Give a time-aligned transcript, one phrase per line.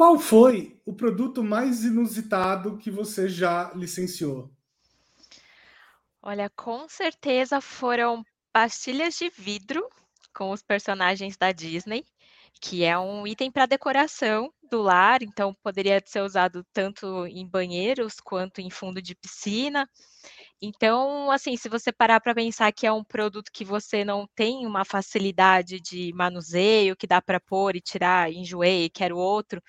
[0.00, 4.50] Qual foi o produto mais inusitado que você já licenciou?
[6.22, 9.86] Olha, com certeza foram pastilhas de vidro
[10.34, 12.02] com os personagens da Disney,
[12.62, 18.14] que é um item para decoração do lar, então poderia ser usado tanto em banheiros
[18.20, 19.86] quanto em fundo de piscina.
[20.62, 24.66] Então, assim, se você parar para pensar que é um produto que você não tem
[24.66, 29.62] uma facilidade de manuseio, que dá para pôr e tirar, enjoei, quero outro,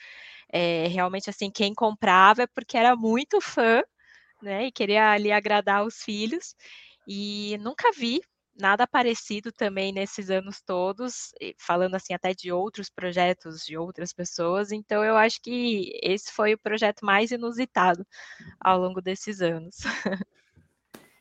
[0.52, 3.82] é, realmente, assim, quem comprava é porque era muito fã,
[4.44, 6.56] né, e queria ali agradar os filhos,
[7.08, 8.22] e nunca vi
[8.56, 14.72] nada parecido também nesses anos todos, falando assim até de outros projetos de outras pessoas,
[14.72, 18.06] então eu acho que esse foi o projeto mais inusitado
[18.62, 19.78] ao longo desses anos.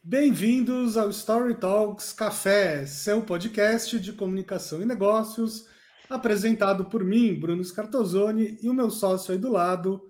[0.03, 5.69] Bem-vindos ao Story Talks Café, seu podcast de comunicação e negócios,
[6.09, 10.01] apresentado por mim, Bruno Scartozoni, e o meu sócio aí do lado,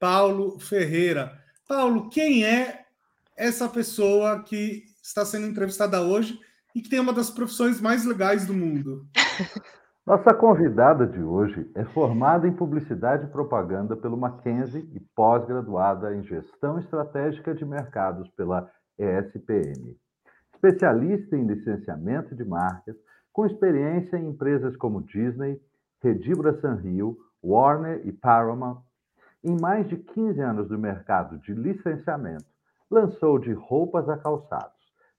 [0.00, 1.32] Paulo Ferreira.
[1.68, 2.86] Paulo, quem é
[3.36, 6.40] essa pessoa que está sendo entrevistada hoje
[6.74, 9.06] e que tem uma das profissões mais legais do mundo.
[10.04, 16.22] Nossa convidada de hoje é formada em Publicidade e Propaganda pelo Mackenzie e pós-graduada em
[16.22, 19.96] Gestão Estratégica de Mercados pela ESPM.
[20.54, 22.96] Especialista em licenciamento de marcas,
[23.32, 25.60] com experiência em empresas como Disney,
[26.02, 28.82] Redibra Sanrio, Warner e Paramount.
[29.44, 32.46] Em mais de 15 anos do mercado de licenciamento,
[32.90, 34.76] lançou de roupas a calçados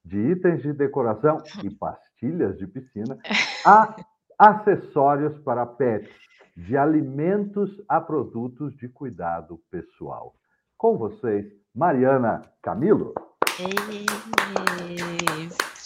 [0.08, 3.18] de itens de decoração e pastilhas de piscina
[3.64, 3.94] a
[4.38, 6.10] acessórios para pets,
[6.56, 10.34] de alimentos a produtos de cuidado pessoal.
[10.76, 13.14] Com vocês, Mariana Camilo.
[13.60, 14.06] Ei,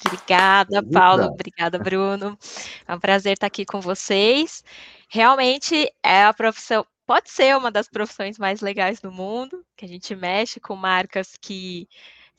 [0.07, 1.25] obrigada, Paulo.
[1.25, 2.39] Obrigada, Bruno.
[2.87, 4.63] É um prazer estar aqui com vocês.
[5.09, 9.89] Realmente é a profissão, pode ser uma das profissões mais legais do mundo, que a
[9.89, 11.89] gente mexe com marcas que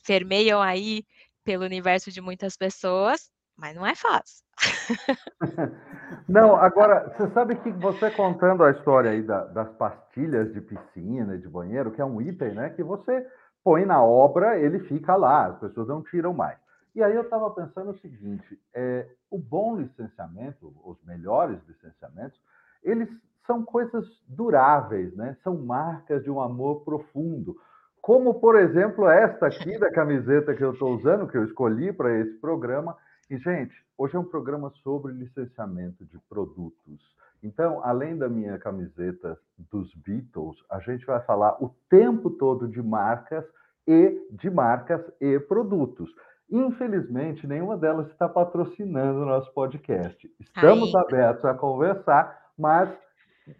[0.06, 1.04] permeiam aí
[1.42, 4.44] pelo universo de muitas pessoas, mas não é fácil.
[6.28, 11.36] Não, agora, você sabe que você contando a história aí da, das pastilhas de piscina,
[11.36, 13.26] de banheiro, que é um item, né, que você
[13.64, 16.58] põe na obra, ele fica lá, as pessoas não tiram mais.
[16.94, 22.38] E aí eu estava pensando o seguinte: é, o bom licenciamento, os melhores licenciamentos,
[22.82, 23.08] eles
[23.46, 25.36] são coisas duráveis, né?
[25.42, 27.56] São marcas de um amor profundo
[28.04, 32.12] como por exemplo esta aqui da camiseta que eu estou usando, que eu escolhi para
[32.20, 32.94] esse programa.
[33.30, 37.13] E, gente, hoje é um programa sobre licenciamento de produtos.
[37.44, 39.38] Então, além da minha camiseta
[39.70, 43.44] dos Beatles, a gente vai falar o tempo todo de marcas
[43.86, 46.10] e de marcas e produtos.
[46.50, 50.34] Infelizmente, nenhuma delas está patrocinando o nosso podcast.
[50.40, 52.88] Estamos abertos a conversar, mas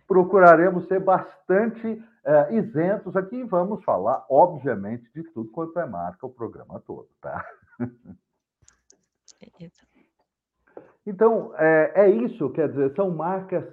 [0.08, 6.30] procuraremos ser bastante é, isentos aqui vamos falar, obviamente, de tudo quanto é marca o
[6.30, 7.44] programa todo, tá?
[11.06, 13.64] Então, é, é isso, quer dizer, são marcas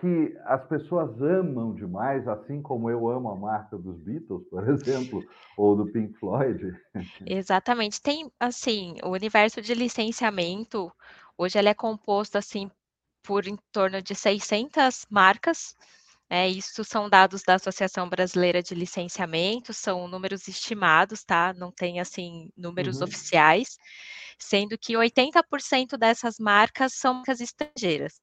[0.00, 5.24] que as pessoas amam demais, assim como eu amo a marca dos Beatles, por exemplo,
[5.56, 6.76] ou do Pink Floyd.
[7.24, 8.02] Exatamente.
[8.02, 10.92] Tem, assim, o universo de licenciamento,
[11.38, 12.70] hoje ele é composto, assim,
[13.22, 15.74] por em torno de 600 marcas,
[16.34, 21.54] é, isso são dados da Associação Brasileira de Licenciamento, são números estimados, tá?
[21.54, 23.04] Não tem assim números uhum.
[23.04, 23.78] oficiais,
[24.36, 28.20] sendo que 80% dessas marcas são marcas estrangeiras.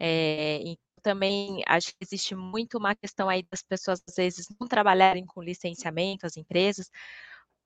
[0.00, 0.60] É,
[1.02, 5.42] também acho que existe muito uma questão aí das pessoas às vezes não trabalharem com
[5.42, 6.90] licenciamento, as empresas,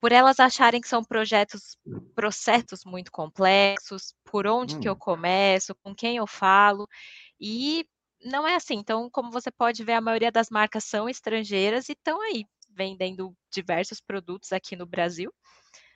[0.00, 1.76] por elas acharem que são projetos,
[2.16, 4.80] processos muito complexos, por onde hum.
[4.80, 4.98] que eu hum.
[4.98, 6.88] começo, com quem eu falo,
[7.38, 7.86] e
[8.25, 8.75] não é assim.
[8.75, 13.34] Então, como você pode ver, a maioria das marcas são estrangeiras e estão aí vendendo
[13.53, 15.32] diversos produtos aqui no Brasil.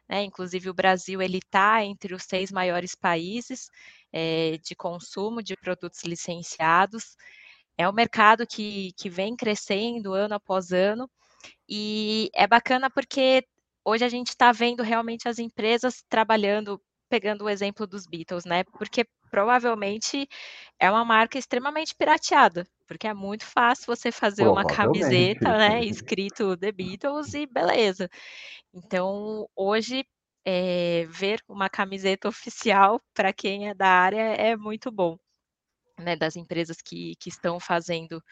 [0.09, 0.25] Né?
[0.25, 3.71] Inclusive, o Brasil ele está entre os seis maiores países
[4.13, 7.17] é, de consumo de produtos licenciados.
[7.77, 11.11] É um mercado que, que vem crescendo ano após ano
[11.69, 13.45] e é bacana porque
[13.85, 18.65] hoje a gente está vendo realmente as empresas trabalhando, pegando o exemplo dos Beatles, né?
[18.65, 19.05] Porque
[19.35, 20.29] provavelmente
[20.79, 26.57] é uma marca extremamente pirateada, porque é muito fácil você fazer uma camiseta, né, escrito
[26.57, 28.09] The Beatles e beleza.
[28.73, 30.07] Então, hoje,
[30.47, 35.19] é, ver uma camiseta oficial para quem é da área é muito bom,
[35.99, 38.23] né, das empresas que, que estão fazendo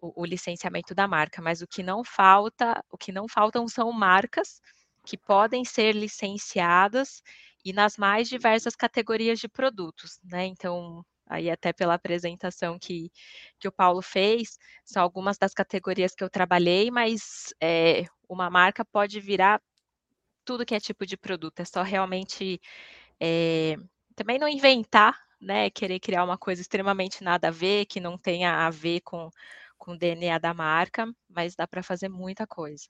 [0.00, 1.42] o, o licenciamento da marca.
[1.42, 4.60] Mas o que não falta, o que não faltam são marcas
[5.04, 7.22] que podem ser licenciadas
[7.64, 10.46] e nas mais diversas categorias de produtos, né?
[10.46, 13.10] Então, aí até pela apresentação que,
[13.58, 18.84] que o Paulo fez, são algumas das categorias que eu trabalhei, mas é, uma marca
[18.84, 19.60] pode virar
[20.44, 22.60] tudo que é tipo de produto, é só realmente
[23.20, 23.76] é,
[24.16, 28.66] também não inventar, né, querer criar uma coisa extremamente nada a ver, que não tenha
[28.66, 29.30] a ver com,
[29.78, 32.88] com o DNA da marca, mas dá para fazer muita coisa.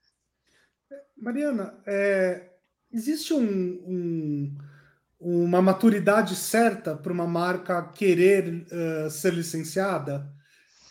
[1.16, 2.50] Mariana, é,
[2.92, 4.56] existe um, um,
[5.20, 10.30] uma maturidade certa para uma marca querer uh, ser licenciada?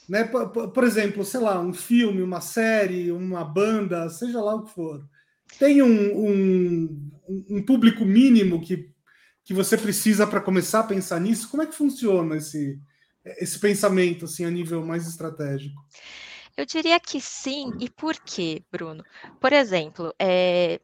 [0.07, 0.23] Né?
[0.23, 4.73] Por, por, exemplo, sei lá, um filme, uma série, uma banda, seja lá o que
[4.73, 5.07] for.
[5.59, 7.09] Tem um,
[7.49, 8.89] um, público mínimo que,
[9.43, 11.49] que você precisa para começar a pensar nisso?
[11.49, 12.79] Como é que funciona esse,
[13.37, 15.81] esse pensamento assim, a nível mais estratégico?
[16.55, 19.03] Eu diria que sim, e por quê, Bruno?
[19.39, 20.79] Por exemplo, é,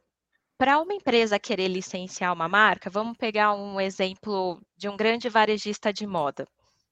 [0.58, 5.92] para uma empresa querer licenciar uma marca, vamos pegar um exemplo de um grande varejista
[5.92, 6.46] de moda,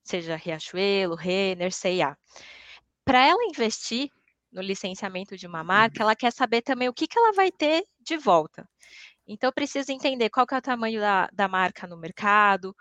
[0.04, 2.16] seja Riachuelo, Renner, C&A.
[3.04, 4.10] Para ela investir
[4.52, 7.84] no licenciamento de uma marca, ela quer saber também o que, que ela vai ter
[8.00, 8.66] de volta.
[9.26, 12.74] Então, precisa entender qual que é o tamanho da, da marca no mercado,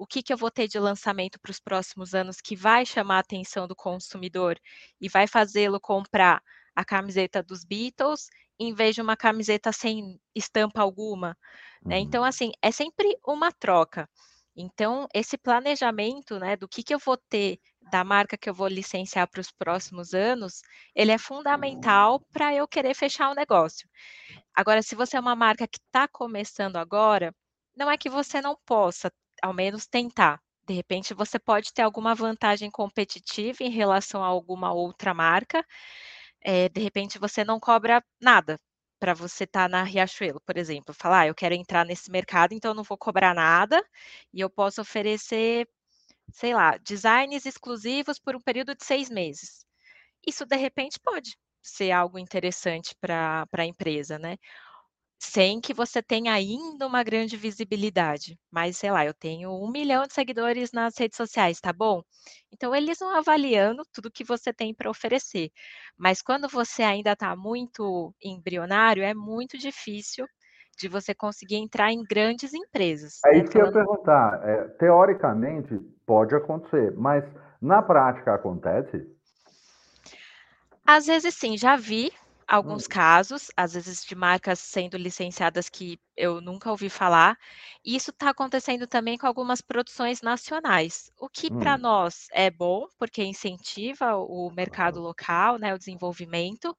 [0.00, 3.16] o que, que eu vou ter de lançamento para os próximos anos que vai chamar
[3.16, 4.58] a atenção do consumidor
[4.98, 6.42] e vai fazê-lo comprar
[6.74, 11.36] a camiseta dos Beatles em vez de uma camiseta sem estampa alguma.
[11.84, 11.98] Né?
[11.98, 12.02] Uhum.
[12.02, 14.08] Então, assim, é sempre uma troca.
[14.56, 17.60] Então, esse planejamento né, do que, que eu vou ter
[17.90, 20.62] da marca que eu vou licenciar para os próximos anos,
[20.94, 23.86] ele é fundamental para eu querer fechar o negócio.
[24.54, 27.34] Agora, se você é uma marca que está começando agora,
[27.76, 29.10] não é que você não possa
[29.42, 30.40] ao menos tentar.
[30.66, 35.64] De repente, você pode ter alguma vantagem competitiva em relação a alguma outra marca.
[36.42, 38.58] É, de repente, você não cobra nada
[38.98, 40.94] para você estar tá na Riachuelo, por exemplo.
[40.94, 43.82] Falar, ah, eu quero entrar nesse mercado, então eu não vou cobrar nada
[44.32, 45.68] e eu posso oferecer,
[46.32, 49.64] sei lá, designs exclusivos por um período de seis meses.
[50.26, 54.36] Isso, de repente, pode ser algo interessante para a empresa, né?
[55.20, 58.38] Sem que você tenha ainda uma grande visibilidade.
[58.50, 62.02] Mas, sei lá, eu tenho um milhão de seguidores nas redes sociais, tá bom?
[62.50, 65.50] Então, eles vão avaliando tudo que você tem para oferecer.
[65.96, 70.26] Mas quando você ainda está muito embrionário, é muito difícil
[70.78, 73.20] de você conseguir entrar em grandes empresas.
[73.26, 73.38] É né?
[73.40, 74.40] isso que eu ia perguntar.
[74.42, 77.22] É, teoricamente, pode acontecer, mas
[77.60, 79.06] na prática acontece?
[80.86, 82.10] Às vezes sim, já vi
[82.50, 82.88] alguns hum.
[82.88, 87.38] casos, às vezes de marcas sendo licenciadas que eu nunca ouvi falar.
[87.84, 91.56] E isso está acontecendo também com algumas produções nacionais, o que hum.
[91.58, 96.76] para nós é bom, porque incentiva o mercado local, né, o desenvolvimento,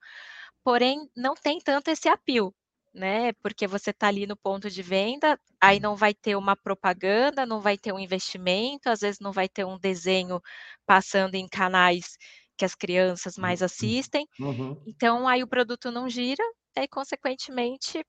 [0.63, 2.53] porém não tem tanto esse apio,
[2.93, 3.33] né?
[3.41, 7.61] Porque você está ali no ponto de venda, aí não vai ter uma propaganda, não
[7.61, 10.41] vai ter um investimento, às vezes não vai ter um desenho
[10.85, 12.17] passando em canais
[12.61, 13.65] que as crianças mais uhum.
[13.65, 14.27] assistem.
[14.39, 14.79] Uhum.
[14.85, 16.43] Então, aí o produto não gira,
[16.77, 18.05] e, consequentemente,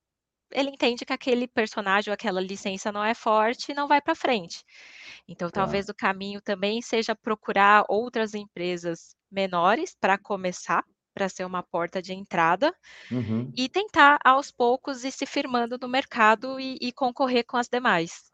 [0.52, 4.14] ele entende que aquele personagem ou aquela licença não é forte e não vai para
[4.14, 4.62] frente.
[5.26, 5.62] Então, tá.
[5.62, 10.84] talvez o caminho também seja procurar outras empresas menores para começar,
[11.14, 12.74] para ser uma porta de entrada,
[13.10, 13.50] uhum.
[13.56, 18.30] e tentar aos poucos ir se firmando no mercado e, e concorrer com as demais.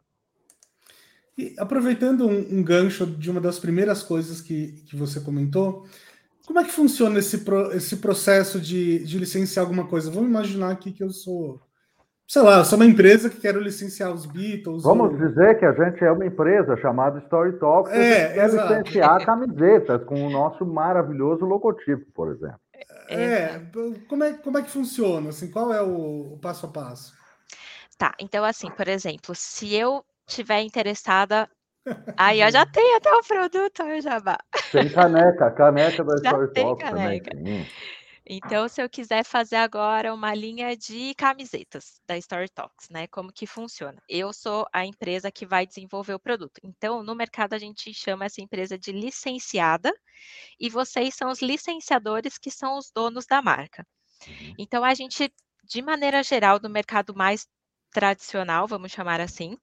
[1.39, 5.87] E aproveitando um, um, gancho de uma das primeiras coisas que, que você comentou,
[6.49, 10.09] como é que funciona esse, pro, esse processo de, de licenciar alguma coisa?
[10.09, 11.61] Vamos imaginar aqui que eu sou,
[12.27, 14.81] sei lá, sou uma empresa que quero licenciar os Beatles.
[14.81, 15.27] Vamos ou...
[15.27, 20.03] dizer que a gente é uma empresa chamada Story Talk que é, quer licenciar camisetas
[20.05, 22.59] com o nosso maravilhoso logotipo, por exemplo.
[23.07, 23.61] É,
[24.09, 25.29] como é, como é que funciona?
[25.29, 27.13] Assim, qual é o, o passo a passo?
[27.95, 31.47] Tá, então assim, por exemplo, se eu tiver interessada
[32.17, 34.19] Aí eu já tenho até o produto, eu já
[34.71, 37.31] Tem caneca, caneca da Story Talk caneca.
[37.31, 37.67] também.
[38.31, 43.07] Então, se eu quiser fazer agora uma linha de camisetas da Story Talks, né?
[43.07, 43.99] Como que funciona?
[44.07, 46.61] Eu sou a empresa que vai desenvolver o produto.
[46.63, 49.91] Então, no mercado a gente chama essa empresa de licenciada
[50.59, 53.83] e vocês são os licenciadores que são os donos da marca.
[54.27, 54.53] Uhum.
[54.59, 55.33] Então, a gente,
[55.63, 57.47] de maneira geral, no mercado mais
[57.91, 59.57] tradicional, vamos chamar assim,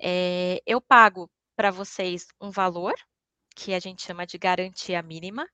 [0.00, 2.94] é, eu pago para vocês um valor,
[3.54, 5.46] que a gente chama de garantia mínima,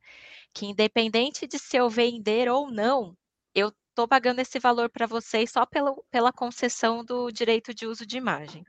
[0.54, 3.12] que independente de se eu vender ou não,
[3.52, 8.06] eu estou pagando esse valor para vocês só pelo, pela concessão do direito de uso
[8.06, 8.64] de imagem.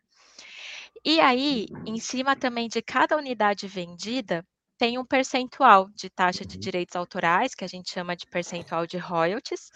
[1.06, 4.44] E aí, em cima também de cada unidade vendida,
[4.76, 6.60] tem um percentual de taxa de uhum.
[6.60, 9.70] direitos autorais, que a gente chama de percentual de royalties.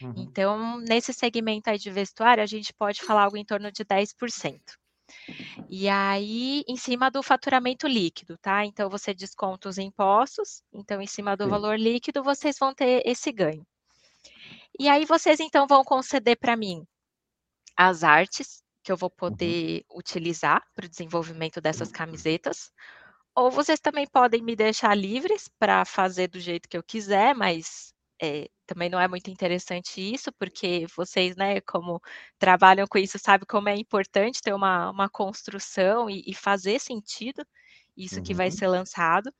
[0.00, 0.14] Uhum.
[0.16, 4.58] Então, nesse segmento aí de vestuário, a gente pode falar algo em torno de 10%.
[5.68, 8.64] E aí, em cima do faturamento líquido, tá?
[8.66, 11.48] Então, você desconta os impostos, então, em cima do Sim.
[11.48, 13.66] valor líquido, vocês vão ter esse ganho.
[14.78, 16.86] E aí, vocês, então, vão conceder para mim
[17.76, 19.56] as artes que eu vou Uhum.
[19.56, 22.72] poder utilizar para o desenvolvimento dessas camisetas,
[23.36, 27.91] ou vocês também podem me deixar livres para fazer do jeito que eu quiser, mas,
[28.22, 32.00] eh, também não é muito interessante isso, porque vocês, né, como
[32.38, 37.44] trabalham com isso, sabe como é importante ter uma uma construção e e fazer sentido
[37.96, 38.52] isso que vai Uhum.
[38.52, 39.30] ser lançado.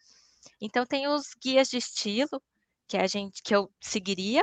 [0.60, 2.42] Então tem os guias de estilo
[2.88, 4.42] que a gente que eu seguiria,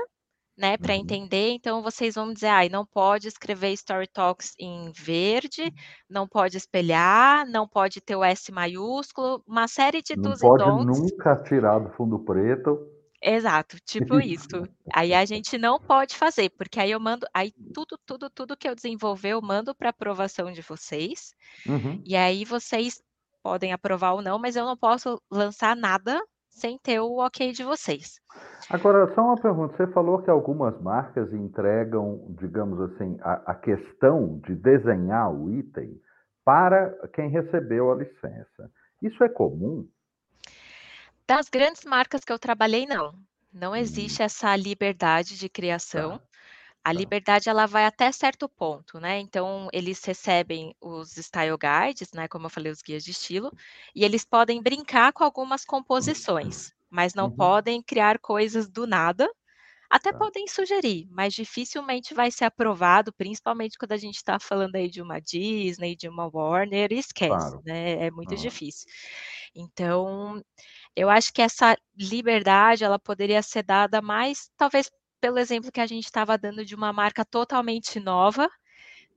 [0.57, 0.97] né, para Uhum.
[0.97, 5.71] entender, então vocês vão dizer: "Ai, não pode escrever Story Talks em verde,
[6.09, 10.49] não pode espelhar, não pode ter o S maiúsculo", uma série de Não do's e
[10.49, 10.71] pode don'ts.
[10.71, 12.98] nunca tirar do fundo preto.
[13.21, 14.47] Exato, tipo isso.
[14.93, 18.67] Aí a gente não pode fazer, porque aí eu mando aí tudo, tudo, tudo que
[18.67, 21.33] eu desenvolver, eu mando para aprovação de vocês,
[21.67, 22.01] Uhum.
[22.05, 23.01] e aí vocês
[23.43, 27.63] podem aprovar ou não, mas eu não posso lançar nada sem ter o ok de
[27.63, 28.19] vocês.
[28.69, 29.75] Agora, só uma pergunta.
[29.75, 35.99] Você falou que algumas marcas entregam, digamos assim, a, a questão de desenhar o item
[36.45, 38.71] para quem recebeu a licença.
[39.01, 39.87] Isso é comum?
[41.29, 43.13] Das grandes marcas que eu trabalhei, não.
[43.53, 43.75] Não Hum.
[43.75, 46.19] existe essa liberdade de criação.
[46.19, 46.27] Tá.
[46.83, 47.11] A Tá.
[47.11, 52.47] liberdade ela vai até certo ponto, né, então eles recebem os style guides, né, como
[52.47, 53.51] eu falei, os guias de estilo,
[53.95, 57.29] e eles podem brincar com algumas composições, mas não Uhum.
[57.31, 59.29] podem criar coisas do nada.
[59.89, 60.15] Até Tá.
[60.15, 65.01] podem sugerir, mas dificilmente vai ser aprovado, principalmente quando a gente está falando aí de
[65.01, 67.63] uma Disney, de uma Warner, esquece, Claro.
[67.65, 68.37] né, é muito Aham.
[68.37, 68.85] difícil.
[69.55, 70.41] Então,
[70.99, 74.89] eu acho que essa liberdade, ela poderia ser dada mais, talvez,
[75.21, 78.49] pelo exemplo que a gente estava dando de uma marca totalmente nova,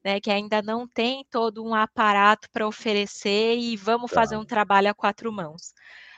[0.04, 4.38] né, que ainda não tem todo um aparato para oferecer e vamos fazer Tá.
[4.38, 5.72] um trabalho a 4 mãos.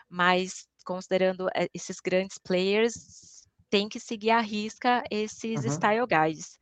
[0.08, 2.94] Mas considerando, eh, esses grandes players,
[3.70, 5.64] tem que seguir à risca esses Uhum.
[5.64, 6.58] style guides.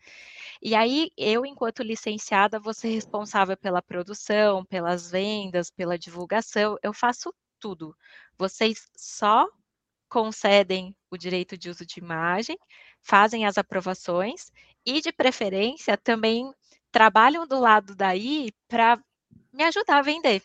[0.63, 6.93] E aí, eu enquanto licenciada, vou ser responsável pela produção, pelas vendas, pela divulgação, eu
[6.95, 7.97] faço tudo.
[8.38, 9.49] Vocês só
[10.09, 12.59] concedem o direito de uso de imagem,
[13.02, 14.52] fazem as aprovações
[14.87, 16.52] e, de preferência, também
[16.92, 18.99] trabalham do lado daí para
[19.52, 20.42] me ajudar a vender,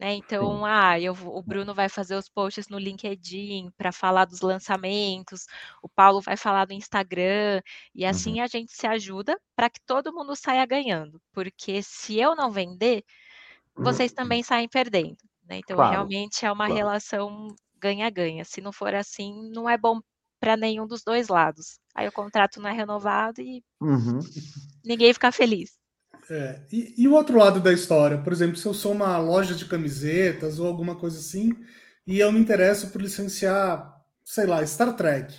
[0.00, 0.14] né.
[0.14, 5.46] Então, ah, eu o Bruno vai fazer os posts no LinkedIn para falar dos lançamentos,
[5.82, 7.62] o Paulo vai falar no Instagram,
[7.94, 8.10] e Uhum.
[8.10, 12.50] assim a gente se ajuda para que todo mundo saia ganhando, porque se eu não
[12.52, 13.04] vender,
[13.82, 15.58] vocês também saem perdendo, né.
[15.58, 16.68] Então Claro, realmente é uma claro.
[16.68, 17.48] relação
[17.80, 20.00] ganha-ganha, se não for assim, não é bom
[20.40, 21.78] para nenhum dos 2 lados.
[21.94, 24.20] Aí o contrato não é renovado e Uhum.
[24.84, 25.76] ninguém fica feliz.
[26.30, 28.18] É, e e o outro lado da história?
[28.22, 31.50] Por exemplo, se eu sou uma loja de camisetas ou alguma coisa assim,
[32.06, 35.34] e eu me interesso por licenciar, sei lá, Star Trek.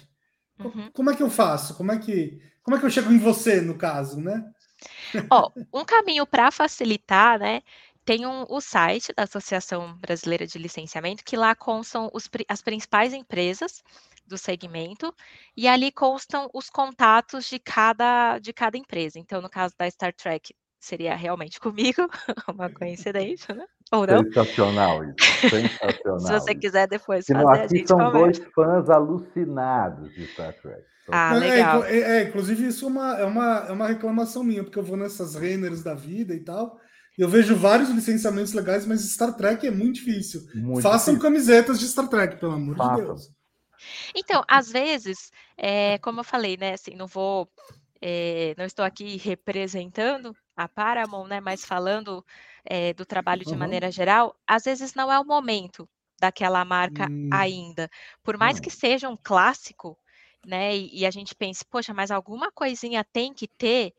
[0.59, 0.93] Uhum.
[0.93, 1.75] como é que eu faço?
[1.75, 4.43] Como é que como é que eu chego em você, no caso, né?
[5.29, 7.61] Ó, um caminho para facilitar, né,
[8.05, 13.13] tem um o site da Associação Brasileira de Licenciamento, que lá constam os as principais
[13.13, 13.81] empresas
[14.27, 15.13] do segmento,
[15.57, 19.19] e ali constam os contatos de cada de cada empresa.
[19.19, 22.07] Então, no caso da Star Trek, seria realmente comigo,
[22.49, 24.23] uma coincidência, né, ou não.
[24.23, 25.33] Sensacional isso,
[26.17, 26.55] Se sensacional você isso.
[26.55, 28.51] quiser depois Que não, fazer, a aqui gente são 2 conversa.
[28.55, 30.83] fãs alucinados de Star Trek.
[31.11, 31.83] Ah, É, legal.
[31.85, 34.97] é, é, inclusive isso é uma, é uma, é uma reclamação minha, porque eu vou
[34.97, 36.79] nessas Renners da vida e tal,
[37.17, 40.41] eu vejo vários licenciamentos legais, mas Star Trek é muito difícil.
[40.53, 41.19] Muito Façam difícil.
[41.19, 42.89] camisetas de Star Trek, pelo amor de.
[42.89, 43.29] Deus.
[44.15, 47.49] Então, às vezes, eh, como eu falei, né, assim, não vou,
[48.01, 52.25] eh, não estou aqui representando a Paramount, né, mas falando,
[52.65, 53.55] eh, do trabalho de Uhum.
[53.55, 57.31] maneira geral, às vezes não é o momento daquela marca Hum.
[57.31, 57.89] ainda.
[58.23, 58.61] Por mais Hum.
[58.61, 59.97] que seja um clássico,
[60.45, 63.93] né, e e a gente pense: "Poxa, mas alguma coisinha tem que ter",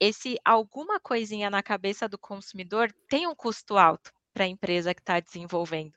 [0.00, 5.00] esse alguma coisinha na cabeça do consumidor tem um custo alto para a empresa que
[5.02, 5.92] está desenvolvendo.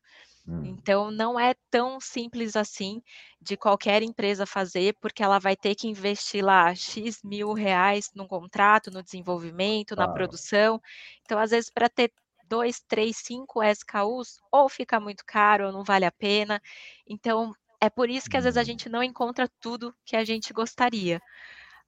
[0.47, 0.81] Hum.
[0.81, 3.01] Então não é tão simples assim
[3.41, 8.27] de qualquer empresa fazer, porque ela vai ter que investir lá "X" mil reais num
[8.27, 10.07] contrato, no desenvolvimento, na Claro.
[10.07, 10.79] produção.
[11.23, 12.11] Então, às vezes, para ter
[12.43, 16.61] 2, 3, 5 SKUs, ou fica muito caro ou não vale a pena.
[17.07, 18.65] Então, é por isso que às vezes a Hum.
[18.65, 21.21] gente não encontra tudo que a gente gostaria.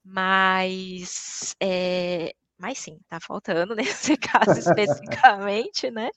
[0.04, 3.76] Mas, eh, mas sim, está faltando
[4.08, 6.10] nesse caso especificamente, né,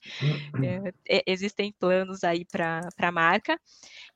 [1.09, 3.59] e existem planos aí para a marca.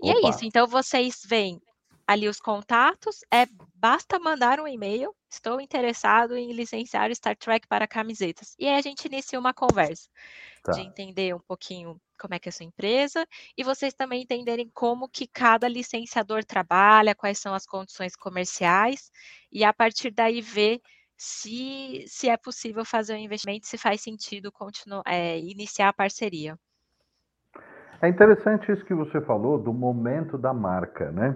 [0.01, 0.45] E é isso, Opa.
[0.45, 1.61] então vocês veem
[2.07, 7.87] ali os contatos, é basta mandar um e-mail, estou interessado em licenciar Star Trek para
[7.87, 8.53] camisetas.
[8.59, 10.09] E aí a gente inicia uma conversa
[10.63, 10.73] tá.
[10.73, 13.25] de entender um pouquinho como é que é a sua empresa
[13.57, 19.11] e vocês também entenderem como que cada licenciador trabalha, quais são as condições comerciais
[19.51, 20.79] e a partir daí ver
[21.17, 26.57] se, se é possível fazer um investimento, se faz sentido continuar, é, iniciar a parceria.
[28.01, 31.35] É interessante isso que você falou do momento da marca, né?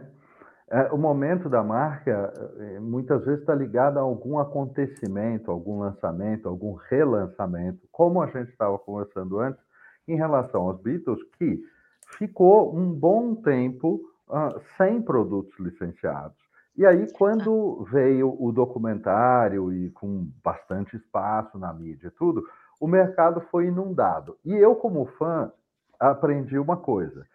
[0.71, 6.49] É, o momento da marca é, muitas vezes está ligado a algum acontecimento, algum lançamento,
[6.49, 9.63] algum relançamento, como a gente estava conversando antes,
[10.07, 11.61] em relação aos Beatles, que
[12.17, 16.37] ficou um bom tempo uh, sem produtos licenciados.
[16.77, 22.43] E aí, quando veio o documentário e com bastante espaço na mídia e tudo,
[22.81, 24.37] o mercado foi inundado.
[24.43, 25.51] E eu, como fã,
[25.99, 27.25] aprendi uma coisa.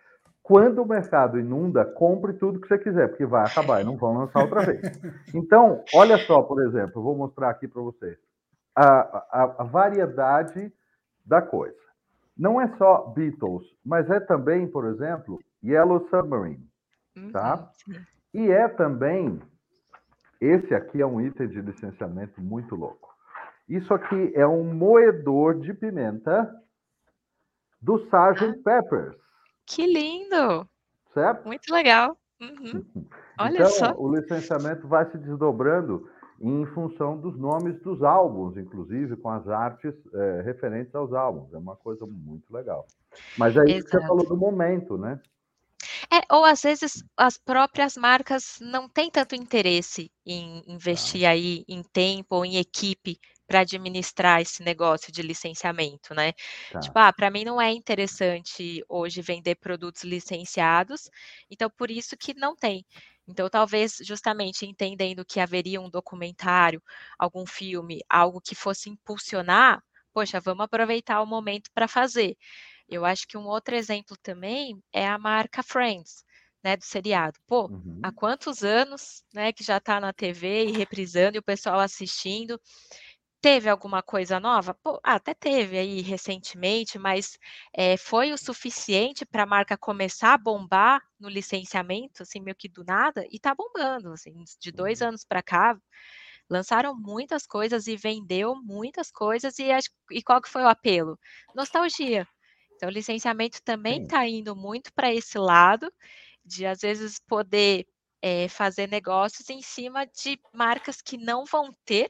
[0.42, 4.18] Quando o mercado inunda, compre tudo que você quiser, porque vai acabar e não vão
[4.18, 4.80] lançar outra vez.
[5.34, 8.18] Então, olha só, por exemplo, vou mostrar aqui para vocês
[8.74, 8.84] a,
[9.30, 10.72] a, a, variedade
[11.24, 11.76] da coisa.
[12.40, 16.66] Não é só Beatles, mas é também, por exemplo, Yellow Submarine,
[17.30, 17.70] tá?
[17.86, 17.94] Uhum,
[18.32, 19.38] e é também,
[20.40, 23.14] esse aqui é um item de licenciamento muito louco.
[23.68, 26.50] Isso aqui é um moedor de pimenta
[27.78, 28.62] do Sgt.
[28.64, 29.16] Peppers.
[29.66, 30.66] Que lindo!
[31.12, 31.46] Certo?
[31.46, 32.16] Muito legal.
[32.40, 33.06] Uhum.
[33.38, 33.94] Olha então, só.
[33.98, 36.08] O licenciamento vai se desdobrando
[36.40, 41.52] em função dos nomes dos álbuns, inclusive com as artes é, referentes aos álbuns.
[41.52, 42.86] É uma coisa muito legal.
[43.36, 43.90] Mas é isso Exato.
[43.90, 45.20] que você falou do momento, né?
[46.12, 51.30] É, ou às vezes as próprias marcas não têm tanto interesse em investir tá.
[51.30, 56.32] aí em tempo ou em equipe para administrar esse negócio de licenciamento, né?
[56.70, 56.78] Tá.
[56.78, 61.10] Tipo, ah, para mim não é interessante hoje vender produtos licenciados,
[61.50, 62.84] então por isso que não tem.
[63.30, 66.82] Então, talvez justamente entendendo que haveria um documentário,
[67.18, 69.82] algum filme, algo que fosse impulsionar,
[70.12, 72.36] poxa, vamos aproveitar o momento para fazer.
[72.88, 76.24] Eu acho que um outro exemplo também é a marca Friends,
[76.62, 77.38] né, do seriado.
[77.46, 78.00] Pô, uhum.
[78.02, 82.60] há quantos anos, né, que já está na TV e reprisando e o pessoal assistindo.
[83.42, 84.74] Teve alguma coisa nova?
[84.74, 87.38] Pô, até teve aí recentemente, mas
[87.72, 92.68] é, foi o suficiente para a marca começar a bombar no licenciamento, assim, meio que
[92.68, 95.08] do nada, e está bombando, assim, de dois uhum.
[95.08, 95.74] anos para cá,
[96.50, 101.18] lançaram muitas coisas e vendeu muitas coisas, e, acho, e qual que foi o apelo?
[101.54, 102.28] Nostalgia.
[102.76, 105.90] Então, o licenciamento também está indo muito para esse lado,
[106.44, 107.86] de às vezes poder
[108.22, 112.08] é, fazer negócios em cima de marcas que não vão ter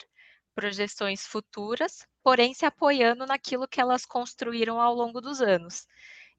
[0.55, 5.87] projeções futuras, porém se apoiando naquilo que elas construíram ao longo dos anos.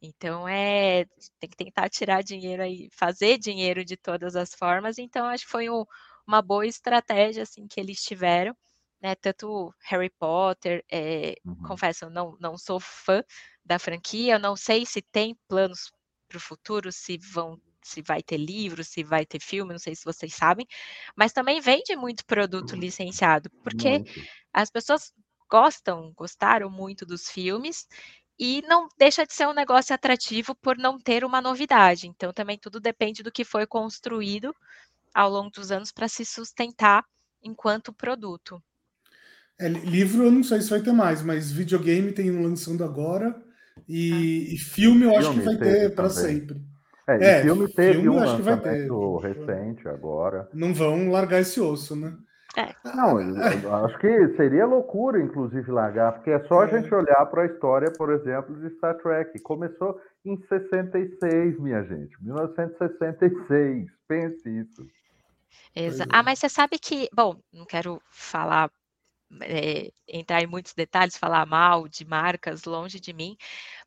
[0.01, 1.05] Então é
[1.39, 4.97] tem que tentar tirar dinheiro aí, fazer dinheiro de todas as formas.
[4.97, 5.85] Então acho que foi um,
[6.27, 8.55] uma boa estratégia assim que eles tiveram,
[9.01, 9.15] né?
[9.15, 11.55] Tanto Harry Potter, é, uhum.
[11.63, 13.23] confesso, não não sou fã
[13.63, 15.91] da franquia, eu não sei se tem planos
[16.27, 19.95] para o futuro, se vão se vai ter livro, se vai ter filme, não sei
[19.95, 20.67] se vocês sabem,
[21.15, 24.21] mas também vende muito produto licenciado, porque muito.
[24.53, 25.13] as pessoas
[25.49, 27.85] gostam, gostaram muito dos filmes
[28.39, 32.07] e não deixa de ser um negócio atrativo por não ter uma novidade.
[32.07, 34.55] Então também tudo depende do que foi construído
[35.13, 37.03] ao longo dos anos para se sustentar
[37.43, 38.63] enquanto produto.
[39.59, 43.39] É, livro eu não sei se vai ter mais, mas videogame tem um lançando agora
[43.87, 44.53] e, ah.
[44.55, 46.59] e filme eu acho que vai ter para sempre.
[47.07, 50.47] É, é filme teve filme, um lançamento recente agora.
[50.53, 52.15] Não vão largar esse osso, né?
[52.57, 52.75] É.
[52.83, 53.17] Não,
[53.85, 56.69] acho que seria loucura, inclusive, largar, porque é só a é.
[56.69, 59.39] gente olhar para a história, por exemplo, de Star Trek.
[59.39, 63.89] Começou em 66, minha gente, 1966.
[64.07, 64.85] Pense isso.
[65.73, 68.69] Exa ah, mas você sabe que, bom, não quero falar
[69.41, 73.37] é, entrar em muitos detalhes, falar mal de marcas longe de mim,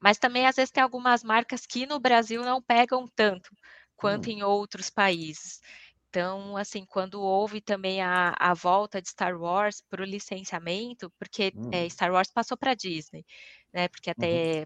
[0.00, 3.50] mas também às vezes tem algumas marcas que no Brasil não pegam tanto
[3.96, 4.32] quanto hum.
[4.32, 5.60] em outros países.
[6.08, 11.52] Então, assim, quando houve também a, a volta de Star Wars para o licenciamento, porque
[11.56, 11.70] hum.
[11.72, 13.24] é, Star Wars passou para a Disney,
[13.72, 13.88] né?
[13.88, 14.64] Porque até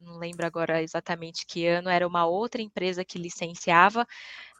[0.00, 0.12] uhum.
[0.12, 4.04] não lembro agora exatamente que ano, era uma outra empresa que licenciava,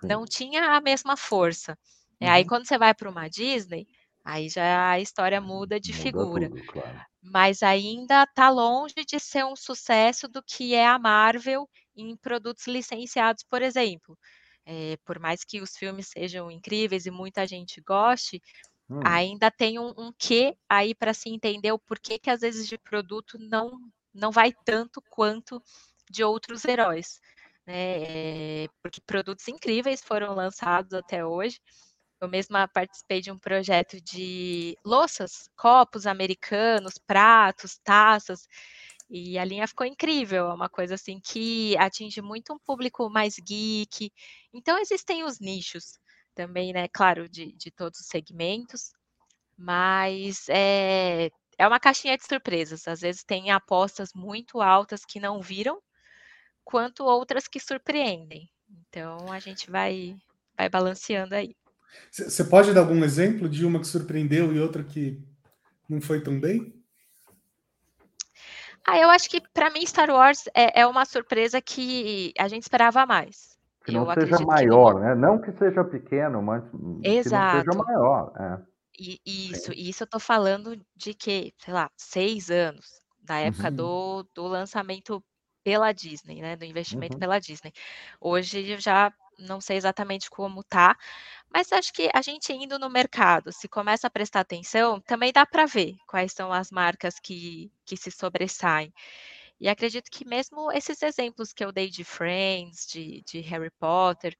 [0.00, 0.06] Sim.
[0.06, 1.76] não tinha a mesma força.
[2.20, 2.28] Uhum.
[2.28, 3.88] Aí quando você vai para uma Disney,
[4.28, 6.50] Aí já a história muda de muda figura.
[6.50, 7.00] Tudo, claro.
[7.22, 12.66] Mas ainda está longe de ser um sucesso do que é a Marvel em produtos
[12.66, 14.18] licenciados, por exemplo.
[14.66, 18.42] É, por mais que os filmes sejam incríveis e muita gente goste,
[18.90, 19.00] hum.
[19.02, 22.76] ainda tem um, um quê aí para se entender o porquê que às vezes de
[22.76, 23.80] produto não,
[24.12, 25.58] não vai tanto quanto
[26.10, 27.18] de outros heróis.
[27.66, 28.64] né?
[28.64, 31.58] É, porque produtos incríveis foram lançados até hoje.
[32.20, 38.48] Eu mesma participei de um projeto de louças, copos americanos, pratos, taças,
[39.10, 43.36] e a linha ficou incrível, é uma coisa assim que atinge muito um público mais
[43.36, 44.12] geek.
[44.52, 45.98] Então existem os nichos
[46.34, 46.88] também, né?
[46.88, 48.92] Claro, de, de todos os segmentos,
[49.56, 52.88] mas é, é uma caixinha de surpresas.
[52.88, 55.80] Às vezes tem apostas muito altas que não viram,
[56.64, 58.50] quanto outras que surpreendem.
[58.70, 60.16] Então a gente vai,
[60.56, 61.54] vai balanceando aí.
[62.10, 65.22] Você pode dar algum exemplo de uma que surpreendeu e outra que
[65.88, 66.74] não foi tão bem?
[68.86, 72.62] Ah, eu acho que para mim Star Wars é, é, uma surpresa que a gente
[72.62, 73.58] esperava mais.
[73.84, 75.00] Que não eu seja maior, não...
[75.00, 75.14] né?
[75.14, 76.64] Não que seja pequeno, mas
[77.02, 77.60] Exato.
[77.60, 78.32] que não seja maior.
[78.38, 78.58] É.
[78.98, 83.68] E, isso, e isso eu estou falando de que, sei lá, seis anos, da época
[83.68, 83.76] uhum.
[83.76, 85.22] do, do lançamento
[85.62, 86.56] pela Disney, né?
[86.56, 87.20] Do investimento uhum.
[87.20, 87.72] pela Disney.
[88.20, 90.96] Hoje eu já não sei exatamente como tá,
[91.52, 95.46] mas acho que a gente indo no mercado, se começa a prestar atenção, também dá
[95.46, 98.92] para ver quais são as marcas que, que se sobressaem.
[99.60, 104.36] E acredito que mesmo esses exemplos que eu dei de Friends, de, de Harry Potter,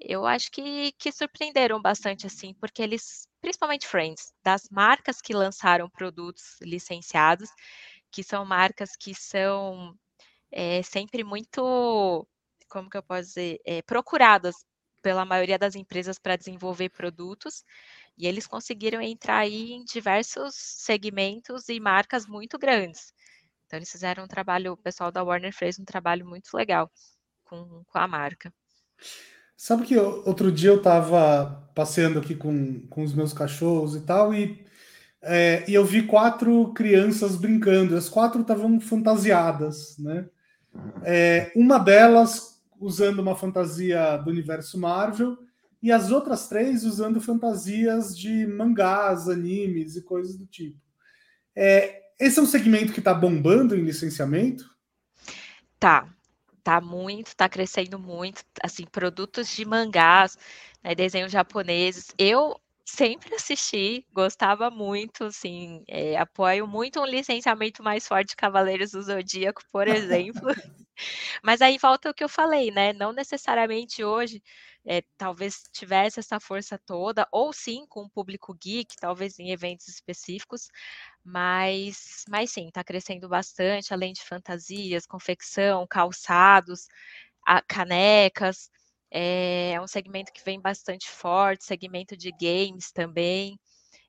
[0.00, 5.90] eu acho que, que surpreenderam bastante, assim, porque eles, principalmente Friends, das marcas que lançaram
[5.90, 7.50] produtos licenciados,
[8.10, 9.94] que são marcas que são
[10.52, 12.26] é, sempre muito,
[12.68, 14.56] como que eu posso dizer, é, procuradas
[15.02, 17.64] pela maioria das empresas para desenvolver produtos,
[18.16, 23.12] e eles conseguiram entrar aí em diversos segmentos e marcas muito grandes.
[23.66, 26.90] Então, eles fizeram um trabalho, o pessoal da Warner fez um trabalho muito legal
[27.44, 28.52] com, com a marca.
[29.56, 34.34] Sabe que outro dia eu estava passeando aqui com, com os meus cachorros e tal,
[34.34, 34.64] e,
[35.22, 40.28] é, e eu vi quatro crianças brincando, as quatro estavam fantasiadas, né?
[41.04, 45.38] É, uma delas usando uma fantasia do universo Marvel
[45.82, 50.80] e as outras três usando fantasias de mangás, animes e coisas do tipo.
[51.54, 54.68] É, esse é um segmento que está bombando em licenciamento?
[55.78, 56.08] Tá,
[56.62, 60.36] tá muito, tá crescendo muito, assim, produtos de mangás,
[60.82, 62.14] né, desenhos japoneses.
[62.18, 68.90] Eu sempre assisti, gostava muito, assim, é, apoio muito um licenciamento mais forte de Cavaleiros
[68.90, 70.50] do Zodíaco, por exemplo.
[71.42, 72.92] Mas aí volta o que eu falei, né?
[72.92, 74.42] Não necessariamente hoje
[74.86, 79.88] é, talvez tivesse essa força toda, ou sim com o público geek, talvez em eventos
[79.88, 80.68] específicos,
[81.24, 86.86] mas, mas sim, está crescendo bastante, além de fantasias, confecção, calçados,
[87.46, 88.70] a, canecas.
[89.10, 93.58] É, é um segmento que vem bastante forte, segmento de games também.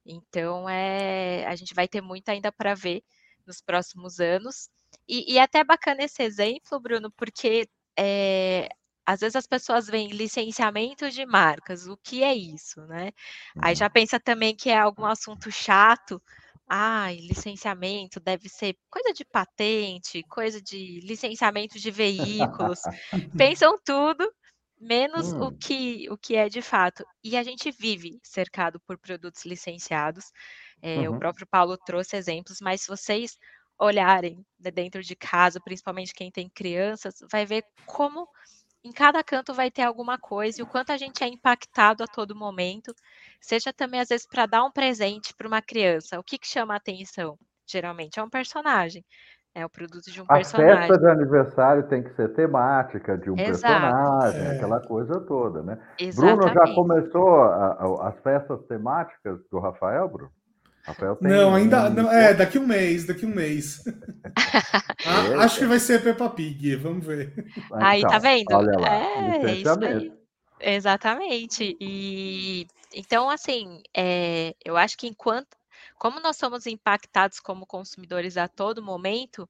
[0.06, 3.04] Então, é, a gente vai ter muito ainda para ver
[3.46, 4.70] nos próximos anos.
[5.08, 8.70] E, e é até bacana esse exemplo, Bruno, porque é,
[9.06, 13.12] às vezes as pessoas veem licenciamento de marcas, o que é isso, né?
[13.58, 13.92] Aí já uhum.
[13.92, 16.22] pensa também que é algum assunto chato.
[16.68, 22.80] Ai, licenciamento deve ser coisa de patente, coisa de licenciamento de veículos.
[23.38, 24.32] Pensam tudo,
[24.80, 25.48] menos hum.
[25.48, 27.04] o, que, o que é de fato.
[27.24, 30.32] E a gente vive cercado por produtos licenciados.
[30.82, 31.16] É, uhum.
[31.16, 33.38] O próprio Paulo trouxe exemplos, mas se vocês
[33.82, 38.28] olharem dentro de casa, principalmente quem tem crianças, vai ver como
[38.84, 42.08] em cada canto vai ter alguma coisa e o quanto a gente é impactado a
[42.08, 42.94] todo momento,
[43.40, 46.20] seja também às vezes para dar um presente para uma criança.
[46.20, 47.38] O que, que chama a atenção?
[47.68, 49.04] Geralmente é um personagem.
[49.54, 50.74] É o produto de um a personagem.
[50.74, 53.62] A festa de aniversário tem que ser temática de um Exato.
[53.62, 54.56] personagem, é.
[54.56, 55.78] aquela coisa toda, né?
[56.00, 56.38] Exatamente.
[56.38, 60.32] Bruno já começou a, a, as festas temáticas do Rafael, Bruno?
[60.84, 61.94] Rafael tem não, ainda um...
[61.94, 63.84] não, é daqui um mês, daqui um mês.
[65.06, 67.34] ah, acho que vai ser Peppa Pig, vamos ver.
[67.74, 68.52] Aí então, tá vendo?
[68.52, 70.12] Olha lá, é, isso aí.
[70.60, 71.78] Exatamente.
[71.80, 75.58] E então, assim, é, eu acho que enquanto,
[75.98, 79.48] como nós somos impactados como consumidores a todo momento,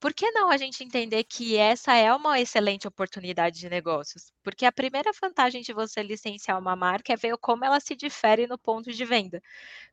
[0.00, 4.32] por que não a gente entender que essa é uma excelente oportunidade de negócios?
[4.42, 8.46] Porque a primeira vantagem de você licenciar uma marca é ver como ela se difere
[8.46, 9.42] no ponto de venda.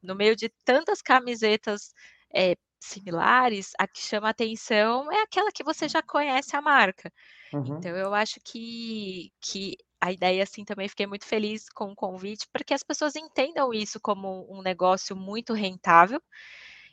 [0.02, 1.94] No meio de tantas camisetas
[2.34, 7.12] é, similares, a que chama atenção é aquela que você já conhece a marca.
[7.52, 7.78] Uhum.
[7.78, 12.48] Então, eu acho que, que a ideia, assim, também fiquei muito feliz com o convite,
[12.54, 16.22] porque as pessoas entendam isso como um negócio muito rentável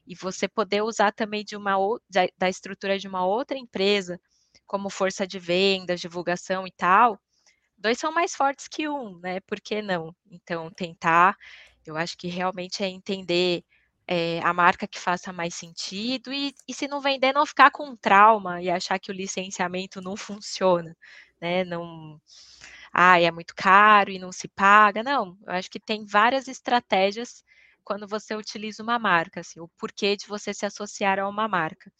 [0.06, 1.76] e você poder usar também de uma
[2.10, 4.20] da, da estrutura de uma outra empresa,
[4.66, 7.18] como força de vendas, divulgação e tal,
[7.78, 9.40] dois são mais fortes que um, né?
[9.40, 10.14] Por que não?
[10.30, 11.36] Então, tentar,
[11.86, 13.64] eu acho que realmente é entender
[14.06, 17.96] é, a marca que faça mais sentido e, e, se não vender, não ficar com
[17.96, 20.96] trauma e achar que o licenciamento não funciona.
[21.40, 21.64] né?
[21.64, 22.20] Não,
[22.92, 25.02] ah, é muito caro e não se paga.
[25.02, 27.44] Não, eu acho que tem várias estratégias
[27.84, 31.92] quando você utiliza uma marca, assim, o porquê de você se associar a uma marca.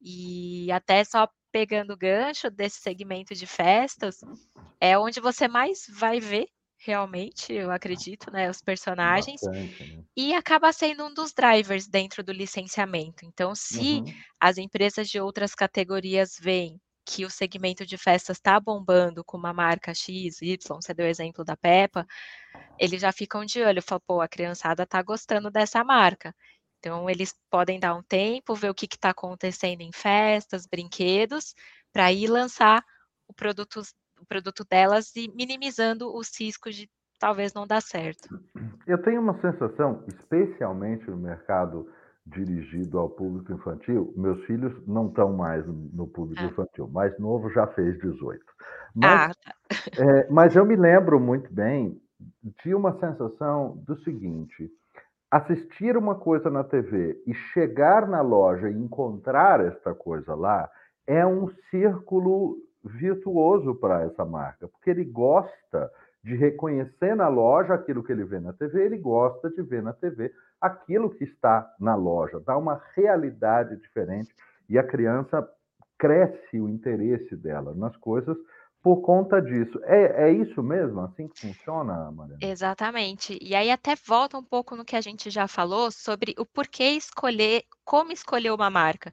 [0.00, 4.20] E até só pegando o gancho desse segmento de festas,
[4.80, 6.48] é onde você mais vai ver
[6.84, 10.02] realmente, eu acredito, né, os personagens, Bastante, né?
[10.16, 13.24] e acaba sendo um dos drivers dentro do licenciamento.
[13.24, 14.04] Então, se uhum.
[14.40, 19.52] as empresas de outras categorias veem que o segmento de festas está bombando com uma
[19.52, 22.06] marca X, Y, você deu o exemplo da Peppa,
[22.78, 26.34] eles já ficam de olho, falam, pô, a criançada está gostando dessa marca.
[26.78, 31.54] Então, eles podem dar um tempo, ver o que está acontecendo em festas, brinquedos,
[31.92, 32.84] para ir lançar
[33.28, 33.82] o produto,
[34.20, 38.28] o produto delas e minimizando os riscos de talvez não dar certo.
[38.84, 41.88] Eu tenho uma sensação, especialmente no mercado
[42.26, 46.46] dirigido ao público infantil, meus filhos não estão mais no público ah.
[46.46, 48.44] infantil, mais novo já fez 18.
[48.94, 49.54] Mas, ah, tá.
[49.98, 52.01] é, mas eu me lembro muito bem
[52.64, 54.70] de uma sensação do seguinte:
[55.30, 60.70] assistir uma coisa na TV e chegar na loja e encontrar esta coisa lá
[61.06, 65.90] é um círculo virtuoso para essa marca, porque ele gosta
[66.22, 69.92] de reconhecer na loja aquilo que ele vê na TV, ele gosta de ver na
[69.92, 74.32] TV aquilo que está na loja, dá uma realidade diferente
[74.68, 75.48] e a criança
[75.98, 78.36] cresce o interesse dela nas coisas
[78.82, 79.78] por conta disso.
[79.84, 81.00] É, é isso mesmo?
[81.02, 82.38] Assim que funciona, Mariana?
[82.42, 83.38] Exatamente.
[83.40, 86.90] E aí até volta um pouco no que a gente já falou sobre o porquê
[86.90, 89.12] escolher, como escolher uma marca.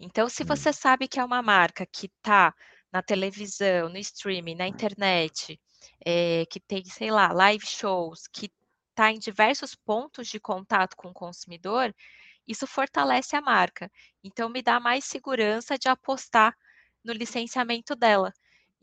[0.00, 0.72] Então, se você hum.
[0.72, 2.52] sabe que é uma marca que está
[2.92, 5.60] na televisão, no streaming, na internet,
[6.04, 8.50] é, que tem, sei lá, live shows, que
[8.90, 11.94] está em diversos pontos de contato com o consumidor,
[12.46, 13.90] isso fortalece a marca.
[14.24, 16.56] Então, me dá mais segurança de apostar
[17.04, 18.32] no licenciamento dela.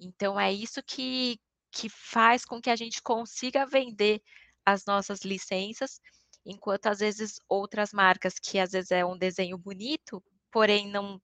[0.01, 1.39] Então, é isso que,
[1.71, 4.21] que faz com que a gente consiga vender
[4.65, 5.99] as nossas licenças,
[6.45, 11.21] enquanto às vezes outras marcas, que às vezes é um desenho bonito, porém não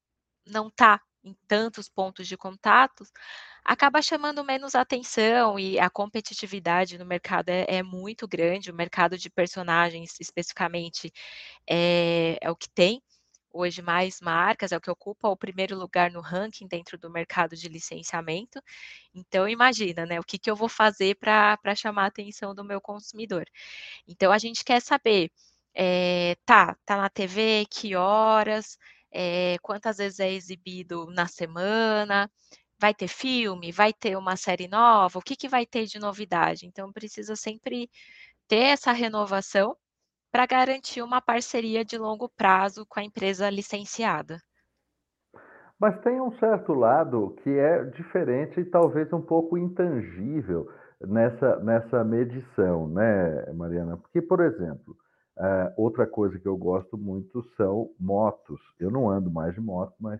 [0.48, 3.12] não está em tantos pontos de contatos,
[3.66, 8.72] acaba chamando menos atenção e a competitividade no mercado é, é muito grande.
[8.72, 11.12] O mercado de personagens, especificamente,
[11.70, 13.02] é, é o que tem
[13.58, 17.56] hoje mais marcas, é o que ocupa o primeiro lugar no ranking dentro do mercado
[17.56, 18.62] de licenciamento.
[19.13, 20.20] Então, imagina, né?
[20.20, 23.46] O que, que eu vou fazer para chamar a atenção do meu consumidor?
[24.08, 25.32] Então, a gente quer saber,
[25.74, 28.78] é, tá, tá na TV, que horas,
[29.12, 32.30] é, quantas vezes é exibido na semana,
[32.80, 36.65] vai ter filme, vai ter uma série nova, o que, que vai ter de novidade?
[36.65, 37.89] Então, precisa sempre
[38.48, 39.76] ter essa renovação
[40.32, 44.42] para garantir uma parceria de longo prazo com a empresa licenciada.
[45.80, 50.68] Mas tem um certo lado que é diferente e talvez um pouco intangível
[51.00, 53.98] nessa, nessa medição, né, Mariana?
[53.98, 54.98] Porque, por exemplo,
[55.38, 58.60] uh, outra coisa que eu gosto muito são motos.
[58.80, 60.20] Eu não ando mais de moto, mas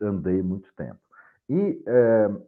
[0.00, 1.00] andei muito tempo.
[1.48, 2.46] E uh,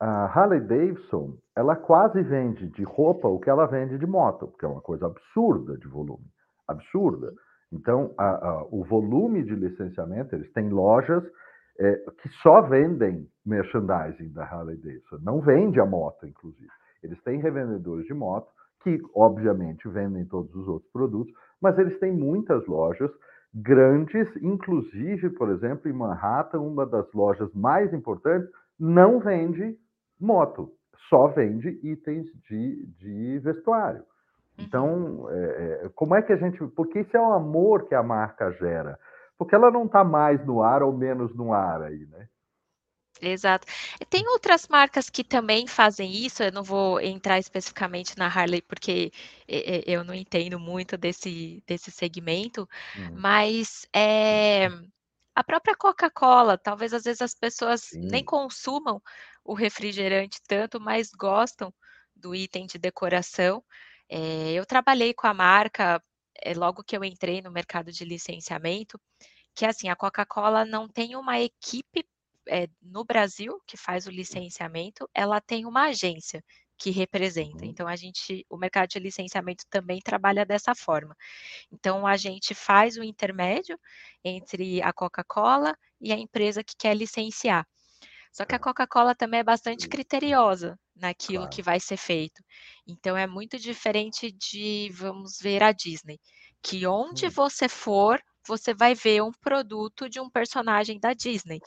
[0.00, 4.64] a Harley Davidson, ela quase vende de roupa o que ela vende de moto, porque
[4.64, 6.24] é uma coisa absurda de volume
[6.68, 7.32] absurda.
[7.72, 11.24] Então, a, a, o volume de licenciamento, eles têm lojas
[11.80, 16.68] é, que só vendem merchandising da Harley Davidson, não vende a moto, inclusive.
[17.02, 18.48] Eles têm revendedores de moto,
[18.82, 23.10] que obviamente vendem todos os outros produtos, mas eles têm muitas lojas
[23.54, 29.76] grandes, inclusive, por exemplo, em Manhattan, uma das lojas mais importantes, não vende
[30.20, 30.72] moto,
[31.08, 34.04] só vende itens de, de vestuário.
[34.58, 36.58] Então, é, é, como é que a gente.
[36.68, 38.98] Porque isso é o amor que a marca gera.
[39.38, 42.28] Porque ela não está mais no ar ou menos no ar aí, né?
[43.20, 43.66] Exato.
[44.10, 49.12] Tem outras marcas que também fazem isso, eu não vou entrar especificamente na Harley, porque
[49.48, 53.16] eu não entendo muito desse, desse segmento, hum.
[53.16, 54.68] mas é,
[55.34, 58.08] a própria Coca-Cola, talvez às vezes as pessoas Sim.
[58.08, 59.02] nem consumam
[59.48, 61.72] o refrigerante tanto, mas gostam
[62.14, 63.64] do item de decoração.
[64.06, 66.02] É, eu trabalhei com a marca
[66.42, 69.00] é, logo que eu entrei no mercado de licenciamento,
[69.54, 72.06] que assim, a Coca-Cola não tem uma equipe
[72.46, 76.44] é, no Brasil que faz o licenciamento, ela tem uma agência
[76.76, 77.64] que representa.
[77.64, 77.70] Uhum.
[77.70, 81.16] Então a gente, o mercado de licenciamento também trabalha dessa forma.
[81.72, 83.80] Então a gente faz o intermédio
[84.22, 87.66] entre a Coca-Cola e a empresa que quer licenciar.
[88.38, 91.50] Só que a Coca-Cola também é bastante criteriosa naquilo claro.
[91.50, 92.40] que vai ser feito.
[92.86, 96.20] Então é muito diferente de, vamos ver, a Disney,
[96.62, 97.30] que onde hum.
[97.30, 101.58] você for, você vai ver um produto de um personagem da Disney.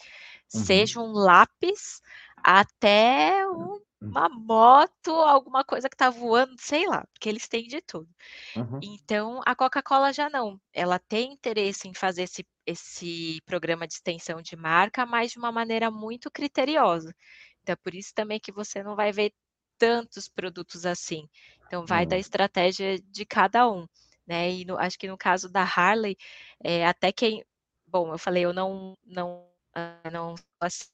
[0.53, 0.63] Uhum.
[0.63, 1.99] Seja um lápis
[2.41, 7.79] até um, uma moto, alguma coisa que está voando, sei lá, porque eles têm de
[7.81, 8.09] tudo.
[8.55, 8.79] Uhum.
[8.81, 10.59] Então, a Coca-Cola já não.
[10.73, 15.51] Ela tem interesse em fazer esse, esse programa de extensão de marca, mas de uma
[15.51, 17.13] maneira muito criteriosa.
[17.61, 19.31] Então, é por isso também que você não vai ver
[19.77, 21.29] tantos produtos assim.
[21.67, 22.09] Então, vai uhum.
[22.09, 23.85] da estratégia de cada um.
[24.25, 24.51] Né?
[24.51, 26.17] E no, acho que no caso da Harley,
[26.63, 27.45] é, até quem.
[27.85, 30.85] Bom, eu falei, eu não, não, ah, não assim,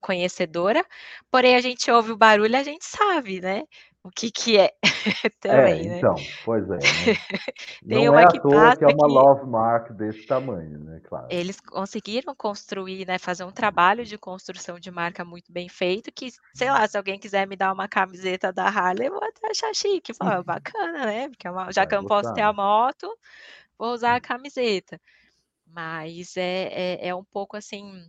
[0.00, 0.84] conhecedora,
[1.30, 3.64] porém a gente ouve o barulho, a gente sabe, né?
[4.02, 4.72] O que que é
[5.40, 5.98] também, é, né?
[5.98, 6.76] Então, pois é.
[6.76, 6.78] Né?
[7.86, 9.12] Tem Não uma é que toa que é uma que...
[9.12, 11.00] love mark desse tamanho, né?
[11.04, 11.26] Claro.
[11.30, 13.18] Eles conseguiram construir, né?
[13.18, 17.18] Fazer um trabalho de construção de marca muito bem feito, que, sei lá, se alguém
[17.18, 20.14] quiser me dar uma camiseta da Harley, eu vou até achar chique.
[20.14, 21.28] Falar, bacana, né?
[21.28, 21.70] Porque é uma...
[21.70, 23.06] já Vai que eu não posso ter a moto,
[23.78, 24.98] vou usar a camiseta.
[25.66, 28.08] Mas é, é, é um pouco assim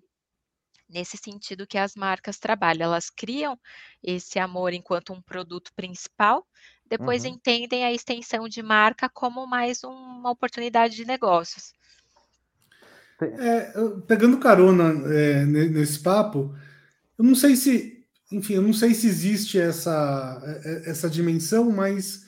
[0.91, 2.85] nesse sentido que as marcas trabalham.
[2.85, 3.57] Elas criam
[4.03, 6.45] esse amor enquanto um produto principal,
[6.91, 7.31] depois uhum.
[7.31, 11.73] entendem a extensão de marca como mais uma oportunidade de negócios.
[13.21, 13.71] É,
[14.07, 16.55] pegando carona é, nesse papo,
[17.17, 21.71] eu não sei se, enfim, eu não sei se existe essa, é, é, essa dimensão,
[21.71, 22.25] mas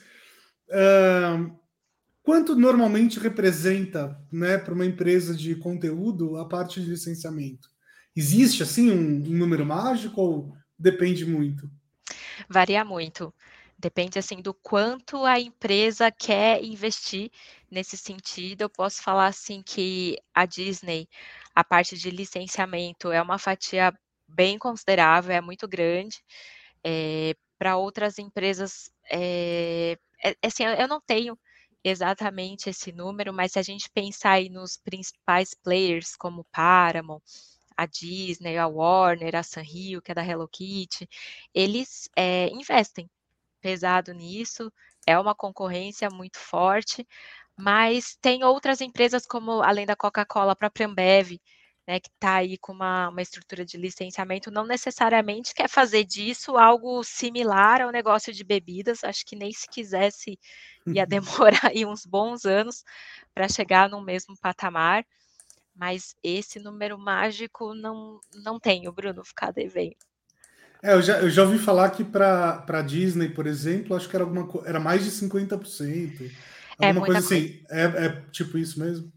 [0.70, 1.52] uh,
[2.22, 7.73] quanto normalmente representa né, para uma empresa de conteúdo a parte de licenciamento?
[8.16, 11.68] Existe assim um, um número mágico ou depende muito?
[12.48, 13.34] Varia muito.
[13.78, 17.30] Depende assim do quanto a empresa quer investir
[17.70, 18.62] nesse sentido.
[18.62, 21.08] Eu posso falar assim que a Disney,
[21.54, 23.92] a parte de licenciamento é uma fatia
[24.28, 26.22] bem considerável, é muito grande.
[26.84, 31.38] É, Para outras empresas, é, é, assim, eu não tenho
[31.82, 37.22] exatamente esse número, mas se a gente pensar nos principais players como Paramount,
[37.76, 41.08] a Disney, a Warner, a Sanrio, que é da Hello Kitty,
[41.54, 43.08] eles é, investem
[43.60, 44.72] pesado nisso,
[45.06, 47.06] é uma concorrência muito forte,
[47.56, 51.38] mas tem outras empresas como, além da Coca-Cola, a própria Ambev,
[51.86, 56.56] né, que está aí com uma, uma estrutura de licenciamento, não necessariamente quer fazer disso
[56.56, 60.38] algo similar ao negócio de bebidas, acho que nem se quisesse
[60.86, 62.84] ia demorar aí uns bons anos
[63.34, 65.04] para chegar no mesmo patamar
[65.74, 69.96] mas esse número mágico não, não tem, o Bruno ficar devendo.
[70.82, 74.14] É, eu já, eu já ouvi falar que para a Disney, por exemplo, acho que
[74.14, 76.30] era, alguma, era mais de 50%.
[76.80, 77.62] É é coisa assim.
[77.70, 79.12] É, é, tipo isso mesmo?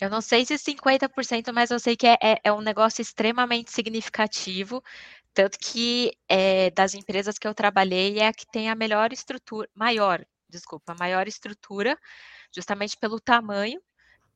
[0.00, 3.70] Eu não sei se 50%, mas eu sei que é, é, é um negócio extremamente
[3.70, 4.82] significativo.
[5.32, 9.68] Tanto que é, das empresas que eu trabalhei é a que tem a melhor estrutura,
[9.74, 11.98] maior, desculpa, maior estrutura,
[12.54, 13.80] justamente pelo tamanho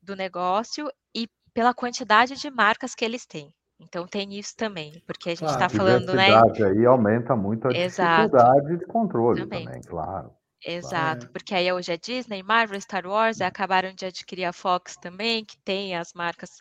[0.03, 1.29] do negócio e
[1.59, 3.53] pela quantidade de marcas que eles têm.
[3.81, 6.29] Então tem isso também, porque a gente está falando, né?
[6.65, 8.29] aí aumenta muito a Exato.
[8.29, 10.31] dificuldade de controle também, também claro.
[10.65, 11.33] Exato, claro.
[11.33, 15.59] porque aí hoje é Disney, Marvel, Star Wars, acabaram de adquirir a Fox também, que
[15.65, 16.61] tem as marcas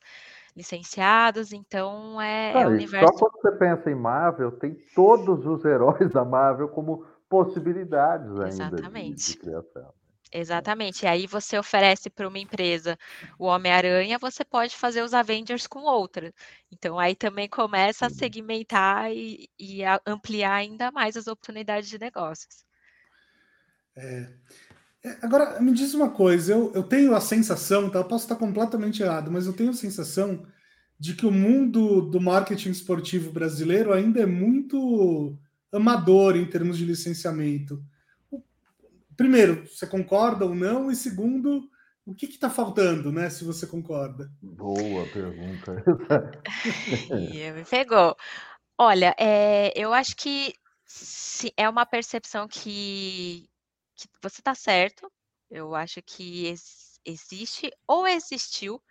[0.55, 3.13] licenciadas, então é, ah, é o universo.
[3.13, 8.47] Só quando você pensa em Marvel, tem todos os heróis da Marvel como possibilidades ainda
[8.47, 9.15] Exatamente.
[9.15, 9.93] De, de criação.
[10.31, 11.03] Exatamente.
[11.03, 12.97] E aí você oferece para uma empresa
[13.39, 16.33] o Homem-Aranha, você pode fazer os Avengers com outra.
[16.71, 21.97] Então aí também começa a segmentar e, e a ampliar ainda mais as oportunidades de
[21.97, 22.65] negócios.
[23.95, 24.27] É.
[25.03, 27.99] é agora, me diz uma coisa, eu, eu tenho a sensação, tá?
[27.99, 30.45] eu posso estar completamente errado, mas eu tenho a sensação
[30.99, 35.37] de que o mundo do marketing esportivo brasileiro ainda é muito
[35.71, 37.81] amador em termos de licenciamento
[39.17, 40.89] primeiro, você concorda ou não?
[40.91, 41.69] E segundo,
[42.05, 43.29] o que está faltando, né?
[43.29, 44.31] Se você concorda.
[44.41, 45.83] Boa pergunta.
[47.11, 48.15] me pegou.
[48.77, 50.53] Olha, é, eu acho que
[50.85, 53.49] se, é uma percepção que,
[53.95, 55.11] que você está certo.
[55.49, 58.81] Eu acho que ex, existe ou existiu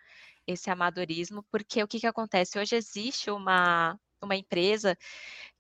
[0.47, 2.59] esse amadorismo, porque o que, que acontece?
[2.59, 4.97] Hoje existe uma, uma empresa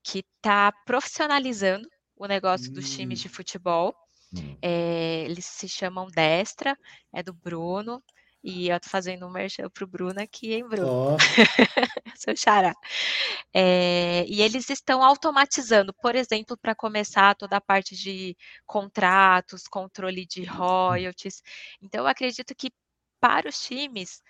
[0.03, 2.75] que está profissionalizando o negócio hum.
[2.75, 3.29] dos times de
[4.35, 4.57] hum.
[4.63, 6.79] é, eles se chamam Destra,
[7.13, 8.03] é do Bruno,
[8.43, 10.89] e eu tô fazendo um merchan pro Bruno aqui, hein, Bruno?
[10.89, 11.17] Oh.
[12.17, 12.73] Seu xará.
[13.53, 20.25] É, e eles estão automatizando, por exemplo, para começar toda a parte de contratos, controle
[20.25, 21.43] de royalties.
[21.83, 22.71] Então, eu acredito que
[23.21, 24.23] para os times,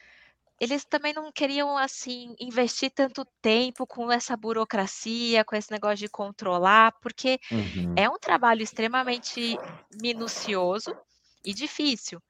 [0.60, 6.08] eles também não queriam assim investir tanto tempo com essa burocracia, com esse negócio de
[6.08, 7.94] controlar, porque uhum.
[7.96, 9.56] é um trabalho extremamente
[10.00, 10.96] minucioso
[11.44, 12.20] e difícil.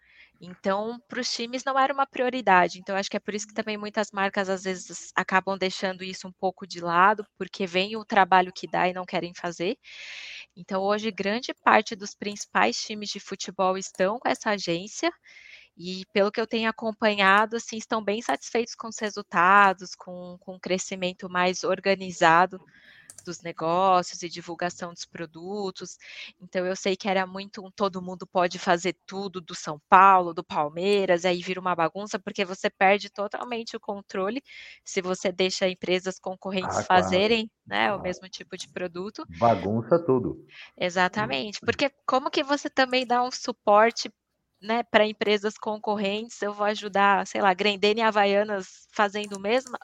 [0.40, 2.78] Então, para os times não era uma prioridade.
[2.78, 6.28] Então, acho que é por isso que também muitas marcas às vezes acabam deixando isso
[6.28, 9.78] um pouco de lado, porque vem o trabalho que dá e não querem fazer.
[10.54, 15.10] Então, hoje, grande parte dos principais times de futebol estão com essa agência.
[15.76, 20.54] E pelo que eu tenho acompanhado, assim, estão bem satisfeitos com os resultados, com, com
[20.54, 22.60] um crescimento mais organizado
[23.24, 25.98] dos negócios e divulgação dos produtos.
[26.40, 30.32] Então eu sei que era muito um todo mundo pode fazer tudo do São Paulo,
[30.32, 34.42] do Palmeiras, aí vira uma bagunça porque você perde totalmente o controle
[34.84, 37.82] se você deixa empresas concorrentes ah, fazerem, claro.
[37.82, 38.00] né, claro.
[38.00, 39.24] o mesmo tipo de produto.
[39.38, 40.46] Bagunça tudo.
[40.76, 44.10] Exatamente, porque como que você também dá um suporte
[44.60, 49.76] né, para empresas concorrentes, eu vou ajudar, sei lá, Grendene e Havaianas fazendo o mesmo,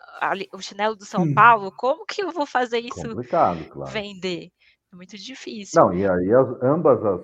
[0.53, 1.35] o chinelo do São hum.
[1.35, 3.93] Paulo, como que eu vou fazer isso Complicado, claro.
[3.93, 4.51] vender?
[4.93, 5.81] É muito difícil.
[5.81, 7.21] Não, e aí as, ambas as,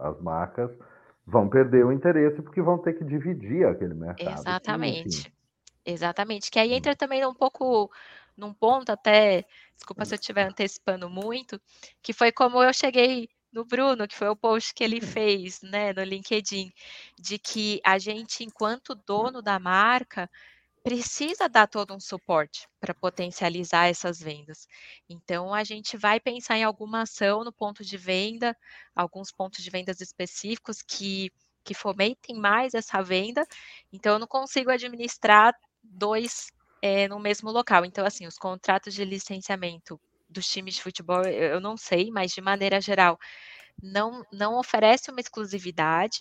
[0.00, 0.70] as marcas
[1.26, 4.40] vão perder o interesse porque vão ter que dividir aquele mercado.
[4.40, 5.32] Exatamente.
[5.84, 6.50] Exatamente.
[6.50, 6.76] Que aí hum.
[6.76, 7.90] entra também um pouco
[8.36, 9.44] num ponto até,
[9.76, 11.60] desculpa se eu estiver antecipando muito,
[12.02, 15.92] que foi como eu cheguei no Bruno, que foi o post que ele fez, né,
[15.92, 16.72] no LinkedIn,
[17.18, 20.28] de que a gente, enquanto dono da marca,
[20.82, 24.68] precisa dar todo um suporte para potencializar essas vendas.
[25.08, 28.56] Então, a gente vai pensar em alguma ação no ponto de venda,
[28.94, 31.32] alguns pontos de vendas específicos que,
[31.62, 33.46] que fomentem mais essa venda.
[33.92, 36.48] Então, eu não consigo administrar dois
[36.82, 37.84] é, no mesmo local.
[37.84, 39.98] Então, assim, os contratos de licenciamento
[40.34, 43.18] dos times de futebol, eu não sei, mas de maneira geral,
[43.82, 46.18] não, não oferece uma exclusividade,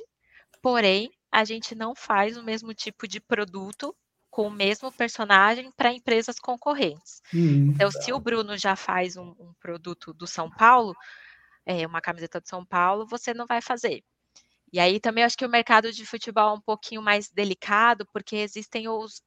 [0.61, 3.95] porém, a gente não faz o mesmo tipo de produto
[4.29, 7.21] com o mesmo personagem para empresas concorrentes.
[7.33, 7.71] Uhum.
[7.71, 10.95] Então, se o Bruno já faz um, um produto do São Paulo,
[11.65, 14.03] é, uma camiseta do São Paulo, você não vai fazer.
[14.73, 18.37] E aí também acho que o mercado de futebol é um pouquinho mais delicado, porque
[18.37, 19.21] existem os,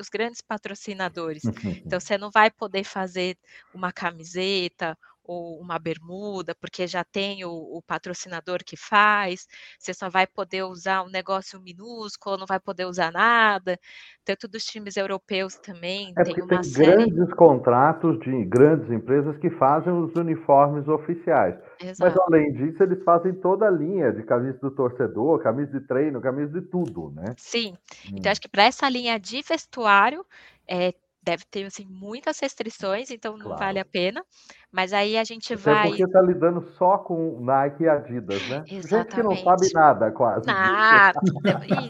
[0.00, 1.42] os grandes patrocinadores.
[1.86, 3.38] Então você não vai poder fazer
[3.72, 9.46] uma camiseta ou uma bermuda, porque já tem o, o, patrocinador que faz,
[9.78, 13.78] você só vai poder usar um negócio minúsculo, não vai poder usar nada.
[14.24, 16.14] Tanto dos times europeus também.
[16.16, 17.10] É tem uma tem série...
[17.10, 21.54] grandes contratos de grandes empresas que fazem os uniformes oficiais.
[21.78, 22.00] Exato.
[22.00, 26.22] Mas além disso, eles fazem toda a linha de camisa do torcedor, camisa de treino,
[26.22, 27.34] camisa de tudo, né?
[27.36, 27.76] Sim.
[28.06, 28.16] Então, hum.
[28.18, 30.24] Então, acho que para essa linha de vestuário,
[30.66, 30.94] é,
[31.28, 33.58] deve ter assim, muitas restrições, então não claro.
[33.58, 34.24] vale a pena.
[34.72, 35.88] Mas aí a gente Até vai.
[35.88, 38.64] Porque está lidando só com Nike e Adidas, né?
[38.66, 38.88] Exatamente.
[38.88, 40.46] Gente que não sabe nada, quase.
[40.46, 41.20] Nada.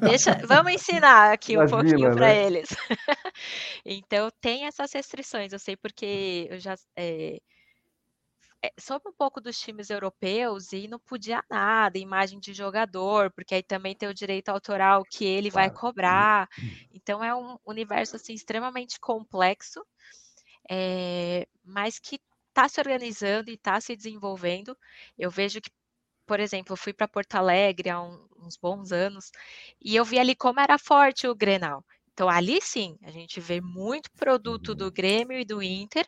[0.00, 0.38] deixa...
[0.46, 2.46] Vamos ensinar aqui Imagina, um pouquinho para né?
[2.46, 2.68] eles.
[3.86, 6.74] então tem essas restrições, eu sei porque eu já.
[6.96, 7.38] É,
[8.78, 13.62] soube um pouco dos times europeus e não podia nada, imagem de jogador, porque aí
[13.62, 16.48] também tem o direito autoral que ele vai cobrar.
[16.92, 19.84] Então é um universo assim extremamente complexo,
[20.68, 24.76] é, mas que está se organizando e está se desenvolvendo.
[25.16, 25.70] Eu vejo que,
[26.26, 29.30] por exemplo, eu fui para Porto Alegre há um, uns bons anos
[29.80, 31.84] e eu vi ali como era forte o Grenal.
[32.12, 36.04] Então ali sim, a gente vê muito produto do Grêmio e do Inter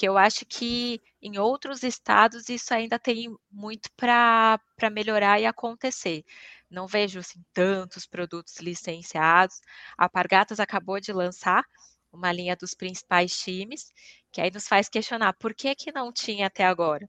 [0.00, 4.58] que eu acho que em outros estados isso ainda tem muito para
[4.90, 6.24] melhorar e acontecer.
[6.70, 9.60] Não vejo assim, tantos produtos licenciados.
[9.98, 11.62] A Pargatas acabou de lançar
[12.10, 13.92] uma linha dos principais times,
[14.32, 17.06] que aí nos faz questionar por que, que não tinha até agora.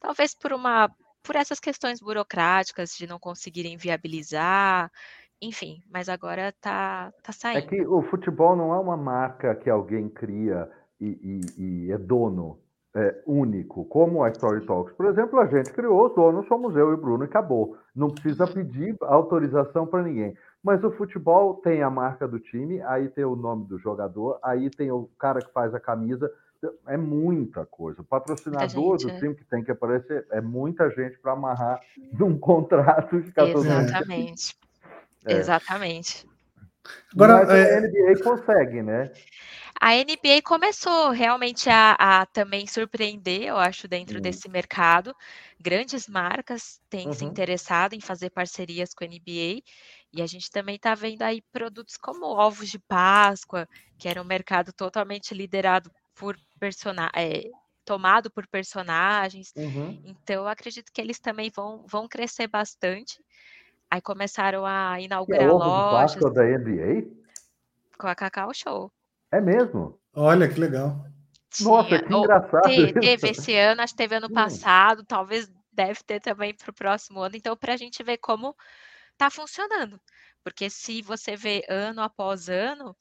[0.00, 0.90] Talvez por uma
[1.22, 4.90] por essas questões burocráticas de não conseguirem viabilizar,
[5.40, 7.58] enfim, mas agora está tá saindo.
[7.58, 10.68] É que o futebol não é uma marca que alguém cria
[11.00, 12.58] e, e, e é dono
[12.94, 16.90] é, único, como a Story Talks, por exemplo, a gente criou, os donos somos eu
[16.90, 17.76] e o Bruno e acabou.
[17.94, 20.36] Não precisa pedir autorização para ninguém.
[20.62, 24.70] Mas o futebol tem a marca do time, aí tem o nome do jogador, aí
[24.70, 26.30] tem o cara que faz a camisa.
[26.86, 28.00] É muita coisa.
[28.00, 29.18] O patrocinador gente, do é.
[29.18, 31.80] time que tem que aparecer é muita gente para amarrar
[32.18, 34.56] num contrato de 14 Exatamente.
[35.26, 35.32] É.
[35.34, 36.26] Exatamente.
[37.12, 39.10] Agora, Mas a é NBA consegue, né?
[39.80, 44.22] A NBA começou realmente a, a também surpreender, eu acho, dentro uhum.
[44.22, 45.14] desse mercado.
[45.60, 47.12] Grandes marcas têm uhum.
[47.12, 49.62] se interessado em fazer parcerias com a NBA.
[50.12, 53.68] E a gente também está vendo aí produtos como ovos de Páscoa,
[53.98, 57.12] que era um mercado totalmente liderado por personagens.
[57.16, 57.50] É,
[57.84, 59.52] tomado por personagens.
[59.56, 60.00] Uhum.
[60.04, 63.22] Então, eu acredito que eles também vão, vão crescer bastante.
[63.90, 66.14] Aí começaram a inaugurar é lojas.
[66.14, 67.06] De Páscoa da NBA?
[67.98, 68.90] Com a Cacau Show.
[69.34, 69.98] É mesmo?
[70.14, 71.04] Olha que legal.
[71.60, 72.62] Nossa, que engraçado.
[72.62, 74.34] Teve, teve esse ano, acho que teve ano hum.
[74.34, 77.34] passado, talvez deve ter também para o próximo ano.
[77.34, 78.54] Então, para a gente ver como
[79.18, 80.00] tá funcionando.
[80.44, 82.94] Porque se você vê ano após ano,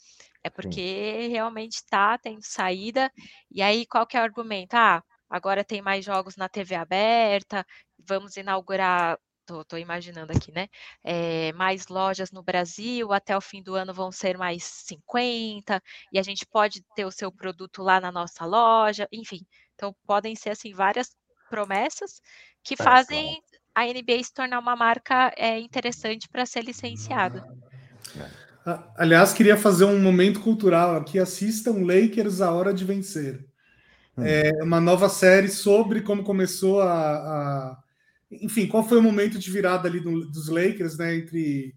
[0.43, 1.27] é porque Sim.
[1.29, 3.11] realmente está tendo saída.
[3.51, 4.73] E aí, qual que é o argumento?
[4.73, 7.63] Ah, agora tem mais jogos na TV aberta,
[7.99, 10.67] vamos inaugurar tô, tô imaginando aqui, né?
[11.03, 15.81] É, mais lojas no Brasil, até o fim do ano vão ser mais 50,
[16.11, 19.45] e a gente pode ter o seu produto lá na nossa loja, enfim.
[19.75, 21.15] Então, podem ser, assim, várias
[21.49, 22.21] promessas
[22.63, 23.41] que é, fazem
[23.75, 27.43] a NBA se tornar uma marca é, interessante para ser licenciada.
[28.95, 31.19] Aliás, queria fazer um momento cultural aqui.
[31.19, 33.45] Assistam Lakers A Hora de Vencer.
[34.17, 34.23] Hum.
[34.25, 37.82] É uma nova série sobre como começou a, a
[38.41, 41.75] enfim, qual foi o momento de virada ali do, dos Lakers, né, entre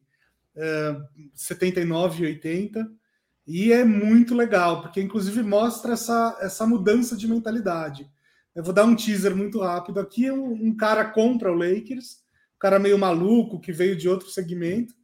[0.57, 1.02] uh,
[1.34, 2.90] 79 e 80,
[3.46, 8.11] e é muito legal, porque inclusive mostra essa, essa mudança de mentalidade.
[8.54, 12.22] Eu vou dar um teaser muito rápido aqui, um, um cara compra o Lakers,
[12.57, 14.94] um cara meio maluco, que veio de outro segmento,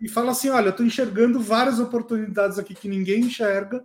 [0.00, 3.84] e fala assim, olha, eu estou enxergando várias oportunidades aqui que ninguém enxerga,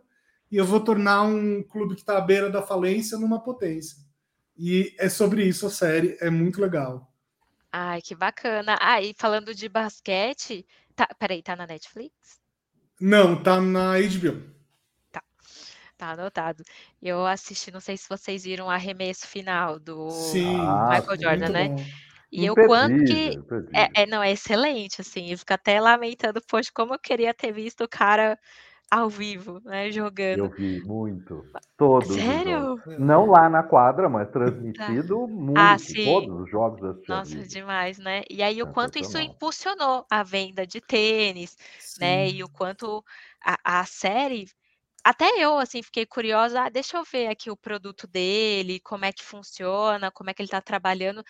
[0.52, 3.98] e eu vou tornar um clube que está à beira da falência numa potência.
[4.58, 7.12] E é sobre isso a série, é muito legal.
[7.72, 8.78] Ai, que bacana.
[8.80, 12.40] Ah, e falando de basquete, tá, peraí, tá na Netflix?
[13.00, 14.42] Não, tá na HBO.
[15.12, 15.22] Tá,
[15.98, 16.64] tá anotado.
[17.02, 21.70] Eu assisti, não sei se vocês viram o arremesso final do Sim, Michael Jordan, né?
[21.70, 21.86] Bom.
[22.32, 23.32] E o quanto que
[23.74, 27.52] é, é, não é excelente, assim, eu fico até lamentando, poxa, como eu queria ter
[27.54, 28.38] visto o cara
[28.90, 30.46] ao vivo, né, jogando.
[30.46, 31.46] Eu vi muito.
[31.78, 32.14] Todos.
[32.14, 32.80] Sério?
[33.00, 35.28] Não lá na quadra, mas transmitido tá.
[35.28, 35.58] muito.
[35.58, 36.06] Ah, sim.
[36.06, 38.24] Todos os jogos da Nossa, demais, né?
[38.30, 42.00] E aí o quanto isso impulsionou a venda de tênis, sim.
[42.00, 42.30] né?
[42.30, 43.04] E o quanto
[43.44, 44.48] a, a série
[45.06, 49.14] até eu, assim, fiquei curiosa, ah, deixa eu ver aqui o produto dele, como é
[49.14, 51.24] que funciona, como é que ele está trabalhando.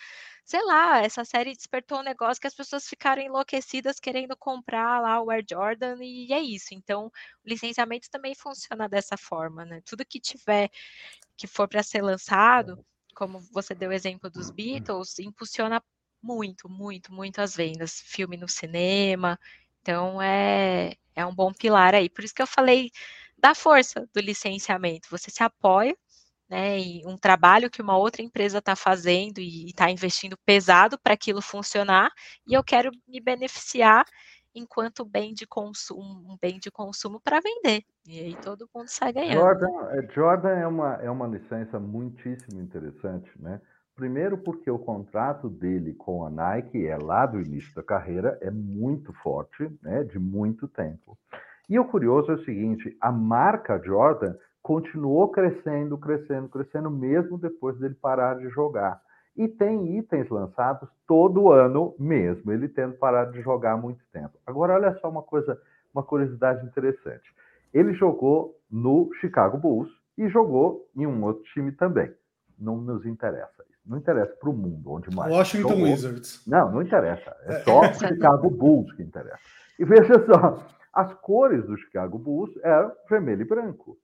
[0.46, 5.20] Sei lá, essa série despertou um negócio que as pessoas ficaram enlouquecidas querendo comprar lá
[5.20, 6.68] o Air Jordan e é isso.
[6.72, 9.82] Então, o licenciamento também funciona dessa forma, né?
[9.84, 10.70] Tudo que tiver,
[11.36, 12.82] que for para ser lançado,
[13.14, 15.82] como você deu o exemplo dos Beatles, impulsiona
[16.22, 18.00] muito, muito, muito as vendas.
[18.00, 19.38] Filme no cinema.
[19.82, 22.08] Então, é, é um bom pilar aí.
[22.08, 22.90] Por isso que eu falei
[23.46, 25.08] da força do licenciamento.
[25.08, 25.96] Você se apoia
[26.50, 31.14] né, em um trabalho que uma outra empresa está fazendo e está investindo pesado para
[31.14, 32.10] aquilo funcionar,
[32.46, 34.04] e eu quero me beneficiar
[34.52, 37.84] enquanto bem de consumo, um bem de consumo para vender.
[38.08, 39.38] E aí todo mundo sai ganhando.
[39.38, 43.60] Jordan, é, Jordan é, uma, é uma licença muitíssimo interessante, né?
[43.94, 48.50] Primeiro porque o contrato dele com a Nike é lá do início da carreira, é
[48.50, 50.02] muito forte, né?
[50.04, 51.16] De muito tempo.
[51.68, 57.78] E o curioso é o seguinte: a marca Jordan continuou crescendo, crescendo, crescendo, mesmo depois
[57.78, 59.00] dele parar de jogar.
[59.36, 64.32] E tem itens lançados todo ano mesmo, ele tendo parado de jogar há muito tempo.
[64.46, 65.60] Agora, olha só uma coisa,
[65.94, 67.34] uma curiosidade interessante.
[67.72, 72.10] Ele jogou no Chicago Bulls e jogou em um outro time também.
[72.58, 73.78] Não nos interessa isso.
[73.84, 75.32] Não interessa para o mundo, onde mais.
[75.32, 75.84] Washington jogou.
[75.84, 76.42] Wizards.
[76.46, 77.36] Não, não interessa.
[77.44, 79.38] É só Chicago Bulls que interessa.
[79.78, 83.98] E veja só, as cores do Chicago Bulls eram vermelho e branco.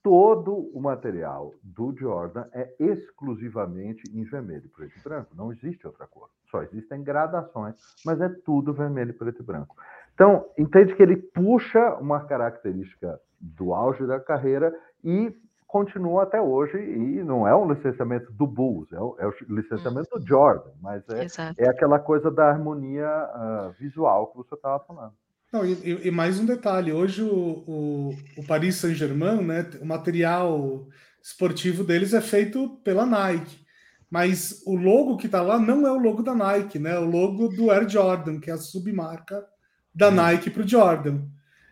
[0.00, 5.34] Todo o material do Jordan é exclusivamente em vermelho, preto e branco.
[5.34, 6.30] Não existe outra cor.
[6.48, 7.74] Só existem gradações,
[8.04, 9.74] mas é tudo vermelho, preto e branco.
[10.14, 14.72] Então, entende que ele puxa uma característica do auge da carreira
[15.02, 15.34] e
[15.66, 16.78] continua até hoje.
[16.78, 20.26] E não é um licenciamento do Bulls, é o, é o licenciamento do uhum.
[20.26, 25.14] Jordan, mas é, é aquela coisa da harmonia uh, visual que você estava falando.
[25.52, 30.86] Não, e, e, mais um detalhe: hoje o, o, o Paris Saint-Germain, né, o material
[31.22, 33.64] esportivo deles é feito pela Nike.
[34.08, 36.92] Mas o logo que está lá não é o logo da Nike, né?
[36.92, 39.44] É o logo do Air Jordan, que é a submarca
[39.92, 41.22] da Nike para o Jordan.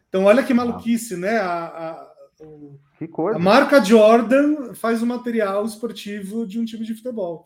[0.08, 1.38] Então, olha que maluquice, né?
[1.38, 3.38] A, a, o, que coisa.
[3.38, 7.44] a marca Jordan faz o material esportivo de um time de futebol.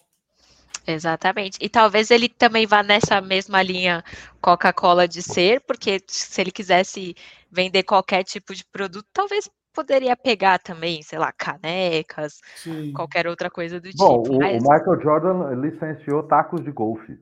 [0.89, 1.59] Exatamente.
[1.61, 4.03] E talvez ele também vá nessa mesma linha
[4.41, 7.15] Coca-Cola de ser, porque se ele quisesse
[7.51, 12.93] vender qualquer tipo de produto, talvez poderia pegar também, sei lá, canecas, Sim.
[12.95, 14.37] qualquer outra coisa do Bom, tipo.
[14.37, 14.65] O, mas...
[14.65, 17.19] o Michael Jordan licenciou tacos de golfe.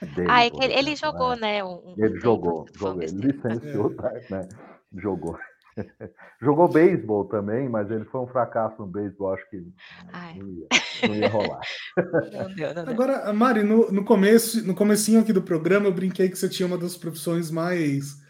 [0.00, 1.58] Dele, ah, é que ele, ele jogou, né?
[1.58, 4.24] né um, ele um jogou, jogou ele licenciou, é.
[4.30, 4.48] né?
[4.94, 5.38] Jogou.
[6.40, 10.66] Jogou beisebol também, mas ele foi um fracasso no beisebol, acho que não ia,
[11.08, 11.60] não ia rolar.
[12.32, 12.92] Não deu, não deu.
[12.94, 16.66] Agora, Mari, no, no começo, no comecinho aqui do programa, eu brinquei que você tinha
[16.66, 18.20] uma das profissões mais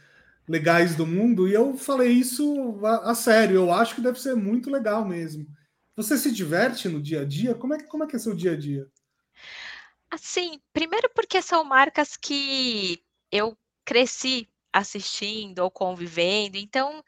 [0.49, 4.35] legais do mundo, e eu falei isso a, a sério, eu acho que deve ser
[4.35, 5.47] muito legal mesmo.
[5.97, 7.55] Você se diverte no dia a dia?
[7.55, 8.87] Como é, como é que é seu dia a dia?
[10.11, 17.03] Assim, primeiro porque são marcas que eu cresci assistindo ou convivendo, então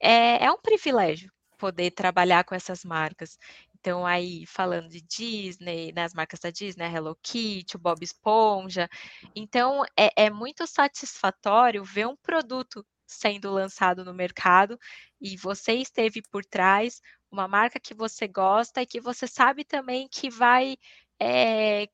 [0.00, 3.36] é, é um privilégio poder trabalhar com essas marcas.
[3.80, 8.02] Então, aí, falando de Disney, nas né, marcas da Disney, a Hello Kitty, o Bob
[8.02, 8.88] Esponja.
[9.34, 14.78] Então, é, é muito satisfatório ver um produto sendo lançado no mercado
[15.20, 17.00] e você esteve por trás,
[17.30, 20.76] uma marca que você gosta e que você sabe também que vai
[21.20, 21.88] é,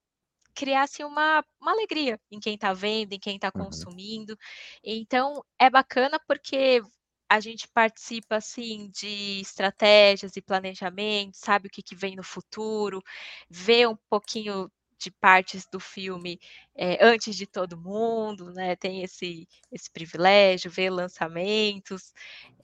[0.54, 3.64] criar assim, uma, uma alegria em quem está vendo, em quem está uhum.
[3.64, 4.38] consumindo.
[4.82, 6.82] Então, é bacana porque
[7.28, 13.02] a gente participa assim de estratégias e planejamento, sabe o que, que vem no futuro,
[13.48, 16.40] vê um pouquinho de partes do filme
[16.74, 18.76] é, antes de todo mundo, né?
[18.76, 22.12] Tem esse, esse privilégio, vê lançamentos,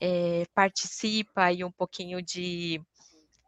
[0.01, 2.80] é, participa aí um pouquinho de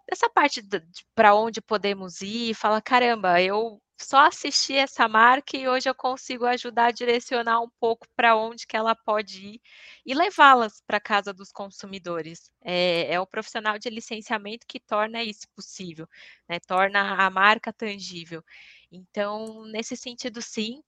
[0.08, 5.56] dessa parte de, de para onde podemos ir, fala caramba, eu só assisti essa marca
[5.56, 9.60] e hoje eu consigo ajudar a direcionar um pouco para onde que ela pode ir
[10.04, 12.50] e levá-las para casa dos consumidores.
[12.62, 16.08] É, é, o profissional de licenciamento que torna isso possível,
[16.48, 16.58] né?
[16.60, 18.42] torna a marca tangível.
[18.90, 20.82] Então, nesse sentido, sim,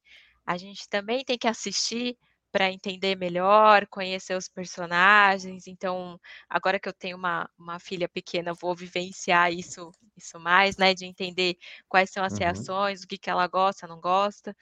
[0.45, 2.19] a gente também tem que assistir
[2.55, 5.67] para entender melhor, conhecer os personagens.
[5.67, 10.95] Então, agora que eu tenho uma, uma filha pequena, vou vivenciar isso, isso mais, né?
[10.95, 11.57] De entender
[11.89, 12.39] quais são as uhum.
[12.39, 14.57] reações, o que, que ela gosta, não gosta.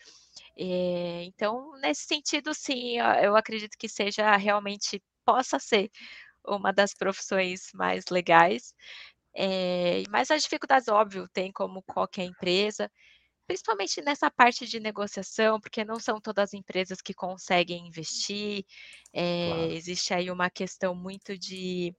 [0.56, 5.90] É, então, nesse sentido, sim, eu acredito que seja realmente, possa ser
[6.46, 8.72] uma das profissões mais legais.
[9.36, 12.90] É, mas as dificuldades, óbvio, tem como qualquer empresa
[13.46, 18.64] principalmente nessa parte de negociação, porque não são todas as empresas que conseguem investir,
[19.12, 19.72] é, claro.
[19.72, 21.94] existe aí uma questão muito de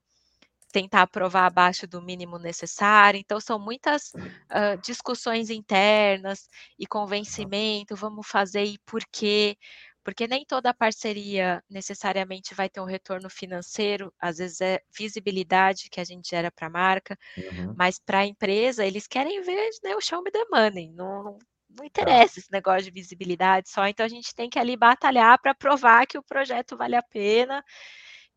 [0.74, 8.28] tentar aprovar abaixo do mínimo necessário, então são muitas uh, discussões internas e convencimento, vamos
[8.28, 9.56] fazer e por quê,
[10.04, 16.00] porque nem toda parceria necessariamente vai ter um retorno financeiro, às vezes é visibilidade que
[16.00, 17.74] a gente gera para a marca, uhum.
[17.78, 21.38] mas para a empresa eles querem ver né, o show me the money, não,
[21.70, 21.86] não, tá.
[21.86, 26.06] interessa esse negócio de visibilidade só, então a gente tem que ali batalhar para provar
[26.06, 27.64] que o projeto vale a pena,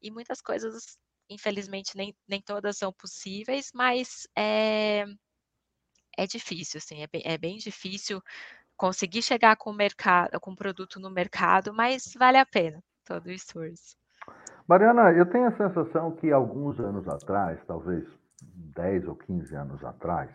[0.00, 0.96] e muitas coisas,
[1.28, 5.04] infelizmente, nem, nem todas são possíveis, mas é,
[6.16, 8.22] é difícil, assim, é bem, é bem difícil
[8.76, 13.26] conseguir chegar com o mercado, com o produto no mercado, mas vale a pena todo
[13.26, 13.96] o esforço.
[14.68, 18.04] Mariana, eu tenho a sensação que alguns anos atrás, talvez
[18.42, 20.30] 10 ou 15 anos atrás,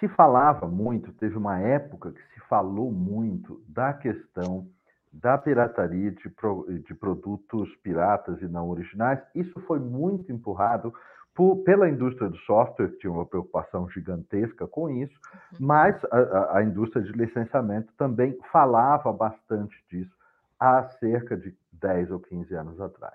[0.00, 4.66] se falava muito, teve uma época que se falou muito da questão
[5.12, 9.20] da pirataria de, pro, de produtos piratas e não originais.
[9.34, 10.92] Isso foi muito empurrado
[11.34, 15.14] por, pela indústria do software, que tinha uma preocupação gigantesca com isso,
[15.52, 15.58] uhum.
[15.60, 20.12] mas a, a, indústria de licenciamento também falava bastante disso
[20.60, 23.14] há cerca de 10 ou 15 anos atrás.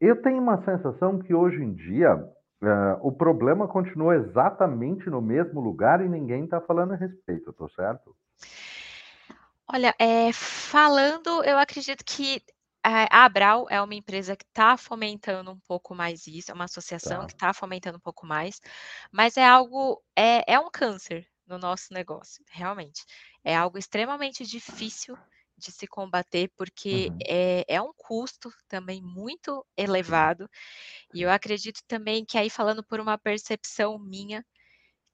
[0.00, 5.60] Eu tenho uma sensação que hoje em dia uh, o problema continua exatamente no mesmo
[5.60, 8.14] lugar e ninguém está falando a respeito, estou certo?
[9.70, 12.40] Olha, é, falando, eu acredito que
[12.88, 17.20] a Abral é uma empresa que está fomentando um pouco mais isso, é uma associação
[17.20, 17.26] tá.
[17.26, 18.60] que está fomentando um pouco mais,
[19.10, 23.04] mas é algo, é, é um câncer no nosso negócio, realmente.
[23.42, 25.16] É algo extremamente difícil
[25.56, 27.18] de se combater, porque uhum.
[27.26, 30.48] é, é um custo também muito elevado,
[31.12, 34.44] e eu acredito também que aí falando por uma percepção minha,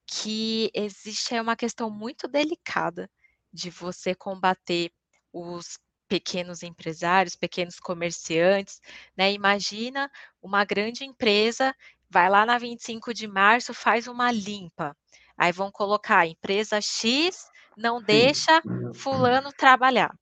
[0.06, 3.10] que existe uma questão muito delicada
[3.52, 4.92] de você combater
[5.32, 5.78] os
[6.08, 8.80] pequenos empresários, pequenos comerciantes,
[9.16, 9.32] né?
[9.32, 10.10] Imagina
[10.42, 11.74] uma grande empresa
[12.10, 14.96] vai lá na 25 de março, faz uma limpa.
[15.36, 20.14] Aí vão colocar empresa X não deixa fulano trabalhar.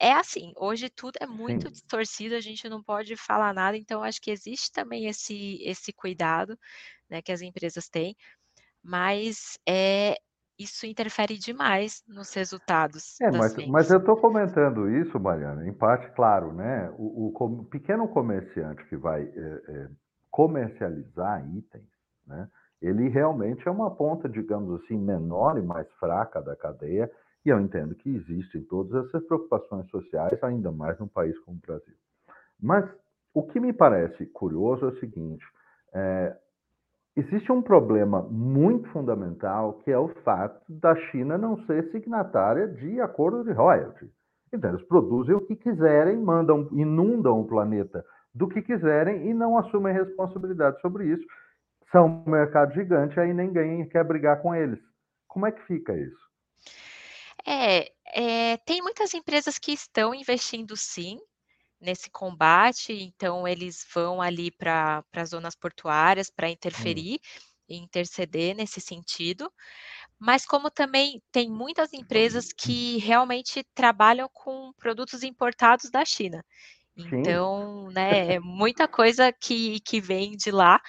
[0.00, 1.72] É assim, hoje tudo é muito Sim.
[1.72, 6.58] distorcido, a gente não pode falar nada, então acho que existe também esse, esse cuidado
[7.10, 8.16] né, que as empresas têm,
[8.82, 10.16] mas é,
[10.58, 13.20] isso interfere demais nos resultados.
[13.20, 16.92] É, mas, mas, eu estou comentando isso, Mariana, em parte, claro, né?
[16.98, 19.88] O, o pequeno comerciante que vai é, é,
[20.30, 21.88] comercializar itens,
[22.26, 22.48] né?
[22.80, 27.10] Ele realmente é uma ponta, digamos assim, menor e mais fraca da cadeia,
[27.44, 31.66] e eu entendo que existem todas essas preocupações sociais, ainda mais num país como o
[31.66, 31.94] Brasil.
[32.60, 32.88] Mas
[33.32, 35.44] o que me parece curioso é o seguinte:
[35.92, 36.36] é,
[37.18, 43.00] Existe um problema muito fundamental que é o fato da China não ser signatária de
[43.00, 44.08] acordo de royalty.
[44.52, 49.58] Então, eles produzem o que quiserem, mandam, inundam o planeta do que quiserem e não
[49.58, 51.26] assumem responsabilidade sobre isso.
[51.90, 54.78] São um mercado gigante, aí ninguém quer brigar com eles.
[55.26, 56.28] Como é que fica isso?
[57.44, 61.18] É, É, tem muitas empresas que estão investindo sim
[61.80, 67.08] nesse combate, então eles vão ali para as zonas portuárias para Hum.
[67.08, 67.20] interferir
[67.68, 69.52] e interceder nesse sentido.
[70.18, 76.44] Mas como também tem muitas empresas que realmente trabalham com produtos importados da China.
[77.10, 77.40] Sim.
[77.46, 80.80] Então, né, é muita coisa que que vem de lá,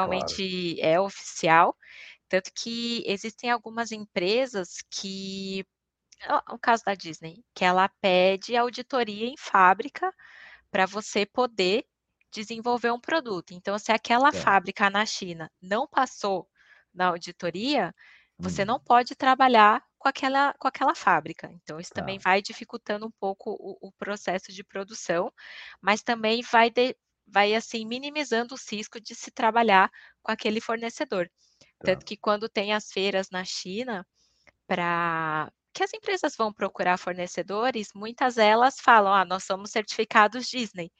[0.00, 0.36] Claro.
[0.36, 1.76] realmente é oficial,
[2.28, 5.64] tanto que existem algumas empresas que
[6.50, 10.12] o o caso da Disney, que ela pede auditoria em fábrica
[10.70, 11.84] para você poder
[12.32, 13.52] desenvolver um produto.
[13.52, 14.72] Então, se aquela Certo.
[14.72, 16.48] fábrica na China não passou
[16.94, 17.94] na auditoria,
[18.38, 18.86] você não Hum.
[18.86, 21.50] pode trabalhar com aquela com aquela fábrica.
[21.52, 22.24] Então isso também Tá.
[22.24, 25.32] vai dificultando um pouco o o processo de produção,
[25.82, 26.96] mas também vai de
[27.28, 29.90] vai, assim, minimizando o risco de se trabalhar
[30.22, 31.28] com aquele fornecedor.
[31.78, 31.92] Tá.
[31.92, 34.06] Tanto que quando tem as feiras na China,
[34.66, 40.90] pra que as empresas vão procurar fornecedores, muitas delas falam: "Ah, nós somos certificados Disney",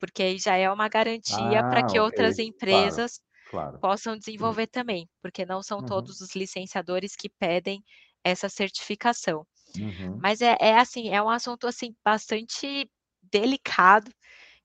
[0.00, 2.00] porque aí já é uma garantia para Ah, que ok.
[2.00, 3.82] outras Claro, empresas claro.
[3.82, 5.80] possam desenvolver também, porque não são Uhum.
[5.84, 7.82] todos os licenciadores que pedem
[8.24, 9.46] essa certificação.
[9.74, 10.22] Uhum.
[10.22, 12.90] Mas é é assim, é um assunto, assim, bastante
[13.22, 14.10] delicado,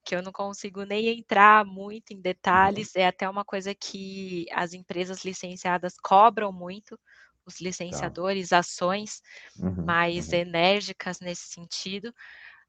[0.06, 2.22] que eu não consigo nem entrar muito em
[2.54, 2.88] Uhum.
[2.88, 7.00] detalhes, é até uma coisa que as empresas licenciadas cobram muito,
[7.48, 8.18] os Tá.
[8.18, 9.22] licenciadores, ações
[9.60, 10.34] Uhum, mais uhum.
[10.34, 12.14] enérgicas nesse sentido,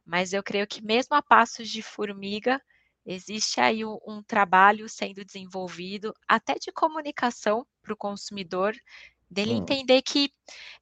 [0.06, 2.60] mas eu creio que mesmo a passos de formiga,
[3.06, 8.74] existe aí um um trabalho sendo desenvolvido, até de comunicação para o consumidor,
[9.30, 9.54] dele Hum.
[9.54, 10.30] entender que,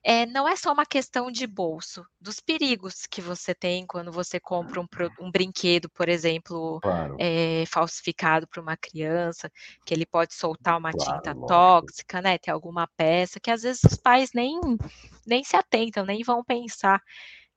[0.05, 4.41] eh, não é só uma questão de bolso, dos perigos que você tem quando você
[4.41, 4.87] compra um
[5.21, 7.19] um brinquedo, por exemplo, Claro.
[7.19, 9.51] eh, falsificado para uma criança,
[9.87, 11.87] que ele pode soltar uma Claro, tinta lógico.
[11.87, 14.59] tóxica, né, ter alguma peça que às vezes os pais nem
[15.27, 17.01] nem se atentam, nem vão pensar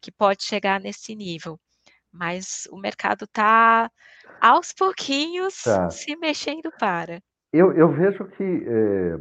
[0.01, 1.59] que pode chegar nesse nível.
[2.11, 3.91] Mas o mercado tá,
[4.41, 5.89] aos pouquinhos, Tá.
[5.89, 7.21] se mexendo para.
[7.53, 9.17] Eu eu vejo que, eh,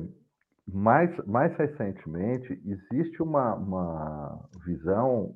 [0.73, 5.35] mais mais recentemente existe uma uma visão,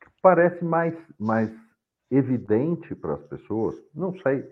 [0.00, 1.50] que parece mais mais
[2.10, 4.44] evidente para as pessoas, não sei,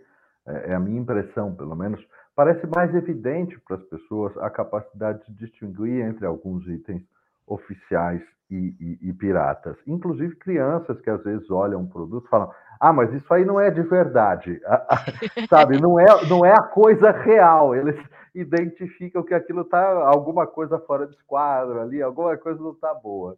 [0.46, 2.04] é é a minha impressão pelo menos,
[2.34, 7.02] parece mais evidente para as pessoas a capacidade de distinguir entre alguns itens
[7.46, 9.76] oficiais e e e piratas.
[9.86, 13.61] Inclusive crianças que às vezes olham um produto e falam: "Ah, mas isso aí não
[13.61, 15.07] é de verdade", a a
[15.49, 17.97] sabe, não é não é a coisa real, eles
[18.34, 23.36] identificam que aquilo tá alguma coisa fora de esquadro ali, alguma coisa não tá boa.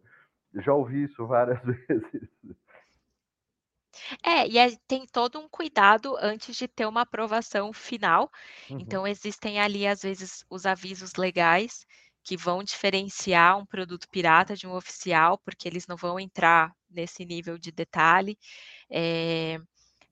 [0.55, 2.29] Já ouvi isso várias vezes.
[4.25, 8.29] É, e aí tem todo um cuidado antes de ter uma aprovação final,
[8.69, 8.99] Uhum.
[8.99, 11.85] então existem ali, às vezes, os avisos legais,
[12.23, 17.25] que vão diferenciar um produto pirata de um oficial, porque eles não vão entrar nesse
[17.25, 18.37] nível de detalhe.
[18.91, 19.59] Eh,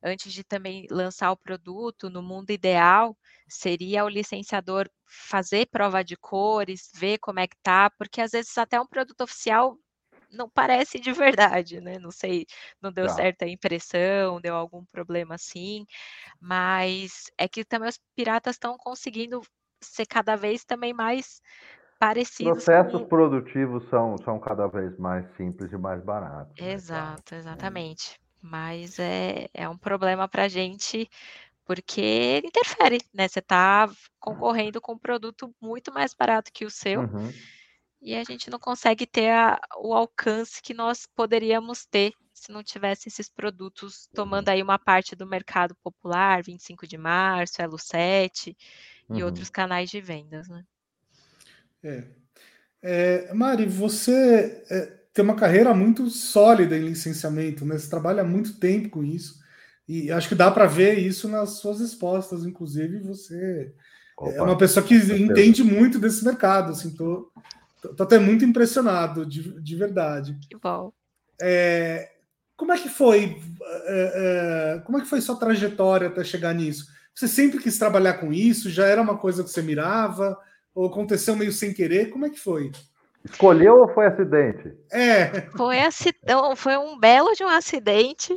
[0.04, 3.18] antes de também lançar o produto, no mundo ideal,
[3.50, 8.58] seria o licenciador fazer prova de cores, ver como é que tá, porque às vezes
[8.58, 9.78] até um produto oficial
[10.32, 12.46] não parece de verdade, né, não sei,
[12.82, 13.10] não deu Tá.
[13.10, 15.86] certa impressão, deu algum problema assim,
[16.42, 19.42] mas é que também os piratas estão conseguindo
[19.84, 21.42] ser cada vez também mais
[22.00, 27.16] parecidos Processos com produtivos são são cada vez mais simples e mais baratos, né.
[27.16, 27.64] Exato, É.
[27.66, 28.20] exatamente.
[28.42, 31.10] Mas é é um problema pra gente,
[31.66, 33.90] porque interfere, né, você tá
[34.20, 37.48] concorrendo com um produto muito mais barato que o seu, Uhum.
[38.02, 42.64] e a gente não consegue ter a o alcance que nós poderíamos ter, se não
[42.64, 48.56] tivesse esses produtos tomando aí uma parte do mercado popular, 25 de março, Elo7
[49.14, 49.24] e Uhum.
[49.24, 50.64] outros canais de vendas, né.
[51.84, 52.04] É.
[52.84, 58.26] Eh, Mari, você, eh, tem uma carreira muito sólida em licenciamento, né, você trabalha há
[58.26, 59.40] muito tempo com isso,
[59.88, 63.74] e acho que dá pra ver isso nas suas respostas, inclusive você
[64.22, 67.32] é Opa, uma pessoa que entende muito desse mercado, assim, tô
[67.82, 70.38] tô tô até muito impressionado, de de verdade.
[70.50, 70.92] Que bom.
[71.42, 72.10] Eh,
[72.56, 73.38] como é que foi,
[73.88, 74.12] eh
[74.78, 76.88] eh, como é que foi sua trajetória até chegar nisso?
[77.16, 80.38] Você sempre quis trabalhar com isso, já era uma coisa que você mirava,
[80.78, 82.72] ou aconteceu meio sem querer, como é que foi?
[83.26, 84.72] Escolheu ou foi acidente?
[84.92, 85.32] É.
[85.58, 85.78] Foi
[86.56, 88.32] foi um belo de um acidente,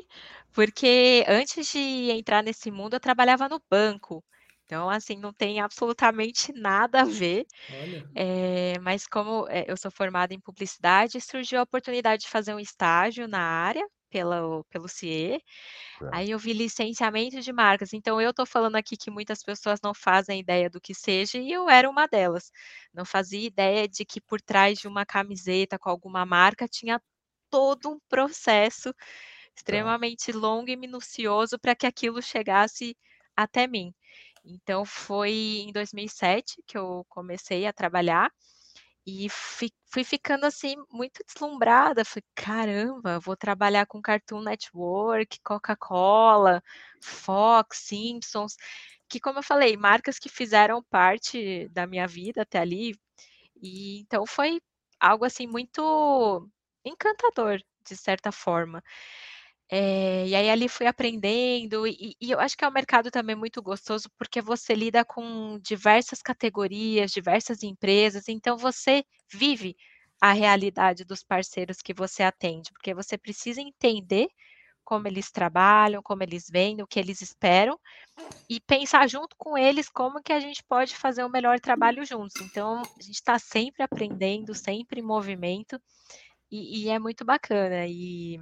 [0.55, 4.25] porque antes de entrar nesse mundo eu trabalhava no banco,
[4.65, 7.45] então, assim, não tem absolutamente nada a ver,
[7.83, 8.03] Olha.
[8.15, 12.61] eh, mas como, eh, eu sou formada em publicidade, surgiu a oportunidade de fazer um
[12.61, 15.43] estágio na área, pela pelo CIE,
[16.13, 19.95] aí eu vi licenciamento de marcas, então eu tô falando aqui que muitas pessoas não
[19.95, 22.51] fazem ideia do que seja, e eu era uma delas,
[22.95, 27.01] não fazia ideia de que por trás de uma camiseta com alguma marca tinha
[27.51, 28.95] todo um processo
[29.57, 32.97] extremamente longo e minucioso para que aquilo chegasse
[33.37, 33.95] até mim.
[34.45, 35.33] Então foi
[35.67, 38.31] em 2007 que eu comecei a trabalhar
[39.07, 42.05] e fui, fui ficando assim muito deslumbrada.
[42.05, 46.63] Falei, caramba, vou trabalhar com Cartoon Network, Coca-Cola,
[47.03, 48.57] Fox, Simpsons,
[49.09, 52.95] que como eu falei, marcas que fizeram parte da minha vida até ali.
[53.63, 54.61] E então foi
[55.01, 56.49] algo assim muito
[56.85, 58.83] encantador, de certa forma.
[59.73, 63.37] É, e aí ali fui aprendendo, e, e, eu acho que é um mercado também
[63.37, 69.77] muito gostoso, porque você lida com diversas categorias, diversas empresas, então você vive
[70.21, 74.29] a realidade dos parceiros que você atende, porque você precisa entender
[74.85, 77.79] como eles trabalham, como eles vendem, o que eles esperam,
[78.49, 82.05] e pensar junto com eles como que a gente pode fazer o um melhor trabalho
[82.05, 82.41] juntos.
[82.41, 85.81] Então, a gente está sempre aprendendo, sempre em movimento,
[86.51, 87.87] e, e é muito bacana.
[87.87, 88.41] E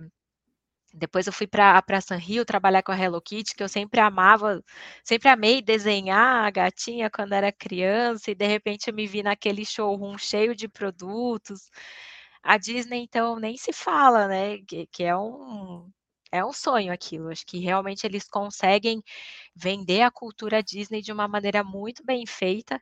[0.95, 1.82] depois eu fui para
[2.18, 4.62] Rio trabalhar com a Hello Kitty, que eu sempre amava,
[5.05, 9.64] sempre amei desenhar a gatinha quando era criança, e de repente eu me vi naquele
[9.64, 11.70] showroom cheio de produtos.
[12.43, 14.59] A Disney, então, nem se fala, né?
[14.66, 15.91] Que, que é um,
[16.32, 17.30] é um sonho aquilo.
[17.30, 19.03] Acho que realmente eles conseguem
[19.55, 22.80] vender a cultura Disney de uma maneira muito bem feita,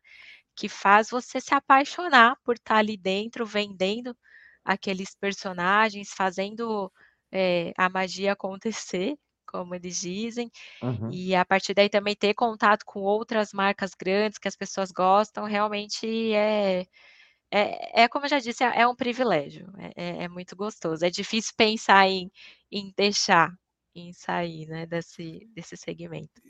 [0.57, 4.17] que faz você se apaixonar por estar ali dentro, vendendo
[4.65, 6.93] aqueles personagens, fazendo
[7.37, 9.15] é, a magia acontecer,
[9.47, 10.51] como eles dizem,
[10.83, 11.11] uhum.
[11.13, 15.45] e a partir daí também ter contato com outras marcas grandes que as pessoas gostam,
[15.45, 16.87] realmente é.
[17.49, 21.05] É, é como eu já disse, é, é um privilégio, é, é, é, muito gostoso.
[21.05, 22.29] É difícil pensar em,
[22.73, 23.55] em deixar,
[23.95, 26.43] em sair né, desse, desse segmento.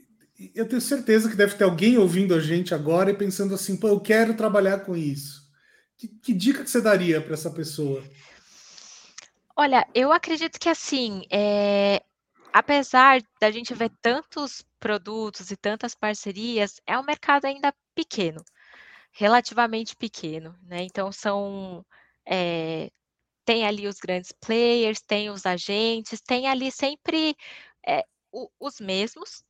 [0.55, 3.89] Eu tenho certeza que deve ter alguém ouvindo a gente agora e pensando assim, pô,
[3.89, 5.43] eu quero trabalhar com isso.
[5.99, 8.03] Que, que dica que você daria para essa pessoa?
[9.57, 12.03] Olha, eu acredito que assim, é,
[12.53, 18.45] apesar da gente ver tantos produtos e tantas parcerias, é um mercado ainda pequeno,
[19.13, 20.83] relativamente pequeno, né?
[20.85, 21.85] Então são
[22.27, 22.91] é,
[23.45, 27.37] tem ali os grandes players, tem os agentes, tem ali sempre
[27.87, 29.45] é, o, os mesmos.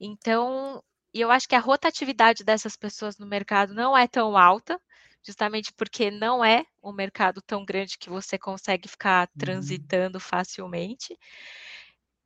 [0.00, 0.82] Então,
[1.14, 4.80] eu acho que a rotatividade dessas pessoas no mercado não é tão alta,
[5.22, 9.38] justamente porque não é um mercado tão grande que você consegue ficar uhum.
[9.38, 10.20] transitando uhum.
[10.20, 11.18] facilmente.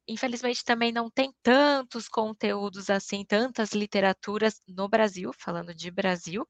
[0.07, 6.47] Infelizmente também não tem tantos conteúdos assim, tantas literaturas no Brasil, falando de Brasil,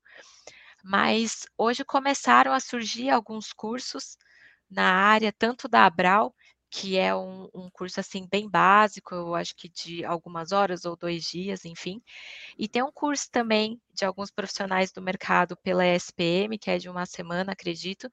[0.82, 4.18] mas hoje começaram a surgir alguns cursos
[4.68, 6.34] na área, tanto da Abral,
[6.76, 10.96] que é um, um, curso assim bem básico, eu acho que de algumas horas ou
[10.96, 12.02] dois dias, enfim.
[12.58, 16.88] E tem um curso também de alguns profissionais do mercado pela SPM, que é de
[16.88, 18.10] uma semana, acredito,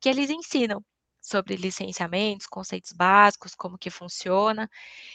[0.00, 0.82] que eles ensinam
[1.20, 4.70] sobre licenciamentos, conceitos básicos, como que funciona.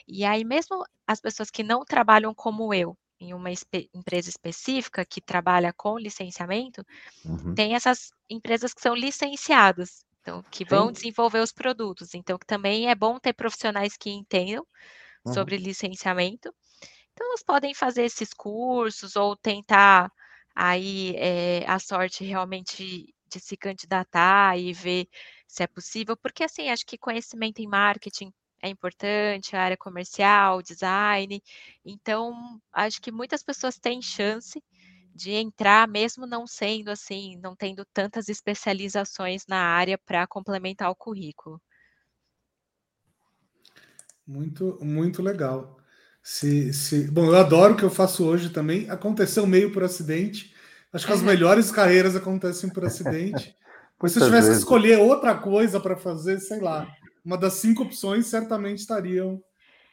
[0.08, 5.04] E aí mesmo as pessoas que não trabalham como eu, em uma espe empresa específica
[5.04, 6.86] que trabalha com licenciamento,
[7.26, 7.56] uhum.
[7.56, 10.06] tem essas empresas que são licenciadas.
[10.24, 10.94] Então, que vão Sim.
[10.94, 12.14] desenvolver os produtos.
[12.14, 14.66] Então, também é bom ter profissionais que entendam
[15.26, 15.34] uhum.
[15.34, 16.54] sobre licenciamento.
[17.14, 20.12] Então, elas podem fazer esses cursos ou tentar
[20.56, 25.08] aí é, a sorte realmente de se candidatar e ver
[25.48, 30.62] se é possível, porque assim, acho que conhecimento em marketing é importante, a área comercial,
[30.62, 31.42] design.
[31.86, 32.34] Então,
[32.72, 34.64] acho que muitas pessoas têm chance
[35.14, 40.96] de entrar, mesmo não sendo assim, não tendo tantas especializações na área para complementar o
[40.96, 41.62] currículo.
[44.26, 45.78] Muito, muito legal.
[46.22, 47.12] Se, se...
[47.12, 48.90] Bom, eu adoro o que eu faço hoje também.
[48.90, 50.54] Aconteceu meio por acidente.
[50.92, 53.56] Acho que as melhores carreiras acontecem por acidente.
[54.08, 56.88] se eu tivesse que escolher outra coisa para fazer, sei lá,
[57.24, 59.44] uma das cinco opções certamente estariam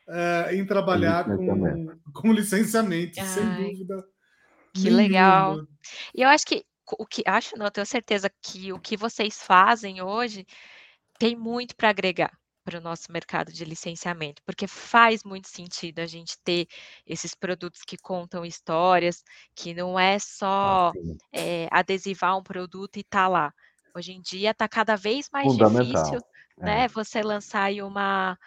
[0.08, 3.26] é, em trabalhar com, com licenciamento, Ai.
[3.26, 4.04] sem dúvida
[4.74, 5.66] que legal.
[6.14, 6.64] E eu acho que
[6.98, 10.46] o que acho não, eu tenho certeza que o que vocês fazem hoje
[11.18, 12.32] tem muito para agregar
[12.64, 16.68] para o nosso mercado de licenciamento, porque faz muito sentido a gente ter
[17.06, 20.92] esses produtos que contam histórias, que não é só
[21.32, 23.52] é, adesivar um produto e tá lá.
[23.94, 26.20] Hoje em dia está cada vez mais difícil,
[26.58, 26.84] né?
[26.84, 26.88] É.
[26.88, 28.38] Você lançar aí uma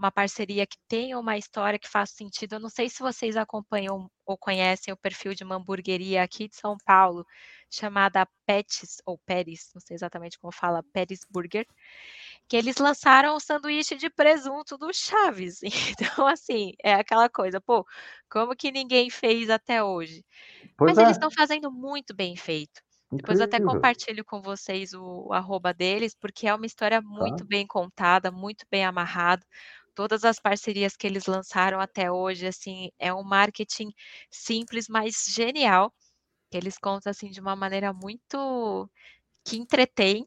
[0.00, 2.54] uma parceria que tenha uma história que faça sentido.
[2.54, 6.56] Eu não sei se vocês acompanham ou conhecem o perfil de uma hamburgueria aqui de
[6.56, 7.24] São Paulo,
[7.70, 11.66] chamada Pets, ou Peris, não sei exatamente como fala, Peris Burger,
[12.48, 15.60] que eles lançaram o sanduíche de presunto do Chaves.
[16.00, 17.84] Então, assim, é aquela coisa, pô,
[18.30, 20.24] como que ninguém fez até hoje?
[20.78, 21.10] Pois Mas é.
[21.10, 22.80] eles estão fazendo muito bem feito.
[23.18, 27.44] Depois eu até compartilho com vocês o, o arroba deles, porque é uma história muito
[27.44, 27.46] Tá.
[27.46, 29.46] bem contada, muito bem amarrado.
[30.00, 33.92] Todas as parcerias que eles lançaram até hoje, assim, é um marketing
[34.30, 35.92] simples, mas genial.
[36.50, 38.90] Que eles contam assim de uma maneira muito
[39.44, 40.26] que entretém.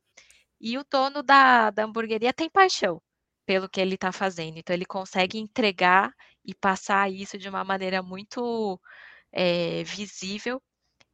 [0.62, 3.02] E o dono da, da hamburgueria tem paixão
[3.48, 4.60] pelo que ele está fazendo.
[4.60, 6.14] Então ele consegue entregar
[6.46, 8.80] e passar isso de uma maneira muito
[9.32, 10.62] é, visível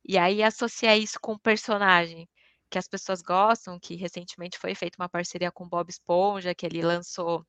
[0.05, 2.28] e aí associar isso com um personagem
[2.70, 6.82] que as pessoas gostam, que recentemente foi feita uma parceria com Bob Esponja, que ele
[6.82, 7.45] lançou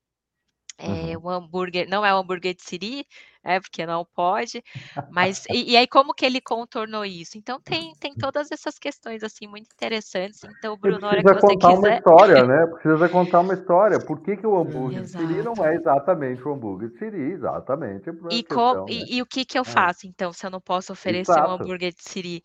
[0.78, 1.18] é, Uhum.
[1.18, 3.06] um hambúrguer, não é o hambúrguer de Siri,
[3.45, 4.62] é porque não pode,
[5.11, 7.38] mas e, e, aí como que ele contornou isso?
[7.38, 10.41] Então tem, tem todas essas questões assim muito interessantes.
[10.45, 11.78] Então, Bruno, hora que você contar quiser...
[11.78, 12.66] uma história, né?
[12.66, 13.99] Precisa contar uma história.
[14.01, 15.26] Por que, que o hambúrguer Exato.
[15.26, 17.32] de Siri não é exatamente o hambúrguer de Siri?
[17.32, 18.11] Exatamente.
[18.30, 18.93] E, questão, com, né?
[18.93, 19.64] e, e, o que que eu É.
[19.64, 21.62] faço, então, se eu não posso oferecer um Exato.
[21.62, 22.43] hambúrguer de Siri?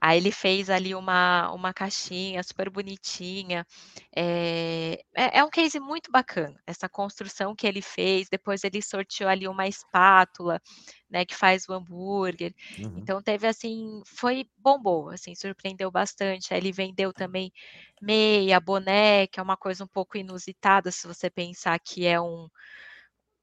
[0.00, 3.66] Aí ele fez ali uma, uma caixinha super bonitinha.
[4.14, 8.28] É, é, é um case muito bacana, essa construção que ele fez.
[8.30, 10.35] Depois ele sorteou ali uma espátula,
[11.08, 12.54] né, que faz o hambúrguer.
[12.78, 12.98] Uhum.
[12.98, 16.52] Então teve assim, foi bombou, assim, surpreendeu bastante.
[16.52, 17.52] Aí ele vendeu também
[18.00, 22.48] meia, boné, que é uma coisa um pouco inusitada se você pensar que é um,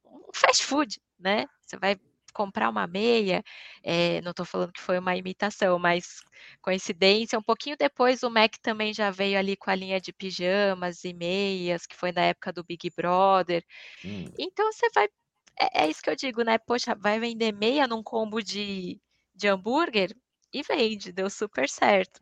[0.05, 1.45] um fast food, né?
[1.65, 1.97] Você vai
[2.33, 3.43] comprar uma meia,
[3.83, 6.19] é, não estou falando que foi uma imitação, mas
[6.61, 11.03] coincidência, um pouquinho depois o Mac também já veio ali com a linha de pijamas
[11.03, 13.63] e meias, que foi na época do Big Brother.
[14.03, 14.25] Hum.
[14.37, 15.07] Então você vai
[15.59, 16.57] é, é, isso que eu digo, né?
[16.57, 18.99] Poxa, vai vender meia num combo de,
[19.35, 20.15] de hambúrguer
[20.51, 22.19] e vende, deu super certo.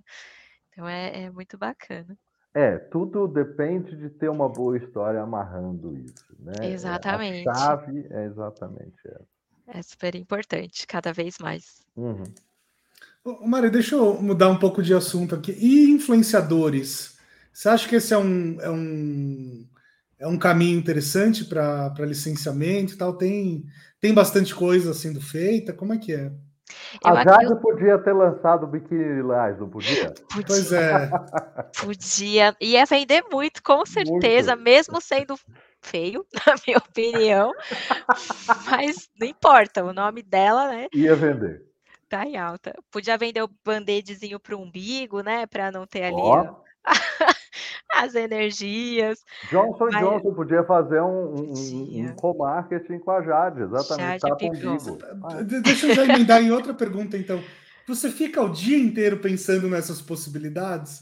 [0.69, 2.17] Então é, é, muito bacana.
[2.53, 6.69] É, tudo depende de ter uma boa história amarrando isso, né?
[6.69, 7.47] Exatamente.
[7.47, 9.27] A chave é exatamente essa.
[9.67, 11.81] É super importante, cada vez mais.
[11.95, 12.23] Uhum.
[13.23, 15.53] Ô, Mário, deixa eu mudar um pouco de assunto aqui.
[15.53, 17.17] E influenciadores?
[17.53, 19.65] Você acha que esse é um, é um
[20.21, 23.13] é um caminho interessante para licenciamento e tal.
[23.13, 23.65] Tem,
[23.99, 25.73] tem bastante coisa sendo feita.
[25.73, 26.31] Como é que é?
[27.03, 27.57] Eu a Jade eu...
[27.57, 30.13] podia ter lançado o Biquíni Lilás, não podia?
[30.29, 30.45] podia?
[30.45, 31.09] Pois é.
[31.81, 32.55] Podia.
[32.61, 34.63] Ia vender muito, com certeza, muito.
[34.63, 35.35] mesmo sendo
[35.81, 37.51] feio, na minha opinião.
[38.69, 40.87] Mas não importa, o nome dela, né?
[40.93, 41.63] Ia vender.
[42.07, 42.73] Tá em alta.
[42.91, 45.47] Podia vender o band-aidzinho pro umbigo, né?
[45.47, 46.21] Para não ter ali.
[46.21, 46.61] Ó.
[47.93, 49.23] as energias.
[49.49, 49.99] Johnson mas...
[49.99, 54.21] Johnson podia fazer um, um, um co-marketing com a Jade, exatamente.
[54.21, 54.47] Jade
[55.23, 55.41] Ah.
[55.61, 57.41] Deixa eu já emendar em outra pergunta, então.
[57.87, 61.01] Você fica o dia inteiro pensando nessas possibilidades?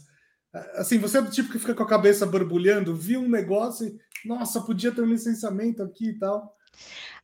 [0.75, 4.27] Assim, você é do tipo que fica com a cabeça borbulhando, viu um negócio e,
[4.27, 6.55] nossa, podia ter um licenciamento aqui e tal.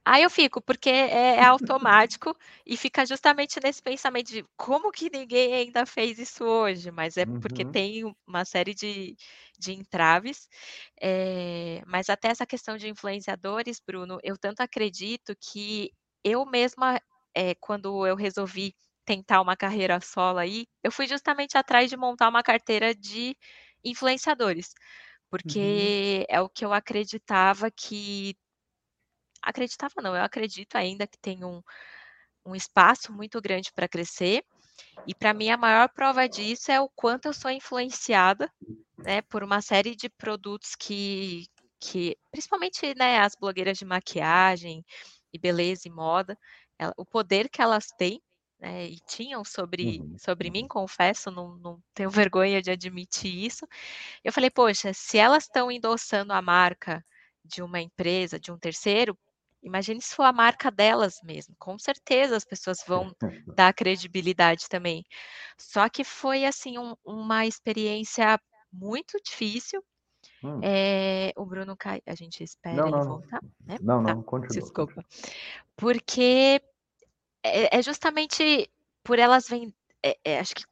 [0.05, 5.09] Aí eu fico, porque é, é automático e fica justamente nesse pensamento de como que
[5.09, 7.39] ninguém ainda fez isso hoje, mas é uhum.
[7.39, 9.15] porque tem uma série de,
[9.57, 10.47] de entraves.
[11.01, 15.91] É, mas até essa questão de influenciadores, Bruno, eu tanto acredito que
[16.23, 17.01] eu mesma,
[17.33, 18.75] é, quando eu resolvi
[19.05, 23.35] tentar uma carreira solo aí, eu fui justamente atrás de montar uma carteira de
[23.83, 24.73] influenciadores,
[25.29, 26.35] porque uhum.
[26.37, 28.35] é o que eu acreditava que
[29.41, 31.61] acreditava não, eu acredito ainda que tem um,
[32.45, 34.43] um espaço muito grande para crescer.
[35.07, 38.51] E para mim a maior prova disso é o quanto eu sou influenciada,
[38.97, 41.47] né, por uma série de produtos que,
[41.79, 44.83] que principalmente, né, as blogueiras de maquiagem
[45.31, 46.37] e beleza e moda,
[46.77, 48.21] ela, o poder que elas têm,
[48.59, 50.17] né, e tinham sobre, uhum.
[50.17, 53.67] sobre mim, confesso, não, não tenho vergonha de admitir isso.
[54.23, 57.05] Eu falei, poxa, se elas estão endossando a marca
[57.43, 59.17] de uma empresa, de um terceiro,
[59.65, 61.55] Imagine se for a marca delas mesmo.
[61.57, 63.11] Com certeza as pessoas vão
[63.55, 65.03] dar credibilidade também.
[65.57, 68.39] Só que foi assim um, uma experiência
[68.71, 69.83] muito difícil.
[70.43, 70.59] Hum.
[70.61, 73.77] É, o Bruno cai, a gente espera não, ele não, voltar, né?
[73.81, 74.61] Não, tá, não, continua.
[74.61, 75.03] Desculpa.
[75.75, 76.61] Porque
[77.43, 78.69] é, é, justamente
[79.03, 80.63] por elas vêm, é, é, acho que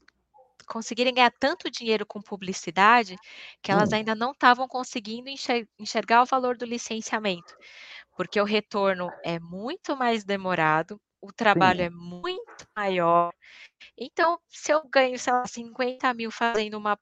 [0.68, 3.16] conseguirem ganhar tanto dinheiro com publicidade
[3.62, 3.96] que elas Hum.
[3.96, 7.56] ainda não estavam conseguindo enxer enxergar o valor do licenciamento
[8.16, 11.84] porque o retorno é muito mais demorado, o trabalho Sim.
[11.84, 13.32] é muito maior.
[13.97, 16.97] Então, se eu ganho, sei lá, 50 mil fazendo uma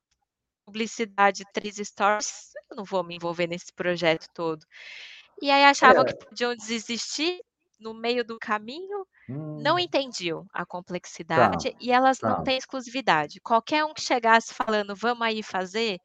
[0.66, 4.66] publicidade, três stories, eu não vou me envolver nesse projeto todo.
[5.42, 6.06] E aí achavam É.
[6.06, 7.40] que podiam desistir
[7.80, 9.66] no meio do caminho, Hum.
[9.66, 12.28] não entendiam a complexidade Tá, e elas tá.
[12.28, 13.42] não têm exclusividade.
[13.42, 16.00] Qualquer um que chegasse falando, vamos aí fazer,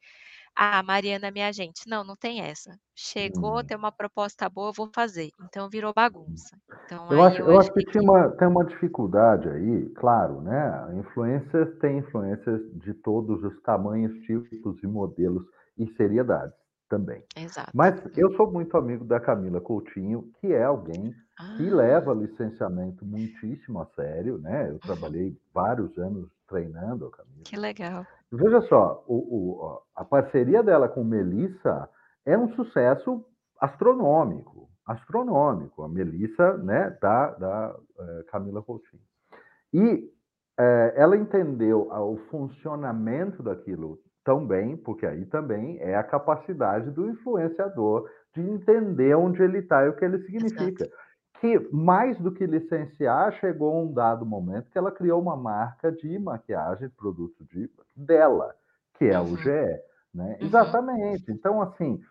[0.57, 2.77] Ah, Mariana, minha gente, não, não tem essa.
[2.95, 3.63] Chegou, Hum.
[3.63, 5.31] tem uma proposta boa, vou fazer.
[5.39, 6.57] Então virou bagunça.
[6.85, 10.41] Então Eu acho, eu eu acho que que tinha uma, tem uma dificuldade aí, claro,
[10.41, 10.95] né?
[10.99, 15.43] Influências têm influências de todos os tamanhos, tipos e modelos
[15.77, 16.55] e seriedades
[16.89, 17.23] também.
[17.43, 17.73] Exato.
[17.73, 21.13] Mas eu sou muito amigo da Camila Coutinho, que é alguém
[21.55, 24.69] que Ah, leva licenciamento muitíssimo a sério, né?
[24.69, 27.45] Eu uhum, trabalhei vários anos treinando a Camila.
[27.45, 28.07] que legal.
[28.31, 31.89] Veja só, o- o- a parceria dela com Melissa
[32.25, 33.25] é um sucesso
[33.59, 35.83] astronômico, astronômico.
[35.83, 39.01] A Melissa, né, da, da eh, Camila Coutinho.
[39.73, 40.11] E
[40.59, 47.09] eh, ela entendeu o funcionamento daquilo tão bem, porque aí também é a capacidade do
[47.09, 50.83] influenciador de entender onde ele está e o que ele significa.
[50.83, 50.97] Exato.
[51.39, 56.17] Que mais do que licenciar, chegou um dado momento que ela criou uma marca de
[56.19, 58.53] maquiagem, produto de, dela,
[58.97, 59.49] que é o Uhum, GE,
[60.13, 60.37] né?
[60.39, 61.31] uhum, Exatamente.
[61.31, 62.01] Então, assim,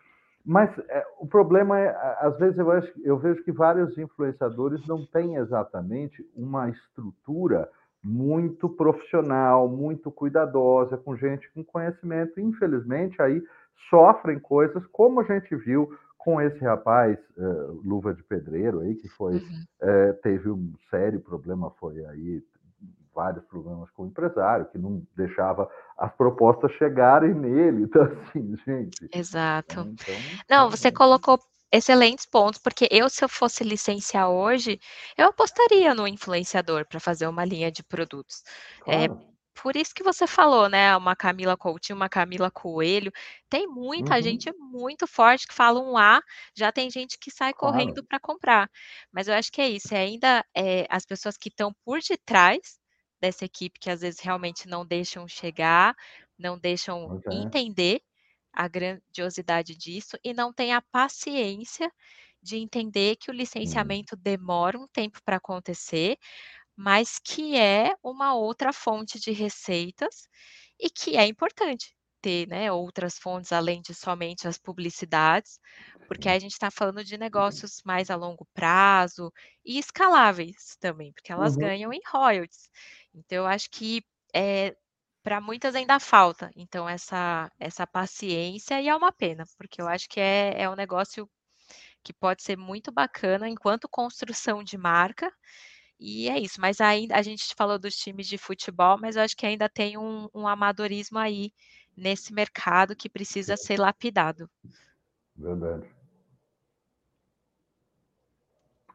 [0.45, 1.89] mas é, o problema é,
[2.21, 7.69] às vezes eu, acho, eu vejo que vários influenciadores não têm exatamente uma estrutura
[8.03, 12.39] muito profissional, muito cuidadosa, com gente com conhecimento.
[12.39, 13.43] Infelizmente, aí
[13.89, 19.07] sofrem coisas como a gente viu com esse rapaz, eh, Luva de Pedreiro, aí, que
[19.09, 19.63] foi, uhum.
[19.81, 22.43] eh, teve um sério problema, foi aí
[23.17, 27.83] vários problemas com o empresário, que não deixava as propostas chegarem nele.
[27.85, 29.11] Então, assim, gente.
[29.13, 29.87] Exato.
[29.87, 31.39] né, Então, Não, você realmente, colocou
[31.71, 34.79] excelentes pontos, porque eu, se eu fosse licenciar hoje,
[35.17, 38.43] eu apostaria no influenciador para fazer uma linha de produtos.
[38.87, 39.37] É claro.
[39.63, 40.95] por isso que você falou, né?
[40.97, 43.11] Uma Camila Coutinho, uma Camila Coelho.
[43.49, 46.21] Tem muita Uhum, gente muito forte que fala um A,
[46.55, 47.55] já tem gente que sai claro.
[47.55, 48.69] correndo para comprar.
[49.11, 52.76] Mas eu acho que é isso, é ainda é, as pessoas que estão por detrás
[53.21, 55.95] dessa equipe, que às vezes realmente não deixam chegar,
[56.37, 57.33] não deixam é.
[57.33, 58.01] entender
[58.53, 61.91] a grandiosidade disso e não tem a paciência
[62.41, 66.17] de entender que o licenciamento demora um tempo para acontecer,
[66.75, 70.27] mas que é uma outra fonte de receitas
[70.79, 75.59] e que é importante ter, né, outras fontes além de somente as publicidades,
[76.07, 79.31] porque a gente está falando de negócios mais a longo prazo
[79.65, 81.57] e escaláveis também, porque elas Uhum.
[81.57, 82.69] ganham em royalties.
[83.13, 84.01] Então, eu acho que
[84.33, 84.75] é,
[85.23, 90.07] para muitas ainda falta, então, essa, essa paciência, e é uma pena, porque eu acho
[90.09, 91.29] que é, é um negócio
[92.03, 95.31] que pode ser muito bacana enquanto construção de marca,
[95.99, 96.59] e é isso.
[96.61, 99.97] Mas ainda a gente falou dos times de futebol, mas eu acho que ainda tem
[99.97, 101.51] um, um amadorismo aí
[101.97, 104.49] nesse mercado que precisa ser lapidado.
[105.35, 105.85] Verdade.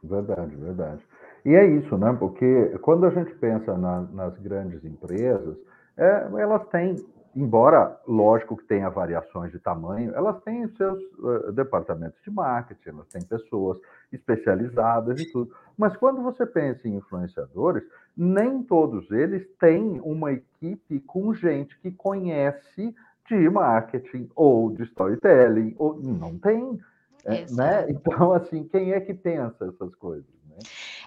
[0.03, 1.03] Verdade, verdade.
[1.45, 2.13] E é isso, né?
[2.19, 5.57] Porque quando a gente pensa na- nas grandes empresas,
[5.97, 6.97] é, elas têm,
[7.35, 13.09] embora lógico que tenha variações de tamanho, elas têm seus eh, departamentos de marketing, elas
[13.09, 13.79] têm pessoas
[14.13, 15.55] especializadas e tudo.
[15.77, 17.83] Mas quando você pensa em influenciadores,
[18.17, 22.95] nem todos eles têm uma equipe com gente que conhece
[23.29, 26.79] de marketing ou de storytelling, ou não tem.
[27.25, 27.87] É, né?
[27.89, 30.27] Então, assim, quem é que pensa essas coisas?
[30.49, 30.57] Né?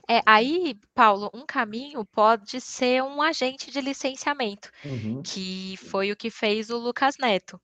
[0.09, 6.15] É, aí, Paulo, um caminho pode ser um agente de licenciamento, Uhum, que foi o
[6.17, 7.59] que fez o Lucas Neto,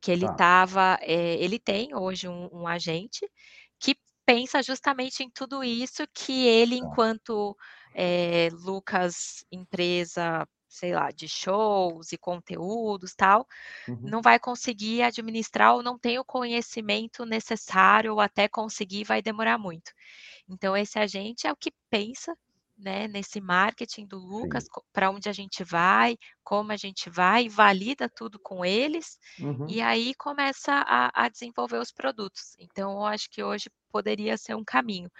[0.00, 0.26] que ele tá.
[0.26, 3.28] estava, ele tem hoje um, um agente
[3.80, 6.76] que pensa justamente em tudo isso que ele, Tá.
[6.76, 7.56] enquanto
[7.94, 13.46] é, Lucas empresa, sei lá, de shows e conteúdos tal,
[13.86, 19.22] Uhum, não vai conseguir administrar ou não tem o conhecimento necessário ou até conseguir vai
[19.22, 19.92] demorar muito.
[20.48, 22.36] Então esse agente é o que pensa,
[22.76, 28.08] né, nesse marketing do Lucas, para onde a gente vai, como a gente vai, valida
[28.08, 32.54] tudo com eles Uhum, e aí começa a, a desenvolver os produtos.
[32.58, 35.10] Então eu acho que hoje poderia ser um caminho.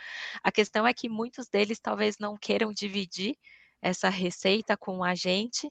[0.44, 3.36] A questão é que muitos deles talvez não queiram dividir
[3.84, 5.70] essa receita com a gente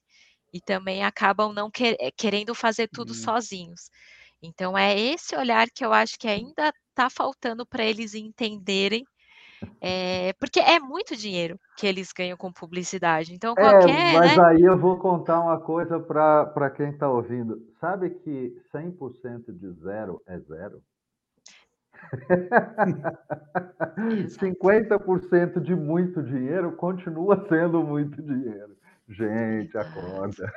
[0.54, 3.16] e também acabam não que- eh, querendo fazer tudo hum.
[3.16, 3.90] sozinhos.
[4.44, 9.04] Então é esse olhar que eu acho que ainda está faltando para eles entenderem,
[9.82, 13.34] eh, porque é muito dinheiro que eles ganham com publicidade.
[13.34, 14.38] Então É, qualquer, mas né?
[14.38, 17.60] aí eu vou contar uma coisa para quem está ouvindo.
[17.80, 20.82] Sabe que 100% de zero é zero?
[22.88, 23.18] Exato.
[24.40, 28.78] 50% de muito dinheiro continua sendo muito dinheiro.
[29.08, 30.52] Gente, acorda.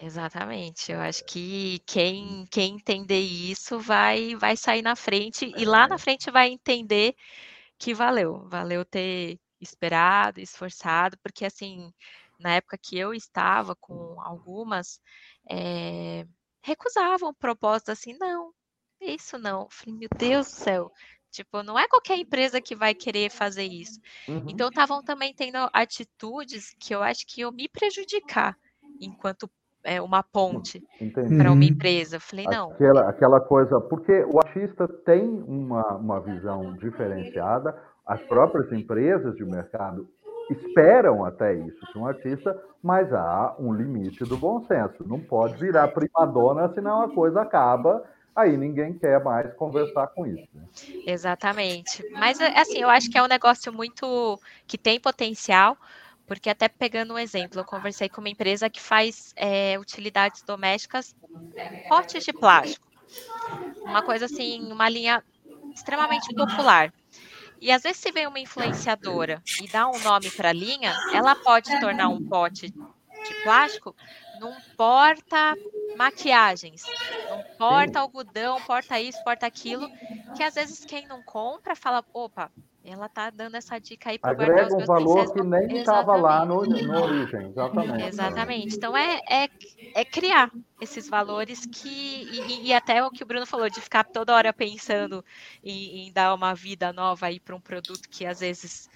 [0.00, 0.92] Exatamente.
[0.92, 5.98] Eu acho que quem, quem entender isso vai, vai sair na frente e lá na
[5.98, 7.14] frente vai entender
[7.78, 11.92] que valeu, valeu ter esperado, esforçado, porque assim,
[12.38, 15.00] na época que eu estava com algumas,
[15.50, 16.24] eh,
[16.62, 18.52] recusavam propostas assim, não,
[19.04, 19.62] isso não.
[19.62, 20.92] Eu falei, meu Deus do céu.
[21.30, 23.98] Tipo, não é qualquer empresa que vai querer fazer isso.
[24.28, 24.44] Uhum.
[24.48, 28.54] Então, estavam também tendo atitudes que eu acho que iam me prejudicar
[29.00, 29.50] enquanto
[29.82, 30.82] é, uma ponte
[31.14, 31.62] para uma uhum.
[31.62, 32.16] empresa.
[32.16, 32.72] Eu falei, não.
[32.72, 37.76] Aquela, aquela coisa, porque o artista tem uma, uma visão diferenciada,
[38.06, 40.08] as próprias empresas de mercado
[40.50, 45.06] esperam até isso de um artista, mas há um limite do bom senso.
[45.06, 48.02] Não pode virar primadona, senão a coisa acaba
[48.34, 50.48] aí ninguém quer mais conversar com isso.
[50.54, 50.64] Né?
[51.06, 52.02] Exatamente.
[52.12, 55.76] Mas, assim, eu acho que é um negócio muito que tem potencial,
[56.26, 61.14] porque até pegando um exemplo, eu conversei com uma empresa que faz é, utilidades domésticas,
[61.88, 62.86] potes de plástico.
[63.82, 65.22] Uma coisa assim, uma linha
[65.74, 66.92] extremamente popular.
[67.60, 71.34] E às vezes, se vem uma influenciadora e dá um nome para a linha, ela
[71.36, 73.94] pode tornar um pote de plástico
[74.42, 75.56] num porta
[75.96, 76.82] maquiagens,
[77.30, 79.88] num porta algodão, porta isso, porta aquilo,
[80.36, 82.50] que às vezes quem não compra fala, opa,
[82.84, 86.16] ela tá dando essa dica aí para guardar os meus um valor que nem estava
[86.16, 88.04] lá no, no origem, exatamente.
[88.04, 88.76] Exatamente.
[88.76, 89.48] Então é, é,
[89.94, 90.50] é criar
[90.80, 94.52] esses valores que e, e, até o que o Bruno falou de ficar toda hora
[94.52, 95.24] pensando
[95.62, 98.90] em, em dar uma vida nova aí para um produto que às vezes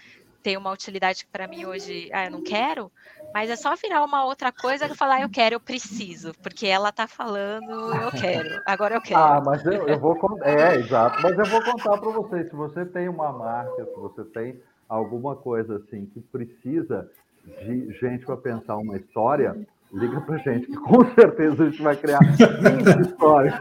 [0.46, 2.88] tem uma utilidade que para mim hoje, ah, eu não quero,
[3.34, 6.68] mas é só virar uma outra coisa que falar, ah, eu quero, eu preciso, porque
[6.68, 9.20] ela tá falando, eu quero, agora eu quero.
[9.20, 12.86] Ah, mas eu, eu vou é, exato, mas eu vou contar para vocês, se você
[12.86, 17.10] tem uma marca, se você tem alguma coisa assim que precisa
[17.44, 21.96] de gente para pensar uma história, liga pra gente, que com certeza a gente vai
[21.96, 23.54] criar 20 histórias.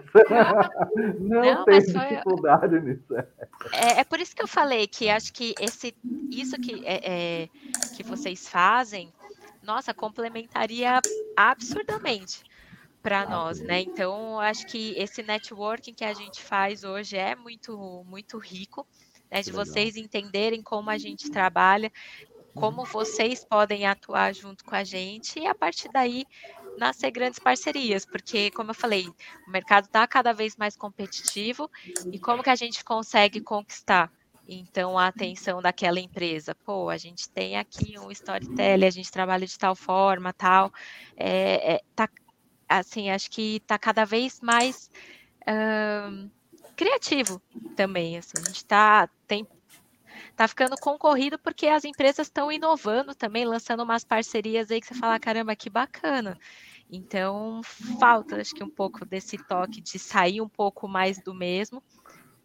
[1.20, 3.16] Não, Não tem dificuldade nisso.
[3.72, 5.96] É, é, por isso que eu falei que acho que esse,
[6.30, 7.50] isso que, é, é,
[7.96, 9.14] que vocês fazem,
[9.64, 11.00] nossa, complementaria
[11.36, 12.44] absurdamente
[13.02, 13.82] para ah, nós, né?
[13.82, 18.86] Então, acho que esse networking que a gente faz hoje é muito, muito rico,
[19.30, 19.42] né?
[19.42, 21.92] De vocês entenderem como a gente trabalha,
[22.56, 26.26] como vocês podem atuar junto com a gente e a partir daí
[26.78, 29.08] nascer grandes parcerias, porque como eu falei,
[29.48, 31.70] o mercado está cada vez mais competitivo
[32.12, 34.12] e como que a gente consegue conquistar
[34.48, 36.56] então a atenção daquela empresa?
[36.56, 40.72] Pô, a gente tem aqui um storytelling, a gente trabalha de tal forma, tal,
[41.16, 42.10] é, é tá,
[42.68, 44.90] assim, acho que está cada vez mais
[46.76, 47.42] criativo
[47.76, 49.48] também, assim, a gente tá, tem
[50.36, 54.96] tá ficando concorrido porque as empresas estão inovando também, lançando umas parcerias aí que você
[54.96, 56.38] fala, caramba, que bacana.
[56.92, 57.62] Então,
[58.00, 61.82] falta, acho que um pouco desse toque de sair um pouco mais do mesmo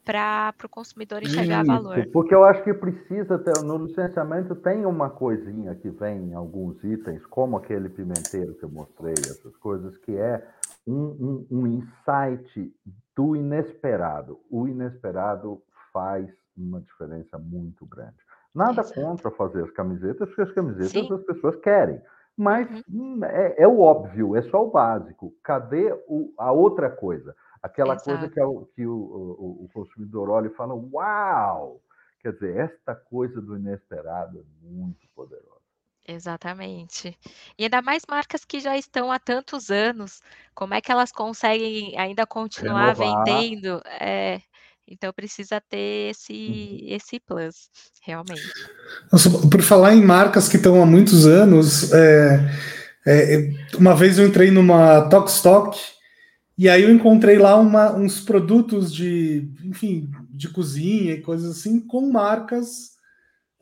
[0.05, 2.07] para o consumidor enxergar Isso, valor.
[2.13, 6.83] Porque eu acho que precisa ter, no licenciamento tem uma coisinha que vem em alguns
[6.83, 10.45] itens, como aquele pimenteiro que eu mostrei, essas coisas, que é
[10.87, 12.73] um, um, um insight
[13.15, 14.41] do inesperado.
[14.51, 15.63] O inesperado
[15.93, 16.29] faz
[16.63, 18.17] uma diferença muito grande.
[18.55, 18.95] Nada Exato.
[18.95, 21.13] contra fazer as camisetas, porque as camisetas Sim.
[21.13, 22.01] as pessoas querem.
[22.37, 23.17] Mas uhum.
[23.19, 25.35] Hum, é, é, o óbvio, é só o básico.
[25.43, 27.37] Cadê o, a outra coisa?
[27.63, 28.11] Aquela Exato.
[28.11, 31.81] coisa que, é o, que o, o, o, consumidor olha e fala: Uau!
[32.21, 35.61] Quer dizer, esta coisa do inesperado é muito poderosa.
[36.07, 37.17] Exatamente.
[37.59, 40.23] E ainda mais marcas que já estão há tantos anos,
[40.55, 43.25] como é que elas conseguem ainda continuar Renovar.
[43.25, 43.83] vendendo?
[43.85, 44.41] É,
[44.91, 46.95] então precisa ter esse, uhum.
[46.95, 47.71] esse plus,
[48.03, 48.43] realmente.
[49.11, 52.51] Nossa, por falar em marcas que estão há muitos anos, é,
[53.07, 55.79] é, uma vez eu entrei numa Stock
[56.59, 61.81] e aí eu encontrei lá uma, uns produtos de, enfim, de cozinha e coisas assim,
[61.81, 62.91] com marcas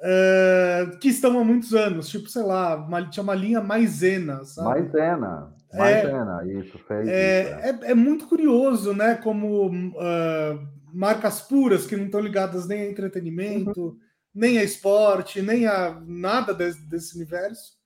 [0.00, 4.80] é, que estão há muitos anos, tipo, sei lá, uma, tinha uma linha maisena, sabe?
[4.80, 7.88] Maisena, maisena, é, isso, fez é, isso, é.
[7.88, 7.90] é.
[7.90, 7.94] é.
[7.94, 13.98] muito curioso, né, como uh, marcas puras que não estão ligadas nem a entretenimento, uhum.
[14.34, 17.76] nem a esporte, nem a nada desse, desse universo,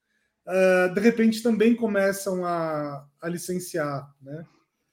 [0.46, 4.44] uh, de repente também começam a, a licenciar, né?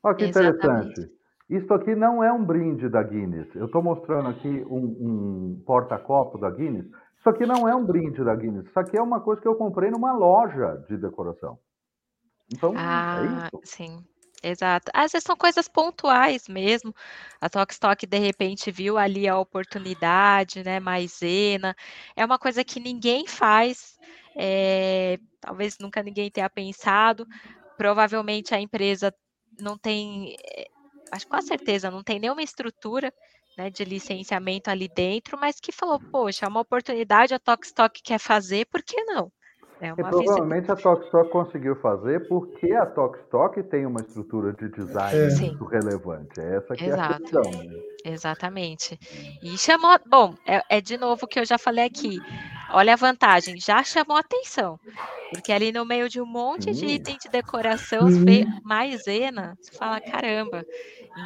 [0.04, 1.12] Olha que interessante.
[1.50, 3.48] Isso aqui não é um brinde da Guinness.
[3.56, 6.86] Eu estou mostrando aqui um, um porta-copo da Guinness.
[7.18, 8.68] Isso aqui não é um brinde da Guinness.
[8.68, 11.58] Isso aqui é uma coisa que eu comprei numa loja de decoração.
[12.54, 13.62] Então, é ah, é isso.
[13.64, 14.06] Sim.
[14.42, 14.90] Exato.
[14.94, 16.94] Às vezes são coisas pontuais mesmo.
[17.42, 20.80] A Tokstok de repente viu ali a oportunidade, né?
[20.80, 21.76] Maisena.
[22.16, 23.98] É uma coisa que ninguém faz,
[24.36, 27.28] é, talvez nunca ninguém tenha pensado.
[27.78, 29.14] Provavelmente a empresa
[29.60, 30.68] não tem, é,
[31.12, 33.14] acho com certeza, não tem nenhuma estrutura
[33.58, 38.20] né, de licenciamento ali dentro, mas que falou, poxa, é uma oportunidade, a Tokstok quer
[38.20, 39.32] fazer, por que não?
[39.82, 44.70] É uma e provavelmente a Tokstok conseguiu fazer porque a Tokstok tem uma estrutura de
[44.70, 45.48] design é.
[45.48, 46.40] muito relevante.
[46.40, 47.02] É essa que Exato.
[47.02, 47.64] é a questão.
[47.64, 47.80] Né?
[48.06, 49.00] Exatamente.
[49.42, 52.20] E chamou, bom, é, é de novo o que eu já falei aqui.
[52.72, 54.80] Olha a vantagem, já chamou atenção.
[55.32, 60.00] Porque ali no meio de um monte de item de decoração, vê maisena, você fala,
[60.00, 60.66] caramba.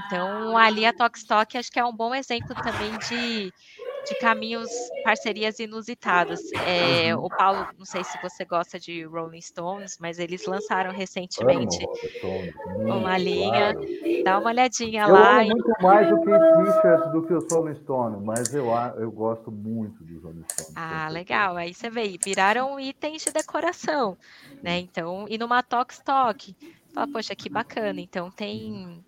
[0.06, 3.52] Então, ali a Tokstok acho que é um bom exemplo também de
[4.06, 4.70] de caminhos,
[5.04, 6.40] parcerias inusitadas.
[6.68, 11.86] É, o Paulo, não sei se você gosta de Rolling Stones, mas eles lançaram recentemente
[12.78, 13.74] uma linha.
[13.74, 14.24] Claro.
[14.24, 15.46] Dá uma olhadinha eu lá.
[15.46, 18.68] Eu amo muito mais o Keith Richards do que o Rolling Stones, mas eu,
[18.98, 20.74] eu gosto muito dos Rolling Stones.
[20.76, 21.56] Ah, legal.
[21.56, 24.18] Aí você vê, viraram itens de decoração,
[24.62, 24.80] né?
[24.80, 26.56] Então, e numa Tox Talk,
[26.94, 28.00] fala, poxa, que bacana.
[28.00, 29.04] Então tem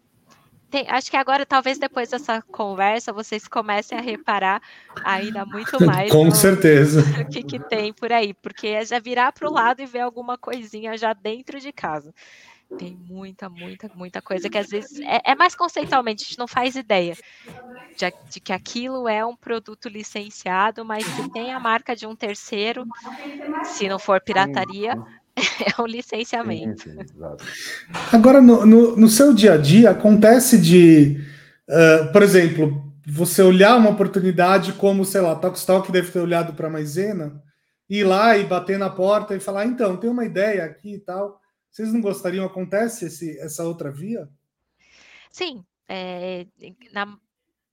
[0.76, 4.62] tem, acho que agora, talvez depois dessa conversa, vocês comecem a reparar
[5.06, 6.12] ainda muito mais.
[6.12, 7.02] Com no, certeza.
[7.22, 10.02] O que, que tem por aí, porque é já virar para o lado e ver
[10.02, 12.14] alguma coisinha já dentro de casa.
[12.78, 16.48] Tem muita, muita, muita coisa que às vezes é, é mais conceitualmente, a gente não
[16.48, 17.16] faz ideia
[17.96, 22.16] de, de, que aquilo é um produto licenciado, mas se tem a marca de um
[22.16, 22.84] terceiro,
[23.64, 24.98] se não for pirataria,
[25.78, 26.84] é um licenciamento.
[26.84, 27.16] Sim, sim,
[28.12, 31.22] Agora, no, no, no, seu dia a dia, acontece de,
[31.70, 36.68] uh, por exemplo, você olhar uma oportunidade como, sei lá, Tokstok deve ter olhado para
[36.68, 37.44] a Maisena,
[37.90, 41.40] ir lá e bater na porta e falar, então, tem uma ideia aqui e tal.
[41.70, 42.46] Vocês não gostariam?
[42.46, 44.30] Acontece esse, essa outra via?
[45.30, 45.64] Sim.
[45.88, 46.48] É,
[46.94, 47.18] na,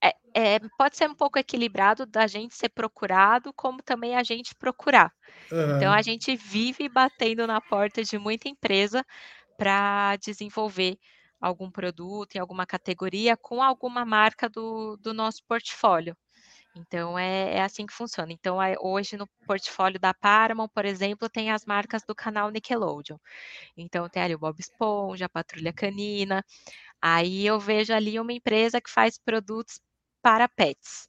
[0.02, 4.55] é, é, pode ser um pouco equilibrado da gente ser procurado, como também a gente
[4.55, 5.12] procurar.
[5.52, 5.76] Uhum.
[5.76, 9.04] Então, a gente vive batendo na porta de muita empresa
[9.58, 10.98] para desenvolver
[11.38, 16.16] algum produto em alguma categoria com alguma marca do, do nosso portfólio.
[16.74, 18.32] Então, é, é, assim que funciona.
[18.32, 23.18] Então, é, hoje no portfólio da Paramount, por exemplo, tem as marcas do canal Nickelodeon.
[23.76, 26.42] Então, tem ali o Bob Esponja, a Patrulha Canina.
[27.00, 29.80] Aí eu vejo ali uma empresa que faz produtos
[30.22, 31.08] para pets,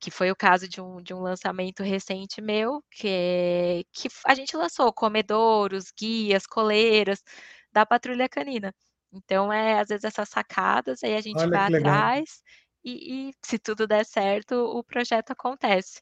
[0.00, 4.56] que foi o caso de um, de um lançamento recente meu, que, que a gente
[4.56, 7.22] lançou comedouros, guias, coleiras
[7.72, 8.74] da patrulha canina.
[9.12, 12.42] Então, é às vezes essas sacadas, aí a gente Olha vai atrás
[12.84, 16.00] e, e, se tudo der certo, o projeto acontece.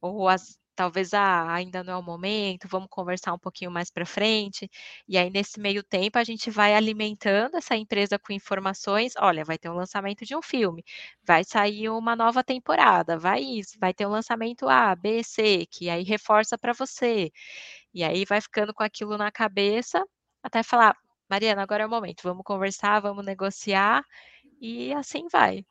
[0.00, 4.06] Ou as, talvez ah, ainda não é o momento, vamos conversar um pouquinho mais para
[4.06, 4.70] frente.
[5.08, 9.14] E aí, nesse meio tempo, a gente vai alimentando essa empresa com informações.
[9.18, 10.84] Olha, vai ter um lançamento de um filme,
[11.24, 15.90] vai sair uma nova temporada, vai isso, vai ter um lançamento A, B, C, que
[15.90, 17.30] aí reforça para você.
[17.94, 20.04] E aí vai ficando com aquilo na cabeça
[20.42, 20.96] até falar,
[21.30, 24.04] Mariana, agora é o momento, vamos conversar, vamos negociar,
[24.60, 25.64] e assim vai.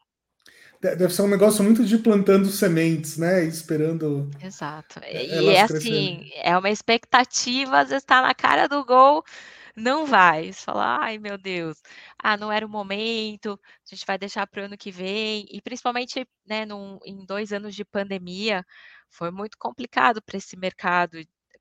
[0.82, 3.44] Deve ser um negócio muito de plantando sementes, né?
[3.44, 4.30] Esperando.
[4.42, 5.00] Exato.
[5.10, 9.24] E é assim, é uma expectativa, às vezes está na cara do gol,
[9.76, 10.54] não vai.
[10.54, 11.82] Você fala, ai meu Deus,
[12.18, 15.46] ah, não era o momento, a gente vai deixar para o ano que vem.
[15.52, 18.66] E principalmente, né, num, em dois anos de pandemia,
[19.10, 21.18] foi muito complicado para esse mercado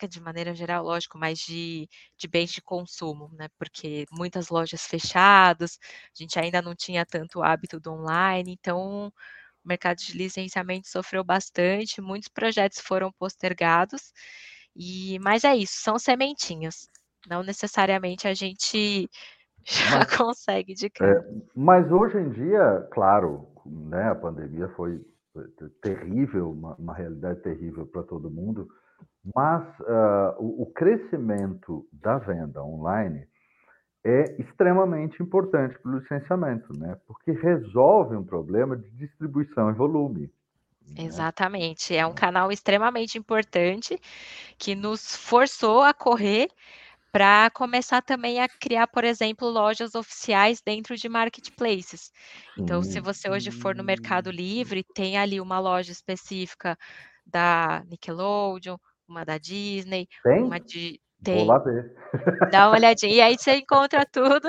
[0.08, 3.48] de maneira geral, lógico, mas de, de bens de consumo, né?
[3.58, 9.08] Porque muitas lojas fechadas, a gente ainda não tinha tanto hábito do online, então
[9.64, 14.12] o mercado de licenciamento sofreu bastante, muitos projetos foram postergados,
[14.76, 16.88] e mas é isso, são sementinhas.
[17.28, 19.08] Não necessariamente a gente
[19.64, 21.12] já mas, consegue de cara.
[21.12, 25.00] É, mas hoje em dia, claro, né, a pandemia foi
[25.80, 28.68] terrível, uma, uma realidade terrível para todo mundo.
[29.34, 33.26] Mas uh, o, o crescimento da venda online
[34.04, 36.98] é extremamente importante para o licenciamento, né?
[37.06, 40.30] Porque resolve um problema de distribuição e volume.
[40.86, 41.04] Né?
[41.04, 43.98] Exatamente, é um canal extremamente importante
[44.58, 46.48] que nos forçou a correr
[47.10, 52.12] para começar também a criar, por exemplo, lojas oficiais dentro de marketplaces.
[52.58, 56.76] Então, se você hoje for no Mercado Livre, tem ali uma loja específica
[57.24, 58.76] da Nickelodeon,
[59.08, 60.44] uma da Disney, Tem?
[60.44, 61.00] uma de.
[61.22, 61.38] Tem.
[61.38, 61.94] Vou lá ver.
[62.50, 63.12] Dá uma olhadinha.
[63.12, 64.48] E aí você encontra tudo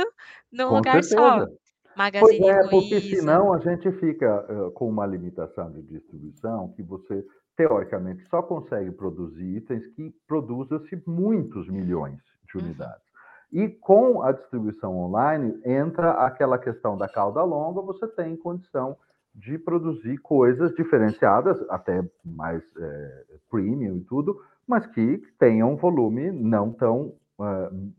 [0.51, 1.45] num Com lugar certeza.
[1.45, 1.65] só.
[1.95, 2.69] Magazine pois é, Luiza.
[2.69, 7.25] porque senão a gente fica uh, com uma limitação de distribuição que você,
[7.55, 12.19] teoricamente, só consegue produzir itens que produzam-se muitos milhões
[12.49, 12.65] de uhum.
[12.65, 13.05] unidades.
[13.53, 13.63] Uhum.
[13.63, 18.97] E com a distribuição online, entra aquela questão da cauda longa, você tem condição
[19.35, 26.31] de produzir coisas diferenciadas, até mais é, premium e tudo, mas que tenham um volume
[26.31, 27.93] não tão uh,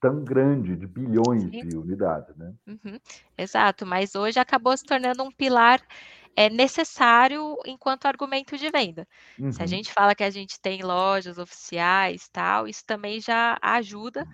[0.00, 1.68] tão grande de bilhões Sim.
[1.68, 2.52] de unidades, né?
[2.66, 2.98] Uhum.
[3.36, 5.80] Exato, mas hoje acabou se tornando um pilar
[6.36, 9.06] é necessário enquanto argumento de venda.
[9.36, 9.50] Uhum.
[9.50, 9.68] Se a uhum.
[9.68, 14.24] gente fala que a gente tem lojas oficiais, tal, isso também já ajuda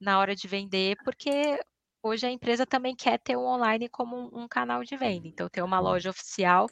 [0.00, 1.60] na hora de vender, porque
[2.02, 5.26] hoje a empresa também quer ter o online como um, canal de venda.
[5.26, 6.68] Então, ter uma loja oficial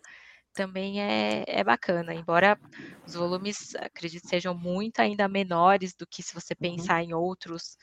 [0.52, 2.58] também é, é bacana, embora
[3.06, 6.76] os volumes, acredito, sejam muito ainda menores do que se você uhum.
[6.76, 7.08] pensar uhum.
[7.08, 7.76] em outros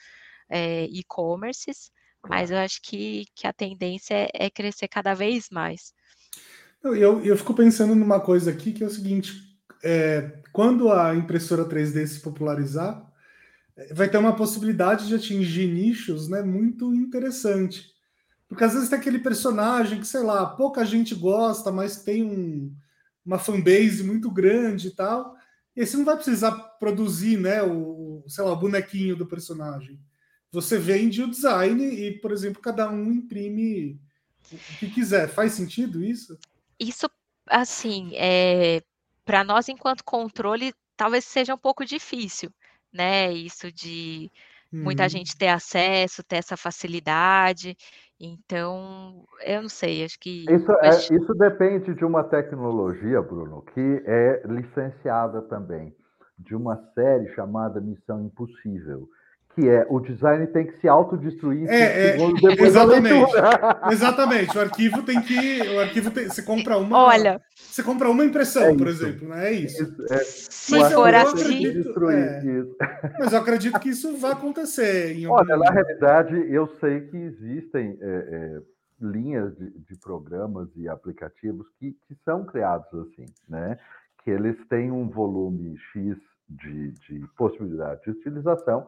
[0.50, 1.90] é, e-commerces,
[2.28, 5.94] mas eu acho que, que a tendência é, é crescer cada vez mais.
[6.84, 9.34] Eu, eu fico pensando numa coisa aqui que é o seguinte:
[9.84, 13.06] é, quando a impressora 3D se popularizar,
[13.92, 17.94] vai ter uma possibilidade de atingir nichos né, muito interessante.
[18.48, 22.74] Porque às vezes tem aquele personagem que, sei lá, pouca gente gosta, mas tem um,
[23.26, 25.36] uma fanbase muito grande e tal.
[25.76, 30.00] E você não vai precisar produzir né, o, sei lá, o bonequinho do personagem.
[30.52, 34.00] Você vende o design e, por exemplo, cada um imprime
[34.52, 35.28] o que quiser.
[35.28, 36.38] Faz sentido isso?
[36.80, 37.10] Isso,
[37.48, 38.82] assim, é,
[39.26, 42.50] para nós, enquanto controle, talvez seja um pouco difícil,
[42.96, 43.32] né?
[43.32, 44.32] Isso de
[44.72, 45.10] muita uhum.
[45.10, 47.76] gente ter acesso, ter essa facilidade.
[48.20, 50.46] Então, eu não sei, acho que.
[50.50, 55.94] Isso, é, isso depende de uma tecnologia, Bruno, que é licenciada também,
[56.40, 59.10] de uma série chamada Missão Impossível
[59.56, 62.18] que é o design tem que se autodestruir é, é,
[62.60, 63.32] exatamente.
[63.90, 67.42] exatamente o arquivo tem que o arquivo tem, você compra uma olha.
[67.56, 69.48] você compra uma impressão é por exemplo não né?
[69.48, 70.18] é isso, isso é.
[70.18, 75.72] se mas for assim é, mas eu acredito que isso vai acontecer em olha na
[75.72, 78.62] realidade eu sei que existem é, é,
[79.02, 83.78] linhas de, de, programas e aplicativos que, que são criados assim né?
[84.22, 86.18] Que eles têm um volume x
[86.50, 88.86] de, de possibilidade de utilização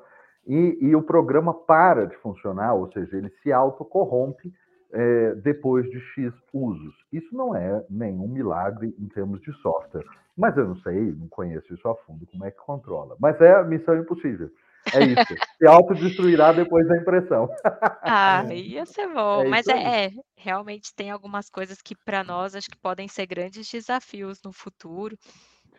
[0.47, 4.53] e, e o programa para de funcionar, ou seja, ele se autocorrompe
[4.91, 6.95] é, depois de X usos.
[7.11, 10.05] Isso não é nenhum milagre em termos de software,
[10.35, 13.15] mas eu não sei, não conheço isso a fundo, como é que controla.
[13.19, 14.49] Mas é missão impossível.
[14.93, 15.35] É isso.
[15.57, 17.49] Se autodestruirá depois da impressão.
[18.09, 19.43] Ah, ia ser bom.
[19.43, 23.25] É Mas é, é, realmente tem algumas coisas que para nós acho que podem ser
[23.25, 25.17] grandes desafios no futuro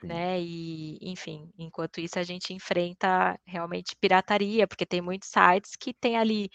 [0.06, 0.40] né?
[0.40, 6.16] E, enfim, enquanto isso a gente enfrenta realmente pirataria, porque tem muitos sites que tem
[6.16, 6.50] ali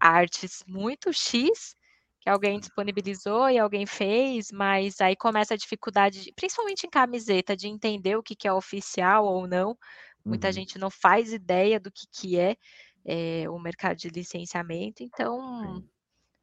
[0.00, 1.76] artes muito X
[2.20, 7.56] que alguém disponibilizou e alguém fez, mas aí começa a dificuldade, de, principalmente em camiseta,
[7.56, 9.76] de entender o que, que é oficial ou não.
[10.24, 10.52] Muita uhum.
[10.52, 12.56] gente não faz ideia do que, que é,
[13.04, 15.88] é o mercado de licenciamento, então, Sim.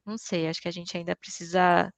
[0.04, 1.92] não sei, acho que a gente ainda precisa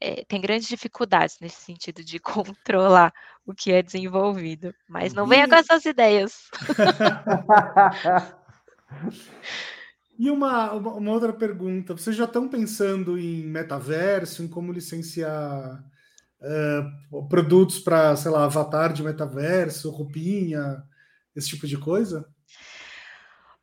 [0.00, 3.12] é, tem grandes dificuldades nesse sentido de controlar
[3.44, 4.74] o que é desenvolvido.
[4.88, 6.50] Mas não venha com essas ideias.
[10.18, 15.84] e uma, uma, outra pergunta: vocês já estão pensando em metaverso, em como licenciar
[16.40, 20.82] uh, produtos para, sei lá, avatar de metaverso, roupinha,
[21.34, 22.28] esse tipo de coisa?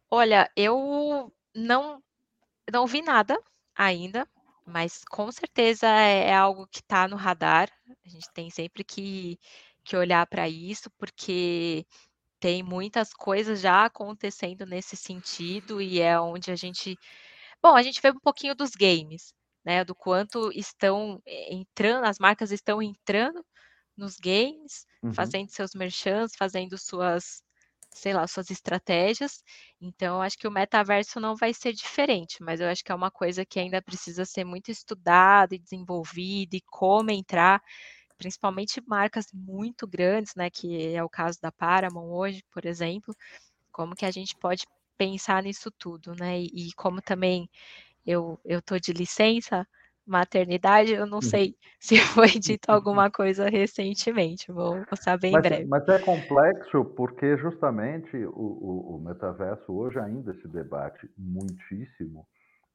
[0.09, 2.01] Olha, eu não,
[2.71, 3.39] não vi nada
[3.75, 4.27] ainda
[4.65, 7.69] mas com certeza é, é algo que está no radar.
[8.05, 9.37] A gente tem sempre que,
[9.83, 11.85] que olhar para isso, porque
[12.39, 16.97] tem muitas coisas já acontecendo nesse sentido e é onde a gente.
[17.61, 19.33] Bom, a gente vê um pouquinho dos games,
[19.63, 19.83] né?
[19.85, 23.45] Do quanto estão entrando, as marcas estão entrando
[23.95, 25.13] nos games, uhum.
[25.13, 27.43] fazendo seus merchants, fazendo suas
[27.95, 29.43] sei lá, suas estratégias.
[29.81, 33.11] Então, acho que o metaverso não vai ser diferente, mas eu acho que é uma
[33.11, 37.61] coisa que ainda precisa ser muito estudada e desenvolvida e como entrar,
[38.17, 43.15] principalmente marcas muito grandes, né, que é o caso da Paramount hoje, por exemplo,
[43.71, 44.65] como que a gente pode
[44.97, 46.41] pensar nisso tudo, né?
[46.41, 47.49] E, e como também
[48.45, 49.67] eu tô de licença,
[50.05, 51.21] maternidade, eu não uhum.
[51.21, 55.65] sei se foi dito alguma coisa recentemente, vou, vou saber em mas, breve.
[55.65, 62.27] Mas é complexo porque justamente o, o, o, metaverso hoje ainda se debate muitíssimo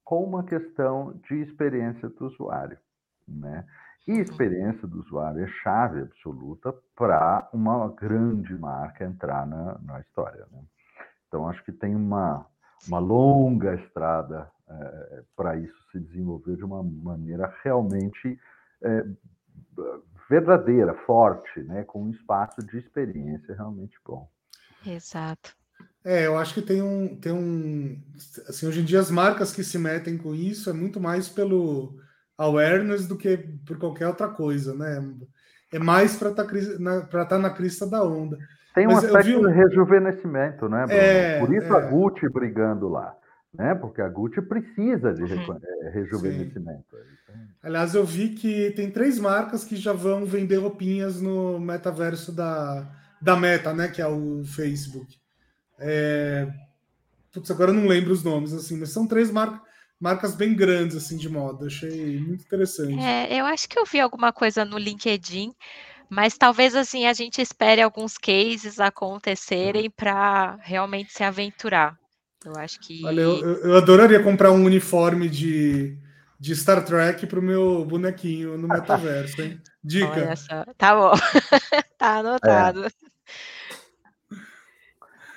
[0.05, 2.79] com uma questão de experiência do usuário,
[3.27, 3.65] né?
[4.07, 4.21] E uhum.
[4.21, 10.63] experiência do usuário é chave absoluta para uma grande marca entrar na, na história, né?
[11.29, 12.47] Então acho que tem uma,
[12.87, 18.39] uma longa estrada é, para isso se desenvolver de uma maneira realmente
[18.83, 19.05] é,
[20.29, 24.29] verdadeira, forte, né, com um espaço de experiência realmente bom.
[24.87, 25.57] Exato.
[26.05, 28.01] É, eu acho que tem um, tem um,
[28.49, 31.97] assim, hoje em dia as marcas que se metem com isso é muito mais pelo
[32.37, 33.37] awareness do que
[33.67, 35.03] por qualquer outra coisa, né?
[35.73, 36.47] É mais para estar
[37.11, 38.39] tá, tá na crista da onda.
[38.75, 39.47] Tem um Mas aspecto vi...
[39.47, 41.01] de rejuvenescimento, né, Bruno?
[41.01, 41.77] É, Por isso é...
[41.77, 43.18] a Gucci brigando lá
[43.53, 43.75] né?
[43.75, 45.59] Porque a Gucci precisa de uhum.
[45.63, 46.85] Eh, rejuvenescimento.
[47.63, 52.89] Aliás, eu vi que tem três marcas que já vão vender roupinhas no metaverso da,
[53.21, 53.89] da Meta, né?
[53.89, 55.19] Que é o Facebook.
[55.79, 56.49] É...
[57.33, 59.61] Putz, agora eu não lembro os nomes, assim, mas são três marcas
[60.01, 61.67] marcas bem grandes assim de moda.
[61.67, 62.99] Achei muito interessante.
[63.01, 65.53] É, eu acho que eu vi alguma coisa no LinkedIn,
[66.09, 71.99] mas talvez assim a gente espere alguns cases acontecerem para realmente se aventurar.
[72.45, 73.05] Eu acho que.
[73.05, 75.97] Olha, eu, eu adoraria comprar um uniforme de,
[76.39, 79.61] de Star Trek para o meu bonequinho no metaverso, hein?
[79.83, 80.35] Dica.
[80.77, 81.13] Tá bom.
[81.99, 82.87] tá anotado.
[82.87, 83.09] É.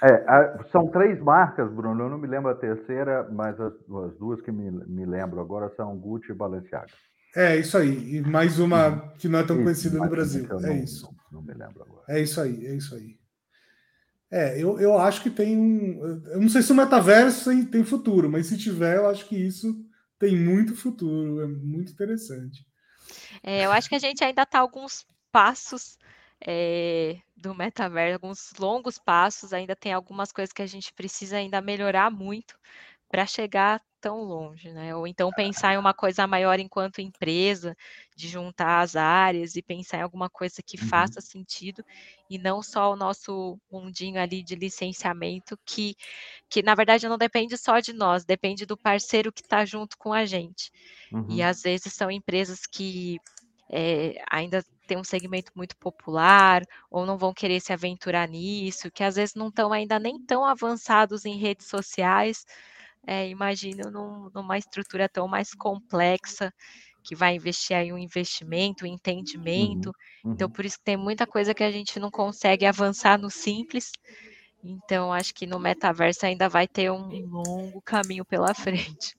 [0.03, 2.03] É, são três marcas, Bruno.
[2.03, 5.71] Eu não me lembro a terceira, mas as, as duas que me, me lembro agora
[5.75, 6.87] são Gucci e Balenciaga.
[7.35, 8.15] É, isso aí.
[8.15, 9.09] E mais uma uhum.
[9.17, 10.45] que não é tão isso, conhecida no Brasil.
[10.49, 11.05] É não, isso.
[11.31, 12.03] Não, não, me lembro agora.
[12.09, 13.15] É isso aí, é isso aí.
[14.31, 16.23] É, eu, eu acho que tem um.
[16.27, 19.75] Eu não sei se o metaverso tem, futuro, mas se tiver, eu acho que isso
[20.17, 21.41] tem muito futuro.
[21.41, 22.65] É muito interessante.
[23.43, 25.97] É, eu acho que a gente ainda está alguns passos
[26.39, 31.59] é, do metaverso, alguns longos passos, ainda tem algumas coisas que a gente precisa ainda
[31.59, 32.57] melhorar muito
[33.09, 34.95] para chegar tão longe, né?
[34.95, 37.77] Ou então pensar em uma coisa maior enquanto empresa,
[38.15, 40.87] de juntar as áreas e pensar em alguma coisa que uhum.
[40.87, 41.85] faça sentido
[42.29, 45.95] e não só o nosso mundinho ali de licenciamento que,
[46.49, 50.11] que na verdade não depende só de nós, depende do parceiro que está junto com
[50.11, 50.71] a gente.
[51.11, 51.27] Uhum.
[51.29, 53.19] E às vezes são empresas que
[53.69, 59.05] é, ainda tem um segmento muito popular, ou não vão querer se aventurar nisso, que
[59.05, 62.45] às vezes não estão ainda nem tão avançados em redes sociais,
[63.05, 66.53] é, imagino num, numa estrutura tão mais complexa,
[67.03, 69.91] que vai investir aí um investimento, um entendimento.
[70.23, 70.53] Uhum, então, uhum.
[70.53, 73.91] por isso que tem muita coisa que a gente não consegue avançar no simples.
[74.63, 79.17] Então, acho que no metaverso ainda vai ter um longo caminho pela frente.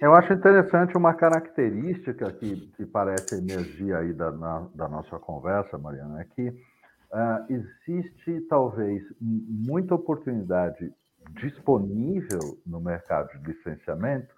[0.00, 5.76] Eu acho interessante uma característica que, que parece emergir aí da, na, da nossa conversa,
[5.76, 10.92] Mariana, é que uh, existe talvez muita oportunidade
[11.34, 14.34] disponível no mercado de licenciamento,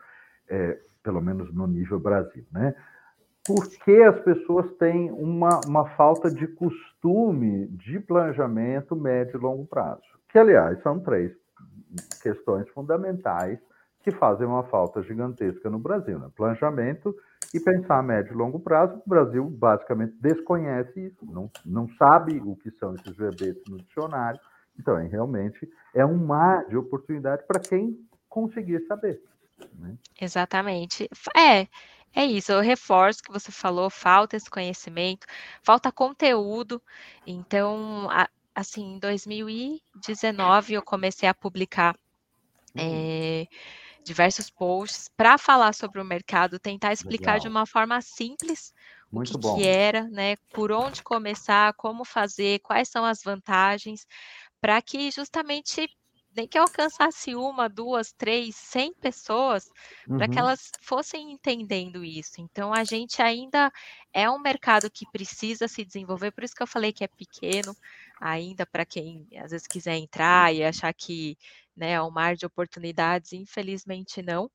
[0.48, 2.74] é, pelo menos no nível Brasil, né?
[3.46, 10.02] Porque as pessoas têm uma, uma falta de costume de planejamento médio e longo prazo,
[10.28, 11.32] que, aliás, são três
[12.22, 13.58] questões fundamentais
[14.02, 16.18] que fazem uma falta gigantesca no Brasil.
[16.18, 16.28] Né?
[16.36, 17.14] Planejamento
[17.52, 19.00] e pensar a médio e longo prazo.
[19.04, 24.40] O Brasil basicamente desconhece isso, não, não sabe o que são esses verbetes no dicionário.
[24.80, 27.98] Então, é, realmente é um mar de oportunidade para quem
[28.28, 29.22] conseguir saber.
[29.74, 29.94] Né?
[30.20, 31.08] Exatamente.
[31.36, 31.68] É,
[32.14, 35.26] é isso, eu reforço o que você falou, falta esse conhecimento,
[35.62, 36.82] falta conteúdo.
[37.26, 38.08] Então,
[38.54, 41.94] assim, em 2019 eu comecei a publicar
[42.74, 43.46] é,
[44.02, 47.40] diversos posts para falar sobre o mercado, tentar explicar Legal.
[47.40, 48.72] de uma forma simples
[49.10, 50.36] Muito o que, que, era, né?
[50.52, 54.06] Por onde começar, como fazer, quais são as vantagens,
[54.60, 55.88] para que justamente
[56.36, 59.68] nem que alcançasse uma, duas, três, cem pessoas,
[60.08, 60.16] uhum.
[60.16, 62.40] para que elas fossem entendendo isso.
[62.40, 63.72] Então, a gente ainda
[64.12, 67.74] é um mercado que precisa se desenvolver, por isso que eu falei que é pequeno
[68.20, 71.36] ainda para quem às vezes quiser entrar e achar que
[71.76, 74.50] né, é um mar de oportunidades, infelizmente não.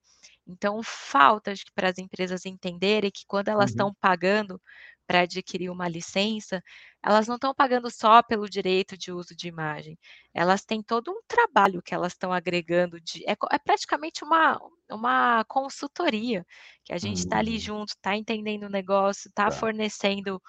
[0.47, 3.95] Então, falta para as empresas entenderem que quando elas estão uhum.
[3.99, 4.61] pagando
[5.05, 6.61] para adquirir uma licença,
[7.03, 9.97] elas não estão pagando só pelo direito de uso de imagem,
[10.33, 14.59] elas têm todo um trabalho que elas estão agregando, de, é, é praticamente uma,
[14.89, 16.45] uma consultoria,
[16.83, 17.59] que a gente está ali hum.
[17.59, 19.51] junto, está entendendo o negócio, está tá.
[19.51, 20.41] fornecendo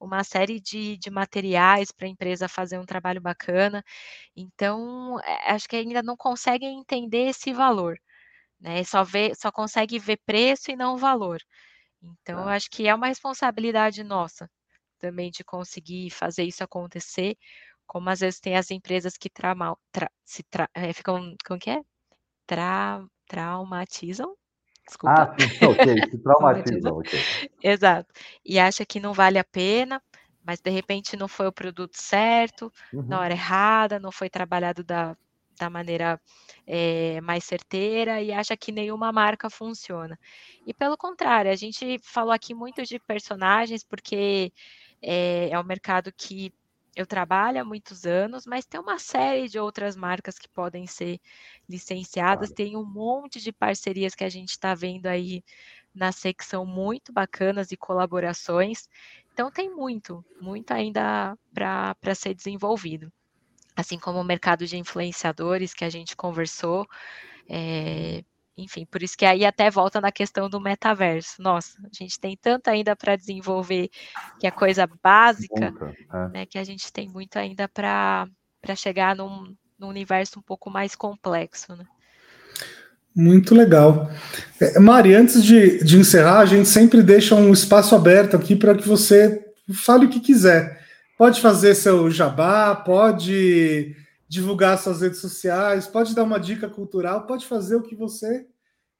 [0.00, 3.82] uma série de, de materiais para a empresa fazer um trabalho bacana.
[4.36, 7.98] Então, é, acho que ainda não conseguem entender esse valor,
[8.60, 8.84] né?
[8.84, 11.40] Só vê, só consegue ver preço e não valor.
[12.04, 12.52] Então, tá.
[12.52, 14.50] acho que é uma responsabilidade nossa
[14.98, 17.36] também de conseguir fazer isso acontecer,
[17.86, 21.70] como às vezes tem as empresas que trauma, tra, se tra, é, ficam, como que
[21.70, 21.82] é?
[22.46, 24.34] Tra, traumatizam
[24.86, 25.22] Desculpa.
[25.22, 27.18] Ah, sim, ok, se traumatiza, ok.
[27.62, 28.12] Exato.
[28.44, 30.02] E acha que não vale a pena,
[30.44, 33.06] mas de repente não foi o produto certo, uhum.
[33.08, 35.16] na hora errada, não foi trabalhado da,
[35.58, 36.20] da maneira
[36.66, 40.18] é, mais certeira e acha que nenhuma marca funciona.
[40.66, 44.52] E pelo contrário, a gente falou aqui muito de personagens, porque
[45.02, 46.52] é, é um mercado que
[46.96, 51.20] eu trabalho há muitos anos, mas tem uma série de outras marcas que podem ser
[51.68, 52.54] licenciadas, claro.
[52.54, 55.42] tem um monte de parcerias que a gente está vendo aí
[55.94, 58.88] na secção muito bacanas e colaborações.
[59.32, 63.12] Então tem muito, muito ainda para ser desenvolvido.
[63.76, 66.86] Assim como o mercado de influenciadores que a gente conversou,
[67.48, 68.22] é,
[68.56, 71.42] enfim, por isso que aí até volta na questão do metaverso.
[71.42, 73.90] Nossa, a gente tem tanto ainda para desenvolver
[74.38, 75.72] que é coisa básica,
[76.12, 76.28] é.
[76.28, 78.28] né, que a gente tem muito ainda para
[78.76, 81.84] chegar num, num universo um pouco mais complexo, né?
[83.14, 84.10] Muito legal.
[84.60, 88.74] É, Mari, antes de, de encerrar, a gente sempre deixa um espaço aberto aqui para
[88.74, 89.40] que você
[89.72, 90.83] fale o que quiser.
[91.16, 93.94] Pode fazer seu jabá, pode
[94.28, 98.46] divulgar suas redes sociais, pode dar uma dica cultural, pode fazer o que você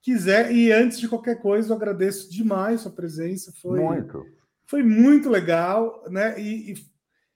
[0.00, 0.54] quiser.
[0.54, 3.52] E antes de qualquer coisa, eu agradeço demais sua presença.
[3.60, 4.26] Foi muito,
[4.66, 6.40] foi muito legal, né?
[6.40, 6.86] E, e,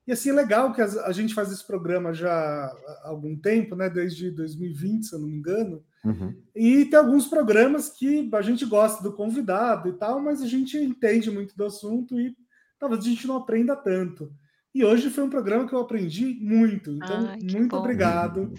[0.07, 3.75] e assim, é legal que a, a, gente faz esse programa já há algum tempo,
[3.75, 3.91] né?
[3.91, 5.83] Desde 2020, se eu não me engano.
[6.05, 6.35] Uhum.
[6.55, 10.79] E tem alguns programas que a gente gosta do convidado e tal, mas a gente
[10.79, 12.37] entende muito do assunto e
[12.79, 14.33] talvez a gente não aprenda tanto.
[14.75, 16.91] E hoje foi um programa que eu aprendi muito.
[16.91, 17.79] Então, Ai, muito bom.
[17.79, 18.53] obrigado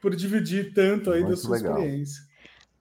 [0.00, 1.78] por dividir tanto aí muito da sua legal.
[1.78, 2.22] experiência.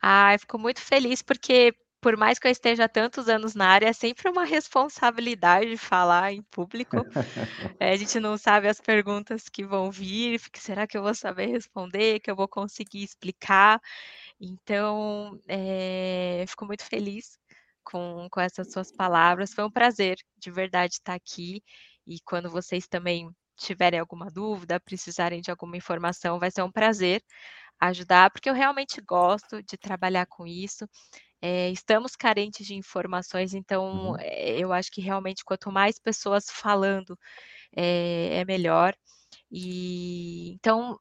[0.01, 3.87] Ai, fico muito feliz porque por mais que eu esteja há tantos anos na área,
[3.87, 6.97] é sempre uma responsabilidade falar em público.
[7.79, 11.15] É, a gente não sabe as perguntas que vão vir, que será que eu vou
[11.15, 13.81] saber responder, que eu vou conseguir explicar.
[14.39, 17.39] Então, é, fico muito feliz
[17.83, 19.53] com, com essas suas palavras.
[19.53, 21.63] Foi um prazer, de verdade, estar aqui.
[22.11, 27.23] E quando vocês também tiverem alguma dúvida, precisarem de alguma informação, vai ser um prazer
[27.79, 30.87] ajudar, porque eu realmente gosto de trabalhar com isso.
[31.41, 34.15] É, estamos carentes de informações, então uhum.
[34.19, 37.17] é, eu acho que realmente quanto mais pessoas falando
[37.75, 38.95] é, é melhor.
[39.51, 40.99] E então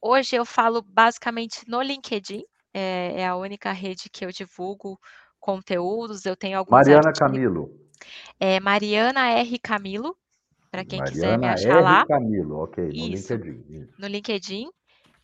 [0.00, 4.98] hoje eu falo basicamente no LinkedIn, é, a única rede que eu divulgo
[5.40, 6.24] conteúdos.
[6.24, 7.18] Eu tenho alguns Mariana artigos.
[7.18, 7.80] Camilo.
[8.38, 9.58] É Mariana R.
[9.58, 10.16] Camilo,
[10.70, 11.82] para quem Mariana quiser me achar R.
[11.82, 12.06] lá.
[12.06, 13.80] Camilo, ok, no isso, LinkedIn.
[13.80, 13.94] Isso.
[13.98, 14.70] No LinkedIn.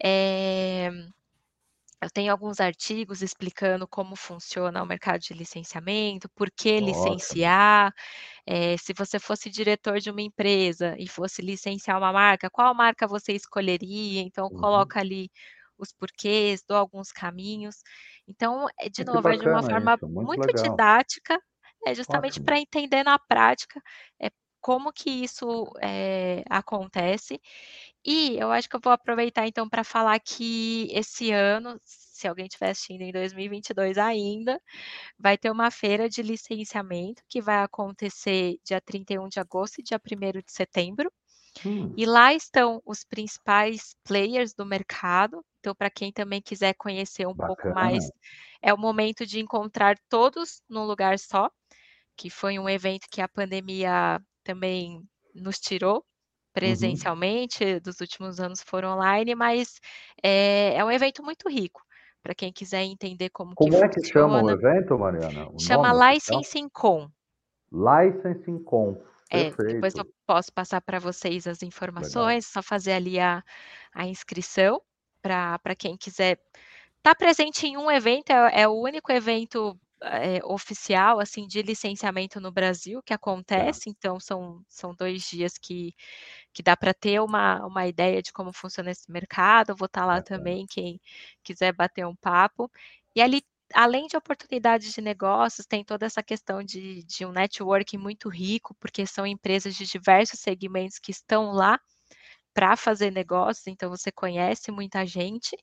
[0.02, 0.90] É,
[2.02, 7.92] eu tenho alguns artigos explicando como funciona o mercado de licenciamento, por que licenciar.
[8.46, 13.06] É, se você fosse diretor de uma empresa e fosse licenciar uma marca, qual marca
[13.06, 14.20] você escolheria?
[14.20, 14.58] Então, uhum.
[14.58, 15.30] coloca ali
[15.78, 17.76] os porquês, dou alguns caminhos.
[18.28, 21.40] Então, é, de novo, é de uma forma isso, muito, muito didática,
[21.86, 23.80] é justamente para entender na prática
[24.20, 24.28] é,
[24.66, 27.40] como que isso é, acontece.
[28.04, 32.46] E eu acho que eu vou aproveitar então para falar que esse ano, se alguém
[32.46, 34.60] estiver assistindo em 2022 ainda,
[35.16, 40.00] vai ter uma feira de licenciamento que vai acontecer dia 31 de agosto e dia
[40.00, 41.12] 1 de setembro.
[41.64, 41.94] Hum.
[41.96, 45.44] E lá estão os principais players do mercado.
[45.60, 47.54] Então, para quem também quiser conhecer um Bacana.
[47.54, 48.10] pouco mais,
[48.60, 51.48] é o momento de encontrar todos num lugar só,
[52.16, 55.02] que foi um evento que a pandemia também
[55.34, 56.02] nos tirou uhum.
[56.52, 57.80] presencialmente, uhum.
[57.80, 59.80] dos últimos anos foram online, mas
[60.22, 61.82] é, é um evento muito rico
[62.22, 65.48] para quem quiser entender como, como que é que chama o evento, Mariana?
[65.48, 67.08] O chama Licensing Com.
[67.72, 69.00] Licensing Com.
[69.30, 72.52] É, depois eu posso passar para vocês as informações, Legal.
[72.52, 73.42] só fazer ali a,
[73.92, 74.80] a inscrição
[75.22, 76.38] para quem quiser
[76.98, 81.62] estar tá presente em um evento, é, é o único evento é, oficial assim de
[81.62, 83.16] licenciamento no Brasil que tá.
[83.16, 85.94] acontece, então são, são dois dias que,
[86.52, 89.70] que dá para ter uma, uma ideia de como funciona esse mercado.
[89.70, 91.00] Eu vou estar tá lá também, quem
[91.42, 92.70] quiser bater um papo.
[93.14, 93.42] E ali
[93.74, 98.74] além de oportunidades de negócios, tem toda essa questão de, de um networking muito rico,
[98.80, 101.80] porque são empresas de diversos segmentos que estão lá
[102.54, 105.56] para fazer negócios, então você conhece muita gente.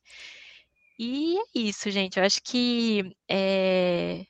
[0.98, 2.18] E é isso, gente.
[2.18, 4.26] Eu acho que é,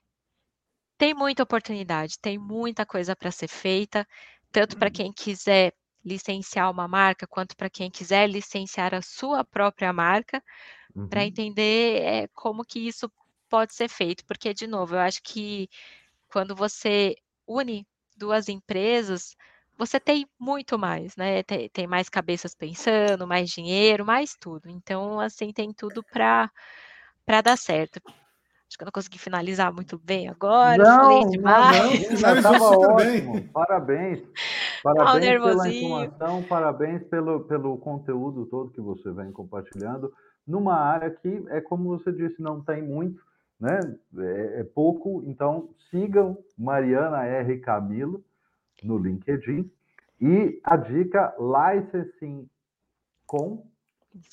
[0.97, 4.07] tem muita oportunidade, tem muita coisa para ser feita,
[4.51, 4.93] tanto para uhum.
[4.93, 5.73] quem quiser
[6.03, 10.43] licenciar uma marca, quanto para quem quiser licenciar a sua própria marca,
[10.95, 11.07] uhum.
[11.07, 13.11] para entender é, como que isso
[13.49, 15.69] pode ser feito, porque, de novo, eu acho que
[16.27, 17.15] quando você
[17.47, 17.85] une
[18.17, 19.35] duas empresas,
[19.77, 21.43] você tem muito mais, né?
[21.43, 24.69] Tem, tem mais cabeças pensando, mais dinheiro, mais tudo.
[24.69, 26.49] Então, assim, tem tudo para
[27.41, 28.01] dar certo.
[28.67, 30.83] Acho que eu não consegui finalizar muito bem agora.
[30.83, 32.21] Não, falei demais.
[32.21, 33.49] não, estava ótimo.
[33.53, 34.23] Parabéns.
[34.81, 40.11] Parabéns pela informação, parabéns pelo, pelo conteúdo todo que você vem compartilhando
[40.45, 43.21] numa área que é como você disse, não tem muito,
[43.59, 43.79] né?
[44.17, 47.59] É, é, pouco, então sigam Mariana R.
[47.59, 48.23] Camilo
[48.83, 49.69] no LinkedIn
[50.21, 52.49] e a dica Licensing
[53.25, 53.67] com,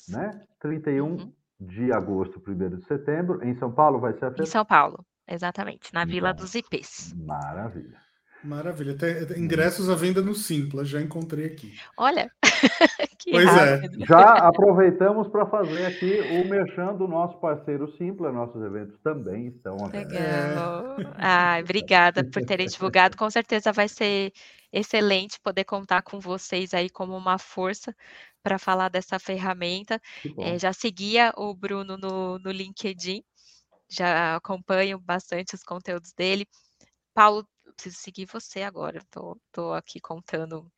[0.09, 0.45] né?
[0.59, 1.33] 31 uhum.
[1.59, 4.43] de agosto, 1 de setembro, em São Paulo vai ser a feira?
[4.43, 7.13] Em São Paulo, exatamente, na então, Vila dos IPs.
[7.13, 7.99] Maravilha.
[8.43, 8.95] Maravilha.
[8.97, 11.73] Tem ingressos à venda no Simpla, já encontrei aqui.
[11.95, 12.31] Olha,
[13.29, 14.03] pois rápido.
[14.03, 14.05] é.
[14.05, 18.31] Já aproveitamos para fazer aqui o merchan do nosso parceiro Simpla.
[18.31, 20.13] Nossos eventos também estão abertos.
[20.13, 20.99] Legal.
[20.99, 21.05] É.
[21.17, 23.15] Ah, obrigada por terem divulgado.
[23.15, 24.31] Com certeza vai ser
[24.73, 27.93] excelente poder contar com vocês aí como uma força
[28.41, 30.01] para falar dessa ferramenta.
[30.37, 33.23] É, já seguia o Bruno no, no LinkedIn,
[33.89, 36.47] já acompanho bastante os conteúdos dele.
[37.13, 37.45] Paulo,
[37.81, 39.01] preciso seguir você agora.
[39.09, 40.71] Tô, tô aqui contando.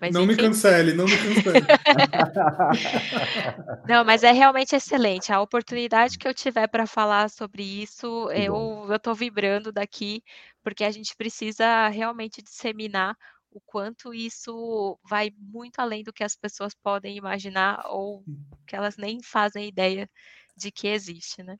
[0.00, 0.32] Mas, não enfim...
[0.32, 1.66] me cancele, não me cancele.
[3.88, 5.32] não, mas é realmente excelente.
[5.32, 10.22] A oportunidade que eu tiver para falar sobre isso, eu estou vibrando daqui,
[10.62, 13.16] porque a gente precisa realmente disseminar
[13.50, 18.24] o quanto isso vai muito além do que as pessoas podem imaginar ou
[18.66, 20.08] que elas nem fazem ideia
[20.56, 21.58] de que existe, né?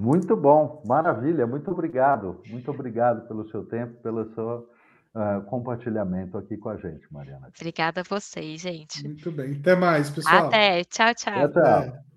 [0.00, 2.40] Muito bom, maravilha, muito obrigado.
[2.46, 4.66] Muito obrigado pelo seu tempo, pelo seu
[5.14, 7.48] uh, compartilhamento aqui com a gente, Mariana.
[7.54, 9.06] Obrigada a vocês, gente.
[9.06, 10.46] Muito bem, até mais, pessoal.
[10.46, 11.44] Até, tchau, tchau.
[11.44, 12.09] Até, tchau.